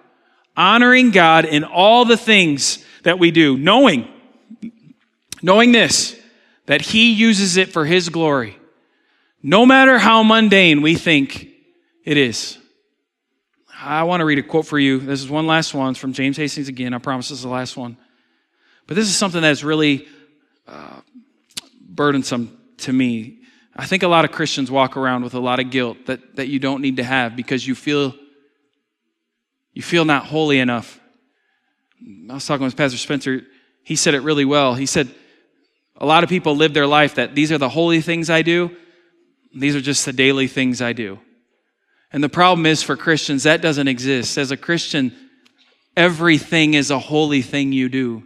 honoring 0.56 1.12
God 1.12 1.46
in 1.46 1.64
all 1.64 2.06
the 2.06 2.18
things 2.18 2.84
that 3.04 3.20
we 3.20 3.32
do, 3.32 3.58
knowing, 3.58 4.08
knowing 5.42 5.72
this, 5.72 6.20
that 6.66 6.82
He 6.82 7.14
uses 7.14 7.58
it 7.58 7.70
for 7.70 7.86
His 7.86 8.10
glory, 8.10 8.58
no 9.42 9.66
matter 9.66 9.98
how 9.98 10.24
mundane 10.24 10.82
we 10.82 10.96
think 10.96 11.50
it 12.04 12.18
is. 12.18 12.58
I 13.86 14.04
want 14.04 14.22
to 14.22 14.26
read 14.26 14.40
a 14.40 14.44
quote 14.44 14.66
for 14.66 14.80
you. 14.80 15.00
This 15.00 15.22
is 15.22 15.30
one 15.30 15.46
last 15.46 15.74
one. 15.74 15.92
It's 15.92 16.00
from 16.00 16.14
James 16.14 16.38
Hastings 16.38 16.70
again. 16.70 16.94
I 16.94 17.00
promise 17.00 17.30
this 17.30 17.40
is 17.40 17.44
the 17.44 17.50
last 17.50 17.76
one. 17.76 17.98
But 18.88 18.96
this 18.96 19.08
is 19.08 19.16
something 19.16 19.42
that's 19.42 19.64
really 19.64 20.08
uh, 20.68 21.02
burdensome 21.82 22.58
to 22.78 22.94
me. 22.94 23.40
I 23.76 23.86
think 23.86 24.04
a 24.04 24.08
lot 24.08 24.24
of 24.24 24.32
Christians 24.32 24.72
walk 24.72 24.96
around 24.96 25.24
with 25.24 25.34
a 25.34 25.40
lot 25.40 25.60
of 25.60 25.70
guilt 25.70 26.06
that, 26.06 26.36
that 26.36 26.48
you 26.48 26.60
don't 26.60 26.82
need 26.82 26.98
to 26.98 27.04
have 27.04 27.36
because 27.36 27.68
you 27.68 27.76
feel 27.76 28.16
you 29.74 29.82
feel 29.82 30.06
not 30.06 30.26
holy 30.26 30.60
enough. 30.60 31.00
I 32.30 32.34
was 32.34 32.46
talking 32.46 32.66
with 32.66 32.78
Pastor 32.78 32.98
Spencer. 32.98 33.42
He 33.84 33.96
said 33.96 34.14
it 34.14 34.22
really 34.22 34.46
well. 34.46 34.76
He 34.76 34.86
said, 34.86 35.14
A 35.98 36.06
lot 36.06 36.24
of 36.24 36.30
people 36.30 36.56
live 36.56 36.74
their 36.74 36.88
life 36.88 37.16
that 37.16 37.36
these 37.36 37.52
are 37.52 37.58
the 37.58 37.70
holy 37.70 38.02
things 38.02 38.30
I 38.30 38.42
do, 38.42 38.76
these 39.56 39.76
are 39.76 39.82
just 39.82 40.06
the 40.06 40.14
daily 40.14 40.48
things 40.48 40.82
I 40.82 40.94
do. 40.94 41.20
And 42.12 42.24
the 42.24 42.30
problem 42.30 42.66
is 42.66 42.84
for 42.84 42.96
Christians, 42.96 43.44
that 43.44 43.62
doesn't 43.62 43.88
exist. 43.88 44.38
As 44.38 44.52
a 44.52 44.58
Christian, 44.58 45.16
everything 45.98 46.76
is 46.76 46.92
a 46.92 47.00
holy 47.00 47.42
thing 47.42 47.72
you 47.72 47.90
do. 47.90 48.24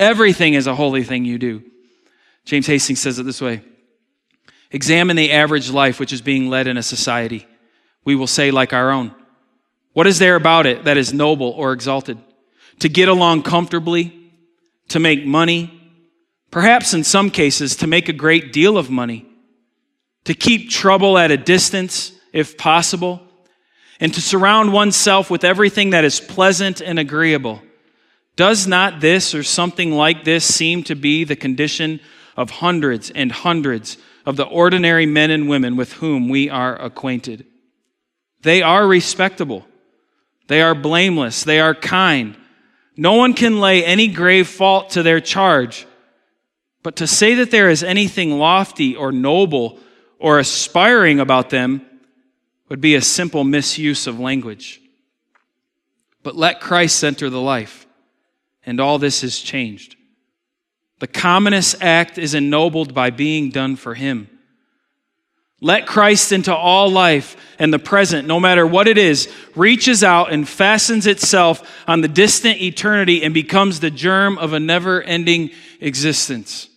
Everything 0.00 0.54
is 0.54 0.66
a 0.66 0.74
holy 0.74 1.04
thing 1.04 1.24
you 1.24 1.38
do. 1.38 1.62
James 2.44 2.66
Hastings 2.66 3.00
says 3.00 3.18
it 3.18 3.24
this 3.24 3.40
way 3.40 3.62
Examine 4.70 5.16
the 5.16 5.32
average 5.32 5.70
life 5.70 6.00
which 6.00 6.12
is 6.12 6.22
being 6.22 6.48
led 6.48 6.66
in 6.66 6.78
a 6.78 6.82
society. 6.82 7.46
We 8.04 8.16
will 8.16 8.26
say, 8.26 8.50
like 8.50 8.72
our 8.72 8.90
own. 8.90 9.14
What 9.92 10.06
is 10.06 10.18
there 10.18 10.36
about 10.36 10.66
it 10.66 10.84
that 10.84 10.96
is 10.96 11.12
noble 11.12 11.50
or 11.50 11.72
exalted? 11.72 12.18
To 12.80 12.88
get 12.88 13.08
along 13.08 13.42
comfortably, 13.42 14.30
to 14.88 14.98
make 14.98 15.24
money, 15.24 15.78
perhaps 16.50 16.94
in 16.94 17.04
some 17.04 17.30
cases 17.30 17.76
to 17.76 17.86
make 17.86 18.08
a 18.08 18.12
great 18.12 18.52
deal 18.52 18.76
of 18.78 18.90
money, 18.90 19.26
to 20.24 20.34
keep 20.34 20.70
trouble 20.70 21.18
at 21.18 21.30
a 21.30 21.36
distance 21.36 22.12
if 22.32 22.56
possible, 22.56 23.20
and 24.00 24.12
to 24.14 24.20
surround 24.20 24.72
oneself 24.72 25.30
with 25.30 25.44
everything 25.44 25.90
that 25.90 26.04
is 26.04 26.20
pleasant 26.20 26.80
and 26.80 26.98
agreeable. 26.98 27.62
Does 28.34 28.66
not 28.66 29.00
this 29.00 29.34
or 29.34 29.42
something 29.42 29.92
like 29.92 30.24
this 30.24 30.44
seem 30.44 30.82
to 30.84 30.94
be 30.94 31.24
the 31.24 31.36
condition 31.36 32.00
of 32.36 32.50
hundreds 32.50 33.10
and 33.10 33.30
hundreds 33.30 33.98
of 34.24 34.36
the 34.36 34.46
ordinary 34.46 35.06
men 35.06 35.30
and 35.30 35.48
women 35.48 35.76
with 35.76 35.92
whom 35.94 36.28
we 36.28 36.48
are 36.48 36.80
acquainted? 36.80 37.46
They 38.40 38.62
are 38.62 38.86
respectable. 38.86 39.66
They 40.52 40.60
are 40.60 40.74
blameless. 40.74 41.44
They 41.44 41.60
are 41.60 41.74
kind. 41.74 42.36
No 42.94 43.14
one 43.14 43.32
can 43.32 43.58
lay 43.58 43.82
any 43.82 44.06
grave 44.06 44.46
fault 44.46 44.90
to 44.90 45.02
their 45.02 45.18
charge. 45.18 45.86
But 46.82 46.96
to 46.96 47.06
say 47.06 47.36
that 47.36 47.50
there 47.50 47.70
is 47.70 47.82
anything 47.82 48.32
lofty 48.32 48.94
or 48.94 49.12
noble 49.12 49.78
or 50.18 50.38
aspiring 50.38 51.20
about 51.20 51.48
them 51.48 51.86
would 52.68 52.82
be 52.82 52.94
a 52.94 53.00
simple 53.00 53.44
misuse 53.44 54.06
of 54.06 54.20
language. 54.20 54.78
But 56.22 56.36
let 56.36 56.60
Christ 56.60 57.02
enter 57.02 57.30
the 57.30 57.40
life, 57.40 57.86
and 58.66 58.78
all 58.78 58.98
this 58.98 59.24
is 59.24 59.40
changed. 59.40 59.96
The 60.98 61.06
commonest 61.06 61.76
act 61.80 62.18
is 62.18 62.34
ennobled 62.34 62.92
by 62.92 63.08
being 63.08 63.48
done 63.48 63.74
for 63.74 63.94
Him. 63.94 64.28
Let 65.64 65.86
Christ 65.86 66.32
into 66.32 66.52
all 66.52 66.90
life 66.90 67.36
and 67.56 67.72
the 67.72 67.78
present, 67.78 68.26
no 68.26 68.40
matter 68.40 68.66
what 68.66 68.88
it 68.88 68.98
is, 68.98 69.32
reaches 69.54 70.02
out 70.02 70.32
and 70.32 70.46
fastens 70.46 71.06
itself 71.06 71.62
on 71.86 72.00
the 72.00 72.08
distant 72.08 72.60
eternity 72.60 73.22
and 73.22 73.32
becomes 73.32 73.78
the 73.78 73.90
germ 73.90 74.38
of 74.38 74.54
a 74.54 74.58
never 74.58 75.00
ending 75.00 75.52
existence. 75.80 76.68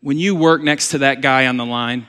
When 0.00 0.16
you 0.16 0.36
work 0.36 0.62
next 0.62 0.90
to 0.90 0.98
that 0.98 1.20
guy 1.22 1.48
on 1.48 1.56
the 1.56 1.66
line, 1.66 2.06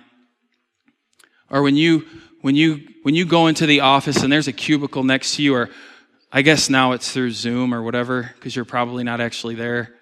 or 1.49 1.63
when 1.63 1.75
you, 1.75 2.05
when 2.41 2.55
you, 2.55 2.87
when 3.01 3.15
you 3.15 3.25
go 3.25 3.47
into 3.47 3.65
the 3.65 3.79
office 3.79 4.21
and 4.21 4.31
there's 4.31 4.47
a 4.47 4.53
cubicle 4.53 5.03
next 5.03 5.37
to 5.37 5.41
you, 5.41 5.55
or 5.55 5.71
I 6.31 6.43
guess 6.43 6.69
now 6.69 6.91
it's 6.91 7.11
through 7.11 7.31
Zoom 7.31 7.73
or 7.73 7.81
whatever, 7.81 8.31
because 8.35 8.55
you're 8.55 8.63
probably 8.63 9.03
not 9.03 9.21
actually 9.21 9.55
there. 9.55 9.95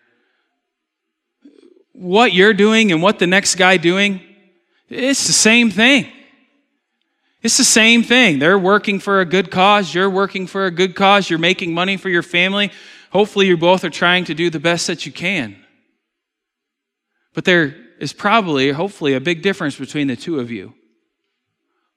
What 1.93 2.33
you're 2.33 2.53
doing 2.53 2.91
and 2.91 3.01
what 3.01 3.19
the 3.19 3.27
next 3.27 3.55
guy 3.55 3.77
doing, 3.77 4.19
it's 4.91 5.25
the 5.25 5.33
same 5.33 5.71
thing. 5.71 6.11
It's 7.41 7.57
the 7.57 7.63
same 7.63 8.03
thing. 8.03 8.39
They're 8.39 8.59
working 8.59 8.99
for 8.99 9.19
a 9.19 9.25
good 9.25 9.49
cause. 9.49 9.93
You're 9.93 10.09
working 10.09 10.45
for 10.45 10.65
a 10.65 10.71
good 10.71 10.95
cause. 10.95 11.29
You're 11.29 11.39
making 11.39 11.73
money 11.73 11.97
for 11.97 12.09
your 12.09 12.21
family. 12.21 12.71
Hopefully, 13.11 13.47
you 13.47 13.57
both 13.57 13.83
are 13.83 13.89
trying 13.89 14.25
to 14.25 14.35
do 14.35 14.49
the 14.49 14.59
best 14.59 14.87
that 14.87 15.05
you 15.05 15.11
can. 15.11 15.55
But 17.33 17.45
there 17.45 17.75
is 17.99 18.13
probably, 18.13 18.71
hopefully, 18.71 19.13
a 19.13 19.19
big 19.19 19.41
difference 19.41 19.77
between 19.77 20.07
the 20.07 20.15
two 20.15 20.39
of 20.39 20.51
you. 20.51 20.73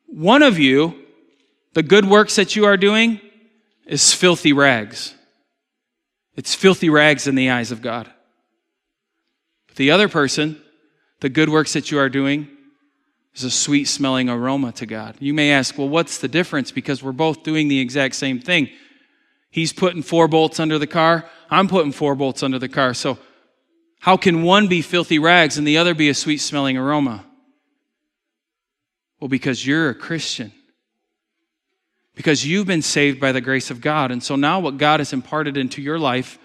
One 0.06 0.42
of 0.42 0.58
you, 0.58 0.94
the 1.74 1.82
good 1.82 2.04
works 2.04 2.36
that 2.36 2.56
you 2.56 2.64
are 2.64 2.76
doing, 2.76 3.20
is 3.86 4.14
filthy 4.14 4.52
rags. 4.52 5.14
It's 6.36 6.54
filthy 6.54 6.88
rags 6.88 7.26
in 7.26 7.34
the 7.34 7.50
eyes 7.50 7.70
of 7.70 7.82
God. 7.82 8.10
But 9.66 9.76
the 9.76 9.90
other 9.90 10.08
person, 10.08 10.60
the 11.20 11.28
good 11.28 11.48
works 11.48 11.74
that 11.74 11.90
you 11.90 11.98
are 11.98 12.08
doing, 12.08 12.48
is 13.34 13.44
a 13.44 13.50
sweet 13.50 13.84
smelling 13.84 14.28
aroma 14.28 14.72
to 14.72 14.86
God. 14.86 15.16
You 15.18 15.34
may 15.34 15.52
ask, 15.52 15.76
well, 15.76 15.88
what's 15.88 16.18
the 16.18 16.28
difference? 16.28 16.70
Because 16.70 17.02
we're 17.02 17.12
both 17.12 17.42
doing 17.42 17.68
the 17.68 17.80
exact 17.80 18.14
same 18.14 18.40
thing. 18.40 18.68
He's 19.50 19.72
putting 19.72 20.02
four 20.02 20.28
bolts 20.28 20.60
under 20.60 20.78
the 20.78 20.86
car, 20.86 21.28
I'm 21.50 21.68
putting 21.68 21.92
four 21.92 22.14
bolts 22.14 22.42
under 22.42 22.58
the 22.58 22.68
car. 22.68 22.94
So, 22.94 23.18
how 24.00 24.16
can 24.16 24.42
one 24.42 24.68
be 24.68 24.82
filthy 24.82 25.18
rags 25.18 25.56
and 25.56 25.66
the 25.66 25.78
other 25.78 25.94
be 25.94 26.10
a 26.10 26.14
sweet 26.14 26.38
smelling 26.38 26.76
aroma? 26.76 27.24
Well, 29.18 29.28
because 29.28 29.66
you're 29.66 29.88
a 29.88 29.94
Christian. 29.94 30.52
Because 32.14 32.46
you've 32.46 32.66
been 32.66 32.82
saved 32.82 33.18
by 33.18 33.32
the 33.32 33.40
grace 33.40 33.70
of 33.70 33.80
God. 33.80 34.10
And 34.10 34.22
so 34.22 34.36
now 34.36 34.60
what 34.60 34.76
God 34.76 35.00
has 35.00 35.12
imparted 35.12 35.56
into 35.56 35.80
your 35.80 35.98
life 35.98 36.38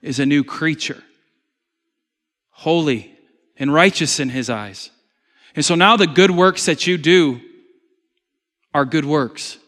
is 0.00 0.18
a 0.18 0.26
new 0.26 0.42
creature, 0.44 1.02
holy 2.50 3.14
and 3.58 3.72
righteous 3.72 4.18
in 4.18 4.30
His 4.30 4.48
eyes. 4.48 4.90
And 5.58 5.64
so 5.64 5.74
now 5.74 5.96
the 5.96 6.06
good 6.06 6.30
works 6.30 6.66
that 6.66 6.86
you 6.86 6.96
do 6.96 7.40
are 8.72 8.84
good 8.84 9.04
works. 9.04 9.58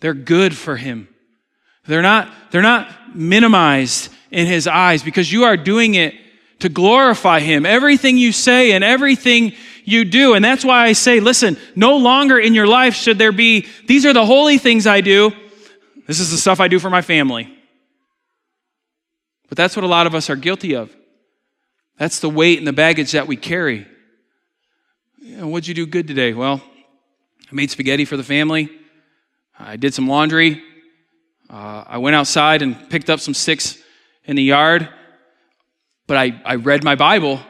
They're 0.00 0.14
good 0.14 0.56
for 0.56 0.74
him. 0.74 1.06
They're 1.84 2.00
not, 2.00 2.32
they're 2.50 2.62
not 2.62 3.14
minimized 3.14 4.10
in 4.30 4.46
his 4.46 4.66
eyes 4.66 5.02
because 5.02 5.30
you 5.30 5.44
are 5.44 5.58
doing 5.58 5.96
it 5.96 6.14
to 6.60 6.70
glorify 6.70 7.40
him. 7.40 7.66
Everything 7.66 8.16
you 8.16 8.32
say 8.32 8.72
and 8.72 8.82
everything 8.82 9.52
you 9.84 10.06
do. 10.06 10.32
And 10.32 10.42
that's 10.42 10.64
why 10.64 10.86
I 10.86 10.94
say, 10.94 11.20
listen, 11.20 11.58
no 11.76 11.98
longer 11.98 12.38
in 12.38 12.54
your 12.54 12.66
life 12.66 12.94
should 12.94 13.18
there 13.18 13.32
be, 13.32 13.66
these 13.86 14.06
are 14.06 14.14
the 14.14 14.24
holy 14.24 14.56
things 14.56 14.86
I 14.86 15.02
do. 15.02 15.30
This 16.06 16.20
is 16.20 16.30
the 16.30 16.38
stuff 16.38 16.58
I 16.58 16.68
do 16.68 16.78
for 16.78 16.88
my 16.88 17.02
family. 17.02 17.54
But 19.50 19.58
that's 19.58 19.76
what 19.76 19.84
a 19.84 19.88
lot 19.88 20.06
of 20.06 20.14
us 20.14 20.30
are 20.30 20.36
guilty 20.36 20.74
of. 20.74 20.96
That's 21.98 22.20
the 22.20 22.30
weight 22.30 22.56
and 22.56 22.66
the 22.66 22.72
baggage 22.72 23.12
that 23.12 23.26
we 23.26 23.36
carry 23.36 23.88
what'd 25.50 25.66
you 25.66 25.74
do 25.74 25.86
good 25.86 26.06
today? 26.06 26.32
Well, 26.34 26.62
I 27.50 27.54
made 27.54 27.70
spaghetti 27.70 28.04
for 28.04 28.16
the 28.16 28.22
family. 28.22 28.70
I 29.58 29.76
did 29.76 29.94
some 29.94 30.06
laundry. 30.06 30.62
Uh, 31.50 31.84
I 31.86 31.98
went 31.98 32.16
outside 32.16 32.62
and 32.62 32.88
picked 32.88 33.10
up 33.10 33.20
some 33.20 33.34
sticks 33.34 33.78
in 34.24 34.36
the 34.36 34.42
yard. 34.42 34.88
But 36.06 36.16
I, 36.16 36.40
I 36.44 36.54
read 36.56 36.84
my 36.84 36.94
Bible. 36.94 37.40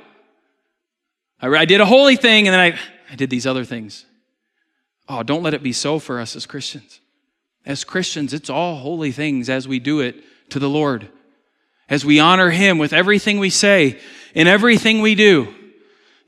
I, 1.41 1.49
I 1.49 1.65
did 1.65 1.81
a 1.81 1.87
holy 1.87 2.17
thing, 2.17 2.49
and 2.49 2.55
then 2.55 2.61
I, 2.61 2.79
I 3.11 3.15
did 3.15 3.31
these 3.31 3.47
other 3.47 3.65
things. 3.65 4.07
Oh, 5.09 5.23
don't 5.23 5.43
let 5.43 5.55
it 5.55 5.63
be 5.63 5.73
so 5.73 5.99
for 5.99 6.21
us 6.21 6.35
as 6.37 6.47
Christians. 6.47 7.01
As 7.67 7.85
Christians, 7.85 8.33
it's 8.33 8.51
all 8.51 8.77
holy 8.77 9.13
things 9.13 9.51
as 9.51 9.69
we 9.69 9.79
do 9.79 10.01
it 10.01 10.17
to 10.51 10.59
the 10.59 10.69
Lord, 10.69 11.09
as 11.89 12.05
we 12.05 12.19
honor 12.19 12.51
Him 12.51 12.79
with 12.79 12.93
everything 12.93 13.39
we 13.39 13.51
say 13.51 14.01
and 14.35 14.49
everything 14.49 15.01
we 15.01 15.15
do. 15.15 15.55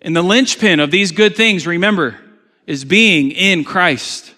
And 0.05 0.15
the 0.15 0.23
linchpin 0.23 0.81
of 0.81 0.91
these 0.91 1.13
good 1.13 1.35
things, 1.35 1.67
remember, 1.67 2.21
is 2.67 2.85
being 2.85 3.31
in 3.31 3.65
Christ. 3.65 4.35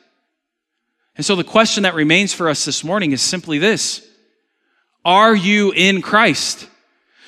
And 1.17 1.27
so 1.27 1.35
the 1.35 1.45
question 1.45 1.83
that 1.83 1.95
remains 1.95 2.33
for 2.33 2.49
us 2.49 2.65
this 2.65 2.85
morning 2.85 3.11
is 3.11 3.21
simply 3.21 3.59
this 3.59 4.07
Are 5.05 5.35
you 5.35 5.73
in 5.73 6.03
Christ? 6.03 6.69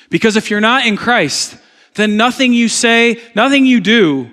Because 0.09 0.37
if 0.37 0.49
you're 0.49 0.61
not 0.61 0.87
in 0.87 0.95
Christ, 0.95 1.57
then 1.95 2.15
nothing 2.15 2.53
you 2.53 2.69
say, 2.69 3.21
nothing 3.35 3.65
you 3.65 3.81
do 3.81 4.31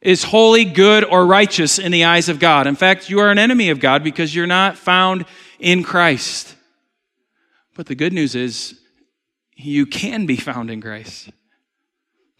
is 0.00 0.22
holy, 0.22 0.64
good, 0.64 1.04
or 1.04 1.26
righteous 1.26 1.80
in 1.80 1.90
the 1.90 2.04
eyes 2.04 2.28
of 2.28 2.38
God. 2.38 2.68
In 2.68 2.76
fact, 2.76 3.10
you 3.10 3.18
are 3.18 3.32
an 3.32 3.38
enemy 3.38 3.70
of 3.70 3.80
God 3.80 4.04
because 4.04 4.32
you're 4.32 4.46
not 4.46 4.78
found 4.78 5.24
in 5.58 5.82
Christ. 5.82 6.54
But 7.74 7.86
the 7.86 7.96
good 7.96 8.12
news 8.12 8.36
is 8.36 8.78
you 9.56 9.84
can 9.84 10.26
be 10.26 10.36
found 10.36 10.70
in 10.70 10.80
Christ. 10.80 11.30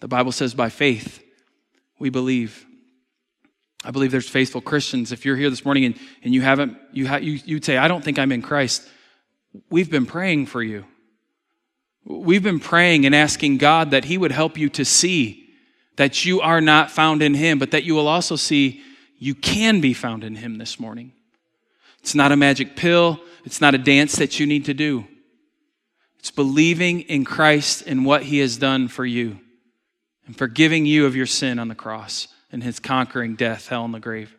The 0.00 0.08
Bible 0.08 0.32
says 0.32 0.54
by 0.54 0.68
faith 0.68 1.22
we 1.98 2.10
believe. 2.10 2.64
I 3.84 3.90
believe 3.90 4.10
there's 4.10 4.28
faithful 4.28 4.60
Christians. 4.60 5.12
If 5.12 5.24
you're 5.24 5.36
here 5.36 5.50
this 5.50 5.64
morning 5.64 5.84
and, 5.84 5.94
and 6.22 6.34
you 6.34 6.42
haven't, 6.42 6.76
you, 6.92 7.06
ha, 7.06 7.16
you, 7.16 7.38
you'd 7.44 7.64
say, 7.64 7.76
I 7.76 7.88
don't 7.88 8.02
think 8.02 8.18
I'm 8.18 8.32
in 8.32 8.42
Christ. 8.42 8.88
We've 9.70 9.90
been 9.90 10.06
praying 10.06 10.46
for 10.46 10.62
you. 10.62 10.84
We've 12.04 12.42
been 12.42 12.60
praying 12.60 13.06
and 13.06 13.14
asking 13.14 13.58
God 13.58 13.90
that 13.90 14.04
He 14.04 14.18
would 14.18 14.32
help 14.32 14.58
you 14.58 14.68
to 14.70 14.84
see 14.84 15.48
that 15.96 16.24
you 16.24 16.40
are 16.40 16.60
not 16.60 16.90
found 16.90 17.22
in 17.22 17.34
Him, 17.34 17.58
but 17.58 17.72
that 17.72 17.84
you 17.84 17.94
will 17.94 18.08
also 18.08 18.36
see 18.36 18.82
you 19.18 19.34
can 19.34 19.80
be 19.80 19.92
found 19.92 20.24
in 20.24 20.36
Him 20.36 20.58
this 20.58 20.80
morning. 20.80 21.12
It's 22.00 22.14
not 22.14 22.32
a 22.32 22.36
magic 22.36 22.76
pill, 22.76 23.20
it's 23.44 23.60
not 23.60 23.74
a 23.74 23.78
dance 23.78 24.16
that 24.16 24.40
you 24.40 24.46
need 24.46 24.64
to 24.66 24.74
do. 24.74 25.06
It's 26.18 26.30
believing 26.30 27.02
in 27.02 27.24
Christ 27.24 27.82
and 27.86 28.04
what 28.04 28.22
He 28.24 28.38
has 28.38 28.56
done 28.56 28.88
for 28.88 29.04
you 29.04 29.38
and 30.28 30.36
forgiving 30.36 30.86
you 30.86 31.06
of 31.06 31.16
your 31.16 31.26
sin 31.26 31.58
on 31.58 31.66
the 31.66 31.74
cross 31.74 32.28
and 32.52 32.62
his 32.62 32.78
conquering 32.78 33.34
death, 33.34 33.68
hell, 33.68 33.84
and 33.84 33.94
the 33.94 33.98
grave. 33.98 34.36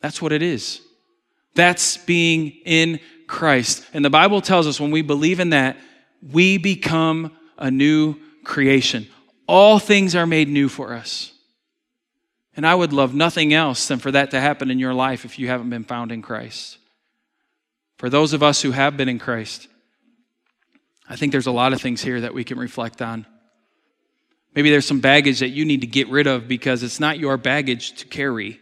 That's 0.00 0.20
what 0.20 0.32
it 0.32 0.42
is. 0.42 0.82
That's 1.54 1.96
being 1.98 2.48
in 2.64 2.98
Christ. 3.28 3.86
And 3.94 4.04
the 4.04 4.10
Bible 4.10 4.40
tells 4.40 4.66
us 4.66 4.80
when 4.80 4.90
we 4.90 5.02
believe 5.02 5.38
in 5.38 5.50
that, 5.50 5.76
we 6.30 6.58
become 6.58 7.30
a 7.56 7.70
new 7.70 8.16
creation. 8.44 9.06
All 9.46 9.78
things 9.78 10.16
are 10.16 10.26
made 10.26 10.48
new 10.48 10.68
for 10.68 10.92
us. 10.92 11.32
And 12.56 12.66
I 12.66 12.74
would 12.74 12.92
love 12.92 13.14
nothing 13.14 13.54
else 13.54 13.86
than 13.86 14.00
for 14.00 14.10
that 14.10 14.32
to 14.32 14.40
happen 14.40 14.70
in 14.70 14.78
your 14.78 14.92
life 14.92 15.24
if 15.24 15.38
you 15.38 15.46
haven't 15.46 15.70
been 15.70 15.84
found 15.84 16.10
in 16.10 16.22
Christ. 16.22 16.78
For 17.98 18.10
those 18.10 18.32
of 18.32 18.42
us 18.42 18.60
who 18.60 18.72
have 18.72 18.96
been 18.96 19.08
in 19.08 19.20
Christ, 19.20 19.68
I 21.08 21.14
think 21.14 21.30
there's 21.30 21.46
a 21.46 21.52
lot 21.52 21.72
of 21.72 21.80
things 21.80 22.02
here 22.02 22.20
that 22.22 22.34
we 22.34 22.42
can 22.42 22.58
reflect 22.58 23.00
on. 23.00 23.26
Maybe 24.54 24.70
there's 24.70 24.86
some 24.86 25.00
baggage 25.00 25.40
that 25.40 25.48
you 25.48 25.64
need 25.64 25.80
to 25.80 25.86
get 25.86 26.08
rid 26.08 26.26
of 26.26 26.46
because 26.46 26.82
it's 26.82 27.00
not 27.00 27.18
your 27.18 27.36
baggage 27.36 27.94
to 28.00 28.06
carry. 28.06 28.60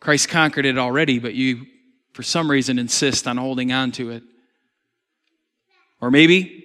Christ 0.00 0.28
conquered 0.28 0.66
it 0.66 0.76
already, 0.76 1.18
but 1.18 1.34
you, 1.34 1.66
for 2.12 2.22
some 2.22 2.50
reason, 2.50 2.78
insist 2.78 3.26
on 3.26 3.38
holding 3.38 3.72
on 3.72 3.90
to 3.92 4.10
it. 4.10 4.22
Or 6.00 6.10
maybe 6.10 6.62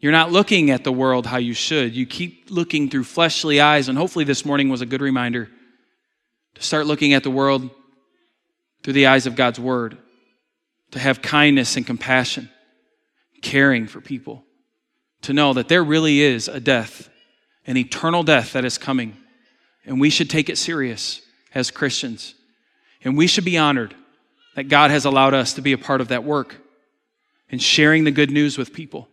you're 0.00 0.10
not 0.10 0.32
looking 0.32 0.70
at 0.70 0.82
the 0.82 0.92
world 0.92 1.26
how 1.26 1.36
you 1.36 1.54
should. 1.54 1.94
You 1.94 2.06
keep 2.06 2.50
looking 2.50 2.90
through 2.90 3.04
fleshly 3.04 3.60
eyes, 3.60 3.88
and 3.88 3.96
hopefully 3.96 4.24
this 4.24 4.44
morning 4.44 4.68
was 4.68 4.80
a 4.80 4.86
good 4.86 5.02
reminder 5.02 5.48
to 6.54 6.62
start 6.62 6.86
looking 6.86 7.12
at 7.12 7.22
the 7.22 7.30
world 7.30 7.70
through 8.82 8.94
the 8.94 9.06
eyes 9.06 9.26
of 9.26 9.36
God's 9.36 9.60
Word, 9.60 9.98
to 10.92 10.98
have 10.98 11.22
kindness 11.22 11.76
and 11.76 11.86
compassion, 11.86 12.50
caring 13.42 13.86
for 13.86 14.00
people, 14.00 14.42
to 15.22 15.32
know 15.32 15.52
that 15.52 15.68
there 15.68 15.84
really 15.84 16.20
is 16.20 16.48
a 16.48 16.58
death 16.58 17.09
an 17.70 17.76
eternal 17.76 18.24
death 18.24 18.54
that 18.54 18.64
is 18.64 18.78
coming. 18.78 19.16
And 19.86 20.00
we 20.00 20.10
should 20.10 20.28
take 20.28 20.48
it 20.48 20.58
serious 20.58 21.22
as 21.54 21.70
Christians. 21.70 22.34
And 23.04 23.16
we 23.16 23.28
should 23.28 23.44
be 23.44 23.56
honored 23.56 23.94
that 24.56 24.64
God 24.64 24.90
has 24.90 25.04
allowed 25.04 25.34
us 25.34 25.54
to 25.54 25.62
be 25.62 25.72
a 25.72 25.78
part 25.78 26.00
of 26.00 26.08
that 26.08 26.24
work 26.24 26.56
and 27.48 27.62
sharing 27.62 28.02
the 28.02 28.10
good 28.10 28.32
news 28.32 28.58
with 28.58 28.72
people 28.72 29.08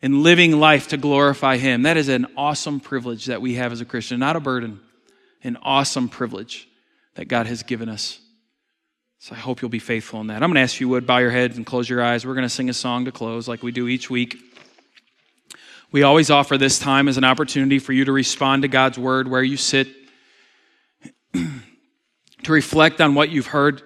and 0.00 0.22
living 0.22 0.60
life 0.60 0.88
to 0.88 0.96
glorify 0.96 1.56
Him. 1.56 1.82
That 1.82 1.96
is 1.96 2.08
an 2.08 2.28
awesome 2.36 2.78
privilege 2.78 3.26
that 3.26 3.42
we 3.42 3.54
have 3.54 3.72
as 3.72 3.80
a 3.80 3.84
Christian, 3.84 4.20
not 4.20 4.36
a 4.36 4.40
burden, 4.40 4.78
an 5.42 5.58
awesome 5.60 6.08
privilege 6.08 6.68
that 7.16 7.26
God 7.26 7.48
has 7.48 7.64
given 7.64 7.88
us. 7.88 8.20
So 9.18 9.34
I 9.34 9.38
hope 9.38 9.60
you'll 9.60 9.70
be 9.70 9.80
faithful 9.80 10.20
in 10.20 10.28
that. 10.28 10.36
I'm 10.36 10.50
going 10.50 10.54
to 10.54 10.60
ask 10.60 10.78
you 10.78 10.88
would 10.88 11.04
bow 11.04 11.18
your 11.18 11.30
head 11.30 11.56
and 11.56 11.66
close 11.66 11.88
your 11.88 12.00
eyes. 12.00 12.24
We're 12.24 12.34
going 12.34 12.46
to 12.46 12.48
sing 12.48 12.70
a 12.70 12.74
song 12.74 13.06
to 13.06 13.12
close 13.12 13.48
like 13.48 13.64
we 13.64 13.72
do 13.72 13.88
each 13.88 14.08
week. 14.08 14.49
We 15.92 16.04
always 16.04 16.30
offer 16.30 16.56
this 16.56 16.78
time 16.78 17.08
as 17.08 17.16
an 17.16 17.24
opportunity 17.24 17.80
for 17.80 17.92
you 17.92 18.04
to 18.04 18.12
respond 18.12 18.62
to 18.62 18.68
God's 18.68 18.98
word 18.98 19.26
where 19.26 19.42
you 19.42 19.56
sit, 19.56 19.88
to 21.32 22.52
reflect 22.52 23.00
on 23.00 23.14
what 23.14 23.30
you've 23.30 23.48
heard. 23.48 23.82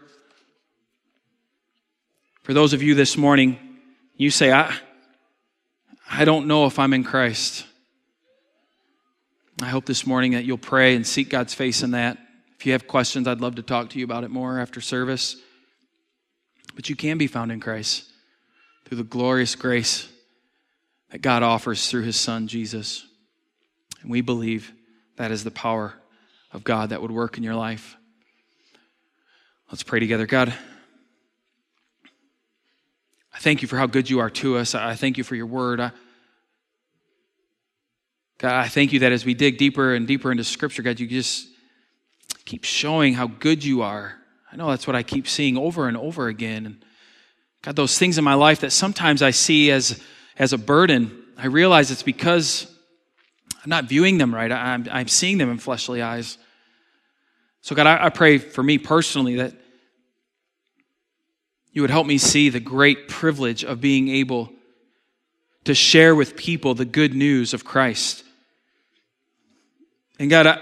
For 2.42 2.52
those 2.52 2.74
of 2.74 2.82
you 2.82 2.94
this 2.94 3.16
morning, 3.16 3.59
you 4.16 4.30
say, 4.30 4.52
I, 4.52 4.74
I 6.11 6.26
don't 6.26 6.46
know 6.46 6.66
if 6.66 6.78
I'm 6.78 6.92
in 6.92 7.05
Christ. 7.05 7.64
I 9.62 9.66
hope 9.66 9.86
this 9.86 10.07
morning 10.07 10.32
that 10.32 10.44
you'll 10.44 10.59
pray 10.59 10.94
and 10.96 11.07
seek 11.07 11.30
God's 11.30 11.55
face 11.55 11.82
in 11.82 11.92
that. 11.92 12.18
If 12.59 12.66
you 12.66 12.72
have 12.72 12.86
questions, 12.86 13.26
I'd 13.26 13.40
love 13.40 13.55
to 13.55 13.62
talk 13.62 13.90
to 13.90 13.98
you 13.98 14.05
about 14.05 14.24
it 14.24 14.30
more 14.30 14.61
after 14.61 14.82
service. 14.82 15.36
But 16.74 16.90
you 16.90 16.96
can 16.96 17.16
be 17.16 17.28
found 17.28 17.50
in 17.50 17.61
Christ 17.61 18.05
through 18.84 18.98
the 18.98 19.05
glorious 19.05 19.55
grace 19.55 20.09
that 21.14 21.22
God 21.22 21.44
offers 21.44 21.88
through 21.88 22.02
his 22.02 22.16
Son, 22.16 22.48
Jesus. 22.48 23.06
And 24.02 24.10
we 24.10 24.20
believe 24.20 24.72
that 25.14 25.30
is 25.30 25.44
the 25.44 25.50
power 25.52 25.94
of 26.50 26.64
God 26.64 26.90
that 26.90 27.00
would 27.00 27.12
work 27.12 27.38
in 27.38 27.44
your 27.44 27.54
life. 27.54 27.96
Let's 29.70 29.84
pray 29.84 30.00
together. 30.00 30.26
God, 30.26 30.52
I 33.32 33.38
thank 33.38 33.62
you 33.62 33.68
for 33.68 33.76
how 33.76 33.86
good 33.86 34.10
you 34.10 34.18
are 34.18 34.30
to 34.30 34.56
us. 34.56 34.74
I 34.74 34.96
thank 34.96 35.16
you 35.16 35.22
for 35.22 35.36
your 35.36 35.46
word. 35.46 35.78
I, 35.78 35.92
God, 38.38 38.54
I 38.54 38.66
thank 38.66 38.92
you 38.92 38.98
that 38.98 39.12
as 39.12 39.24
we 39.24 39.34
dig 39.34 39.56
deeper 39.56 39.94
and 39.94 40.08
deeper 40.08 40.32
into 40.32 40.42
Scripture, 40.42 40.82
God, 40.82 40.98
you 40.98 41.06
just 41.06 41.46
keep 42.44 42.64
showing 42.64 43.14
how 43.14 43.28
good 43.28 43.62
you 43.62 43.82
are. 43.82 44.16
I 44.50 44.56
know 44.56 44.68
that's 44.68 44.88
what 44.88 44.96
I 44.96 45.04
keep 45.04 45.28
seeing 45.28 45.56
over 45.58 45.86
and 45.86 45.96
over 45.96 46.26
again. 46.26 46.66
And 46.66 46.84
God, 47.62 47.76
those 47.76 48.00
things 48.00 48.18
in 48.18 48.24
my 48.24 48.34
life 48.34 48.62
that 48.62 48.72
sometimes 48.72 49.22
I 49.22 49.30
see 49.30 49.70
as, 49.70 50.02
as 50.39 50.53
a 50.53 50.59
burden, 50.59 51.22
I 51.37 51.47
realize 51.47 51.91
it's 51.91 52.03
because 52.03 52.66
I'm 53.62 53.70
not 53.70 53.85
viewing 53.85 54.18
them 54.18 54.35
right. 54.35 54.51
I'm, 54.51 54.87
I'm 54.91 55.09
seeing 55.09 55.39
them 55.39 55.51
in 55.51 55.59
fleshly 55.59 56.03
eyes. 56.03 56.39
So, 57.62 57.74
God, 57.74 57.87
I, 57.87 58.07
I 58.07 58.09
pray 58.11 58.39
for 58.39 58.62
me 58.62 58.78
personally 58.78 59.37
that 59.37 59.55
you 61.72 61.80
would 61.82 61.91
help 61.91 62.07
me 62.07 62.18
see 62.18 62.51
the 62.51 62.61
great 62.61 63.09
privilege 63.09 63.64
of 63.64 63.80
being 63.80 64.09
able 64.09 64.51
to 65.64 65.74
share 65.74 66.14
with 66.14 66.37
people 66.37 66.74
the 66.74 66.85
good 66.85 67.14
news 67.14 67.55
of 67.55 67.64
Christ. 67.64 68.22
And 70.18 70.30
God, 70.30 70.47
I, 70.47 70.59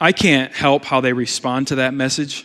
I 0.00 0.12
can't 0.12 0.52
help 0.52 0.84
how 0.84 1.00
they 1.00 1.12
respond 1.12 1.68
to 1.68 1.76
that 1.76 1.94
message. 1.94 2.44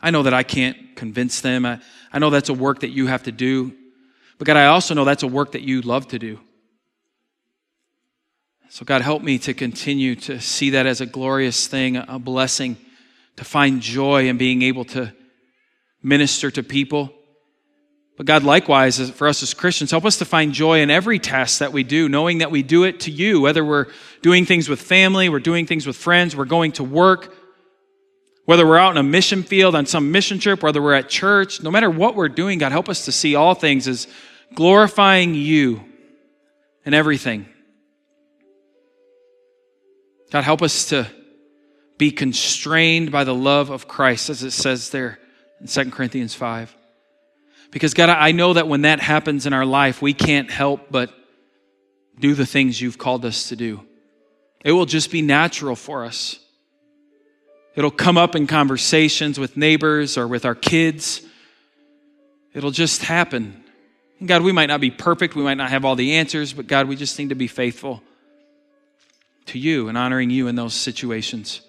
I 0.00 0.10
know 0.10 0.24
that 0.24 0.34
I 0.34 0.42
can't 0.42 0.96
convince 0.96 1.40
them. 1.40 1.64
I, 1.64 1.80
I 2.12 2.18
know 2.18 2.30
that's 2.30 2.48
a 2.48 2.54
work 2.54 2.80
that 2.80 2.90
you 2.90 3.06
have 3.06 3.22
to 3.22 3.32
do. 3.32 3.72
But 4.38 4.46
God, 4.46 4.56
I 4.56 4.66
also 4.66 4.94
know 4.94 5.04
that's 5.04 5.22
a 5.22 5.28
work 5.28 5.52
that 5.52 5.62
you 5.62 5.80
love 5.80 6.08
to 6.08 6.18
do. 6.18 6.40
So, 8.68 8.84
God, 8.84 9.02
help 9.02 9.22
me 9.22 9.38
to 9.38 9.54
continue 9.54 10.16
to 10.16 10.40
see 10.40 10.70
that 10.70 10.86
as 10.86 11.00
a 11.00 11.06
glorious 11.06 11.68
thing, 11.68 11.96
a 11.96 12.18
blessing, 12.18 12.76
to 13.36 13.44
find 13.44 13.80
joy 13.80 14.28
in 14.28 14.36
being 14.36 14.62
able 14.62 14.84
to 14.86 15.12
minister 16.02 16.50
to 16.50 16.62
people 16.62 17.12
but 18.16 18.26
God, 18.26 18.44
likewise, 18.44 19.10
for 19.10 19.26
us 19.26 19.42
as 19.42 19.54
Christians, 19.54 19.90
help 19.90 20.04
us 20.04 20.18
to 20.18 20.24
find 20.24 20.52
joy 20.52 20.80
in 20.80 20.90
every 20.90 21.18
task 21.18 21.58
that 21.58 21.72
we 21.72 21.82
do, 21.82 22.08
knowing 22.08 22.38
that 22.38 22.50
we 22.50 22.62
do 22.62 22.84
it 22.84 23.00
to 23.00 23.10
you, 23.10 23.40
whether 23.40 23.64
we're 23.64 23.86
doing 24.22 24.46
things 24.46 24.68
with 24.68 24.80
family, 24.80 25.28
we're 25.28 25.40
doing 25.40 25.66
things 25.66 25.86
with 25.86 25.96
friends, 25.96 26.36
we're 26.36 26.44
going 26.44 26.72
to 26.72 26.84
work, 26.84 27.34
whether 28.44 28.66
we're 28.66 28.78
out 28.78 28.90
in 28.90 28.98
a 28.98 29.02
mission 29.02 29.42
field 29.42 29.74
on 29.74 29.86
some 29.86 30.12
mission 30.12 30.38
trip, 30.38 30.62
whether 30.62 30.82
we're 30.82 30.94
at 30.94 31.08
church, 31.08 31.62
no 31.62 31.70
matter 31.70 31.88
what 31.88 32.14
we're 32.14 32.28
doing, 32.28 32.58
God, 32.58 32.72
help 32.72 32.88
us 32.88 33.06
to 33.06 33.12
see 33.12 33.34
all 33.34 33.54
things 33.54 33.88
as 33.88 34.06
glorifying 34.54 35.34
you 35.34 35.84
in 36.84 36.92
everything. 36.92 37.46
God, 40.30 40.44
help 40.44 40.62
us 40.62 40.86
to 40.86 41.08
be 41.96 42.10
constrained 42.10 43.10
by 43.10 43.24
the 43.24 43.34
love 43.34 43.70
of 43.70 43.88
Christ, 43.88 44.28
as 44.28 44.42
it 44.42 44.50
says 44.50 44.90
there 44.90 45.18
in 45.60 45.66
2 45.66 45.90
Corinthians 45.90 46.34
5. 46.34 46.76
Because, 47.70 47.94
God, 47.94 48.08
I 48.10 48.32
know 48.32 48.52
that 48.52 48.68
when 48.68 48.82
that 48.82 49.00
happens 49.00 49.46
in 49.46 49.52
our 49.52 49.64
life, 49.64 50.02
we 50.02 50.12
can't 50.12 50.50
help 50.50 50.90
but 50.90 51.12
do 52.18 52.34
the 52.34 52.46
things 52.46 52.80
you've 52.80 52.98
called 52.98 53.24
us 53.24 53.48
to 53.48 53.56
do. 53.56 53.80
It 54.64 54.72
will 54.72 54.86
just 54.86 55.10
be 55.10 55.22
natural 55.22 55.76
for 55.76 56.04
us. 56.04 56.38
It'll 57.76 57.90
come 57.90 58.16
up 58.16 58.36
in 58.36 58.46
conversations 58.46 59.38
with 59.38 59.56
neighbors 59.56 60.16
or 60.16 60.28
with 60.28 60.44
our 60.44 60.54
kids. 60.54 61.22
It'll 62.52 62.70
just 62.70 63.02
happen. 63.02 63.64
And 64.20 64.28
God, 64.28 64.42
we 64.42 64.52
might 64.52 64.66
not 64.66 64.80
be 64.80 64.90
perfect. 64.90 65.34
We 65.34 65.42
might 65.42 65.56
not 65.56 65.70
have 65.70 65.84
all 65.84 65.96
the 65.96 66.14
answers, 66.14 66.52
but 66.52 66.66
God, 66.66 66.86
we 66.86 66.94
just 66.94 67.18
need 67.18 67.30
to 67.30 67.34
be 67.34 67.48
faithful 67.48 68.02
to 69.46 69.58
you 69.58 69.88
and 69.88 69.98
honoring 69.98 70.30
you 70.30 70.46
in 70.46 70.54
those 70.54 70.74
situations. 70.74 71.60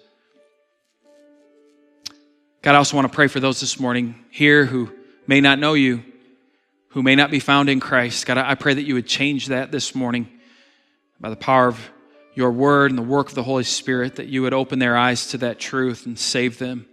God, 2.62 2.74
I 2.74 2.78
also 2.78 2.96
want 2.96 3.10
to 3.10 3.14
pray 3.14 3.26
for 3.26 3.40
those 3.40 3.60
this 3.60 3.78
morning 3.78 4.24
here 4.30 4.64
who 4.64 4.90
may 5.26 5.40
not 5.40 5.58
know 5.58 5.74
you, 5.74 6.02
who 6.90 7.02
may 7.02 7.14
not 7.14 7.30
be 7.30 7.40
found 7.40 7.68
in 7.68 7.80
Christ. 7.80 8.26
God, 8.26 8.38
I 8.38 8.54
pray 8.54 8.74
that 8.74 8.82
you 8.82 8.94
would 8.94 9.06
change 9.06 9.46
that 9.48 9.70
this 9.70 9.94
morning 9.94 10.28
by 11.20 11.30
the 11.30 11.36
power 11.36 11.68
of 11.68 11.90
your 12.36 12.52
word 12.52 12.92
and 12.92 12.98
the 12.98 13.02
work 13.02 13.28
of 13.28 13.34
the 13.34 13.42
Holy 13.42 13.64
Spirit, 13.64 14.16
that 14.16 14.28
you 14.28 14.42
would 14.42 14.54
open 14.54 14.78
their 14.78 14.96
eyes 14.96 15.28
to 15.28 15.38
that 15.38 15.58
truth 15.58 16.04
and 16.06 16.18
save 16.18 16.58
them 16.58 16.86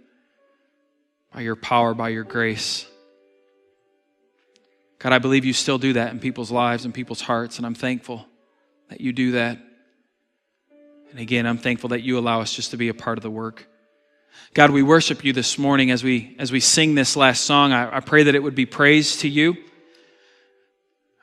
by 1.32 1.42
your 1.42 1.54
power, 1.54 1.92
by 1.94 2.08
your 2.08 2.24
grace. 2.24 2.86
God, 4.98 5.12
I 5.12 5.18
believe 5.18 5.44
you 5.44 5.52
still 5.52 5.76
do 5.76 5.92
that 5.92 6.12
in 6.12 6.18
people's 6.18 6.50
lives 6.50 6.86
and 6.86 6.94
people's 6.94 7.20
hearts, 7.20 7.58
and 7.58 7.66
I'm 7.66 7.74
thankful 7.74 8.26
that 8.88 9.02
you 9.02 9.12
do 9.12 9.32
that. 9.32 9.58
And 11.10 11.20
again, 11.20 11.46
I'm 11.46 11.58
thankful 11.58 11.90
that 11.90 12.00
you 12.00 12.18
allow 12.18 12.40
us 12.40 12.54
just 12.54 12.70
to 12.70 12.78
be 12.78 12.88
a 12.88 12.94
part 12.94 13.18
of 13.18 13.22
the 13.22 13.30
work. 13.30 13.68
God, 14.54 14.70
we 14.70 14.82
worship 14.82 15.24
you 15.24 15.34
this 15.34 15.58
morning 15.58 15.90
as 15.90 16.02
we, 16.02 16.34
as 16.38 16.50
we 16.50 16.60
sing 16.60 16.94
this 16.94 17.16
last 17.16 17.42
song. 17.42 17.72
I, 17.72 17.98
I 17.98 18.00
pray 18.00 18.22
that 18.24 18.34
it 18.34 18.42
would 18.42 18.54
be 18.54 18.66
praise 18.66 19.18
to 19.18 19.28
you. 19.28 19.52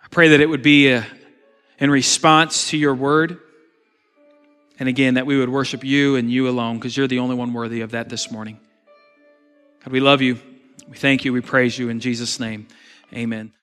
I 0.04 0.08
pray 0.12 0.30
that 0.30 0.42
it 0.42 0.48
would 0.48 0.62
be 0.62 0.90
a, 0.90 1.00
uh, 1.00 1.04
in 1.80 1.90
response 1.90 2.70
to 2.70 2.78
your 2.78 2.94
word. 2.94 3.40
And 4.82 4.90
again, 4.90 5.14
that 5.14 5.26
we 5.28 5.38
would 5.38 5.50
worship 5.50 5.84
you 5.84 6.16
and 6.16 6.32
you 6.32 6.50
alone 6.50 6.80
because 6.80 6.98
you're 6.98 7.08
the 7.08 7.20
only 7.20 7.36
one 7.36 7.54
worthy 7.54 7.82
of 7.82 7.92
that 7.92 8.10
this 8.10 8.32
morning. 8.32 8.60
God, 9.84 9.92
we 9.92 10.00
love 10.00 10.24
you. 10.24 10.40
We 10.90 10.98
thank 10.98 11.24
you. 11.24 11.32
We 11.32 11.42
praise 11.42 11.78
you 11.78 11.90
in 11.90 12.00
Jesus' 12.00 12.40
name. 12.40 12.68
Amen. 13.14 13.54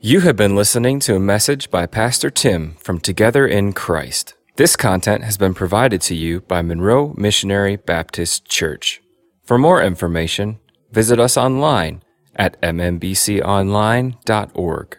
You 0.00 0.22
have 0.22 0.34
been 0.34 0.56
listening 0.56 0.98
to 1.00 1.14
a 1.14 1.20
message 1.20 1.70
by 1.70 1.86
Pastor 1.86 2.28
Tim 2.28 2.74
from 2.80 2.98
Together 2.98 3.46
in 3.46 3.72
Christ. 3.72 4.34
This 4.56 4.74
content 4.74 5.22
has 5.22 5.38
been 5.38 5.54
provided 5.54 6.00
to 6.00 6.16
you 6.16 6.40
by 6.40 6.62
Monroe 6.62 7.14
Missionary 7.16 7.76
Baptist 7.76 8.46
Church. 8.46 9.00
For 9.44 9.58
more 9.58 9.80
information, 9.80 10.58
visit 10.90 11.20
us 11.20 11.36
online 11.36 12.02
at 12.34 12.60
mmbconline.org. 12.62 14.98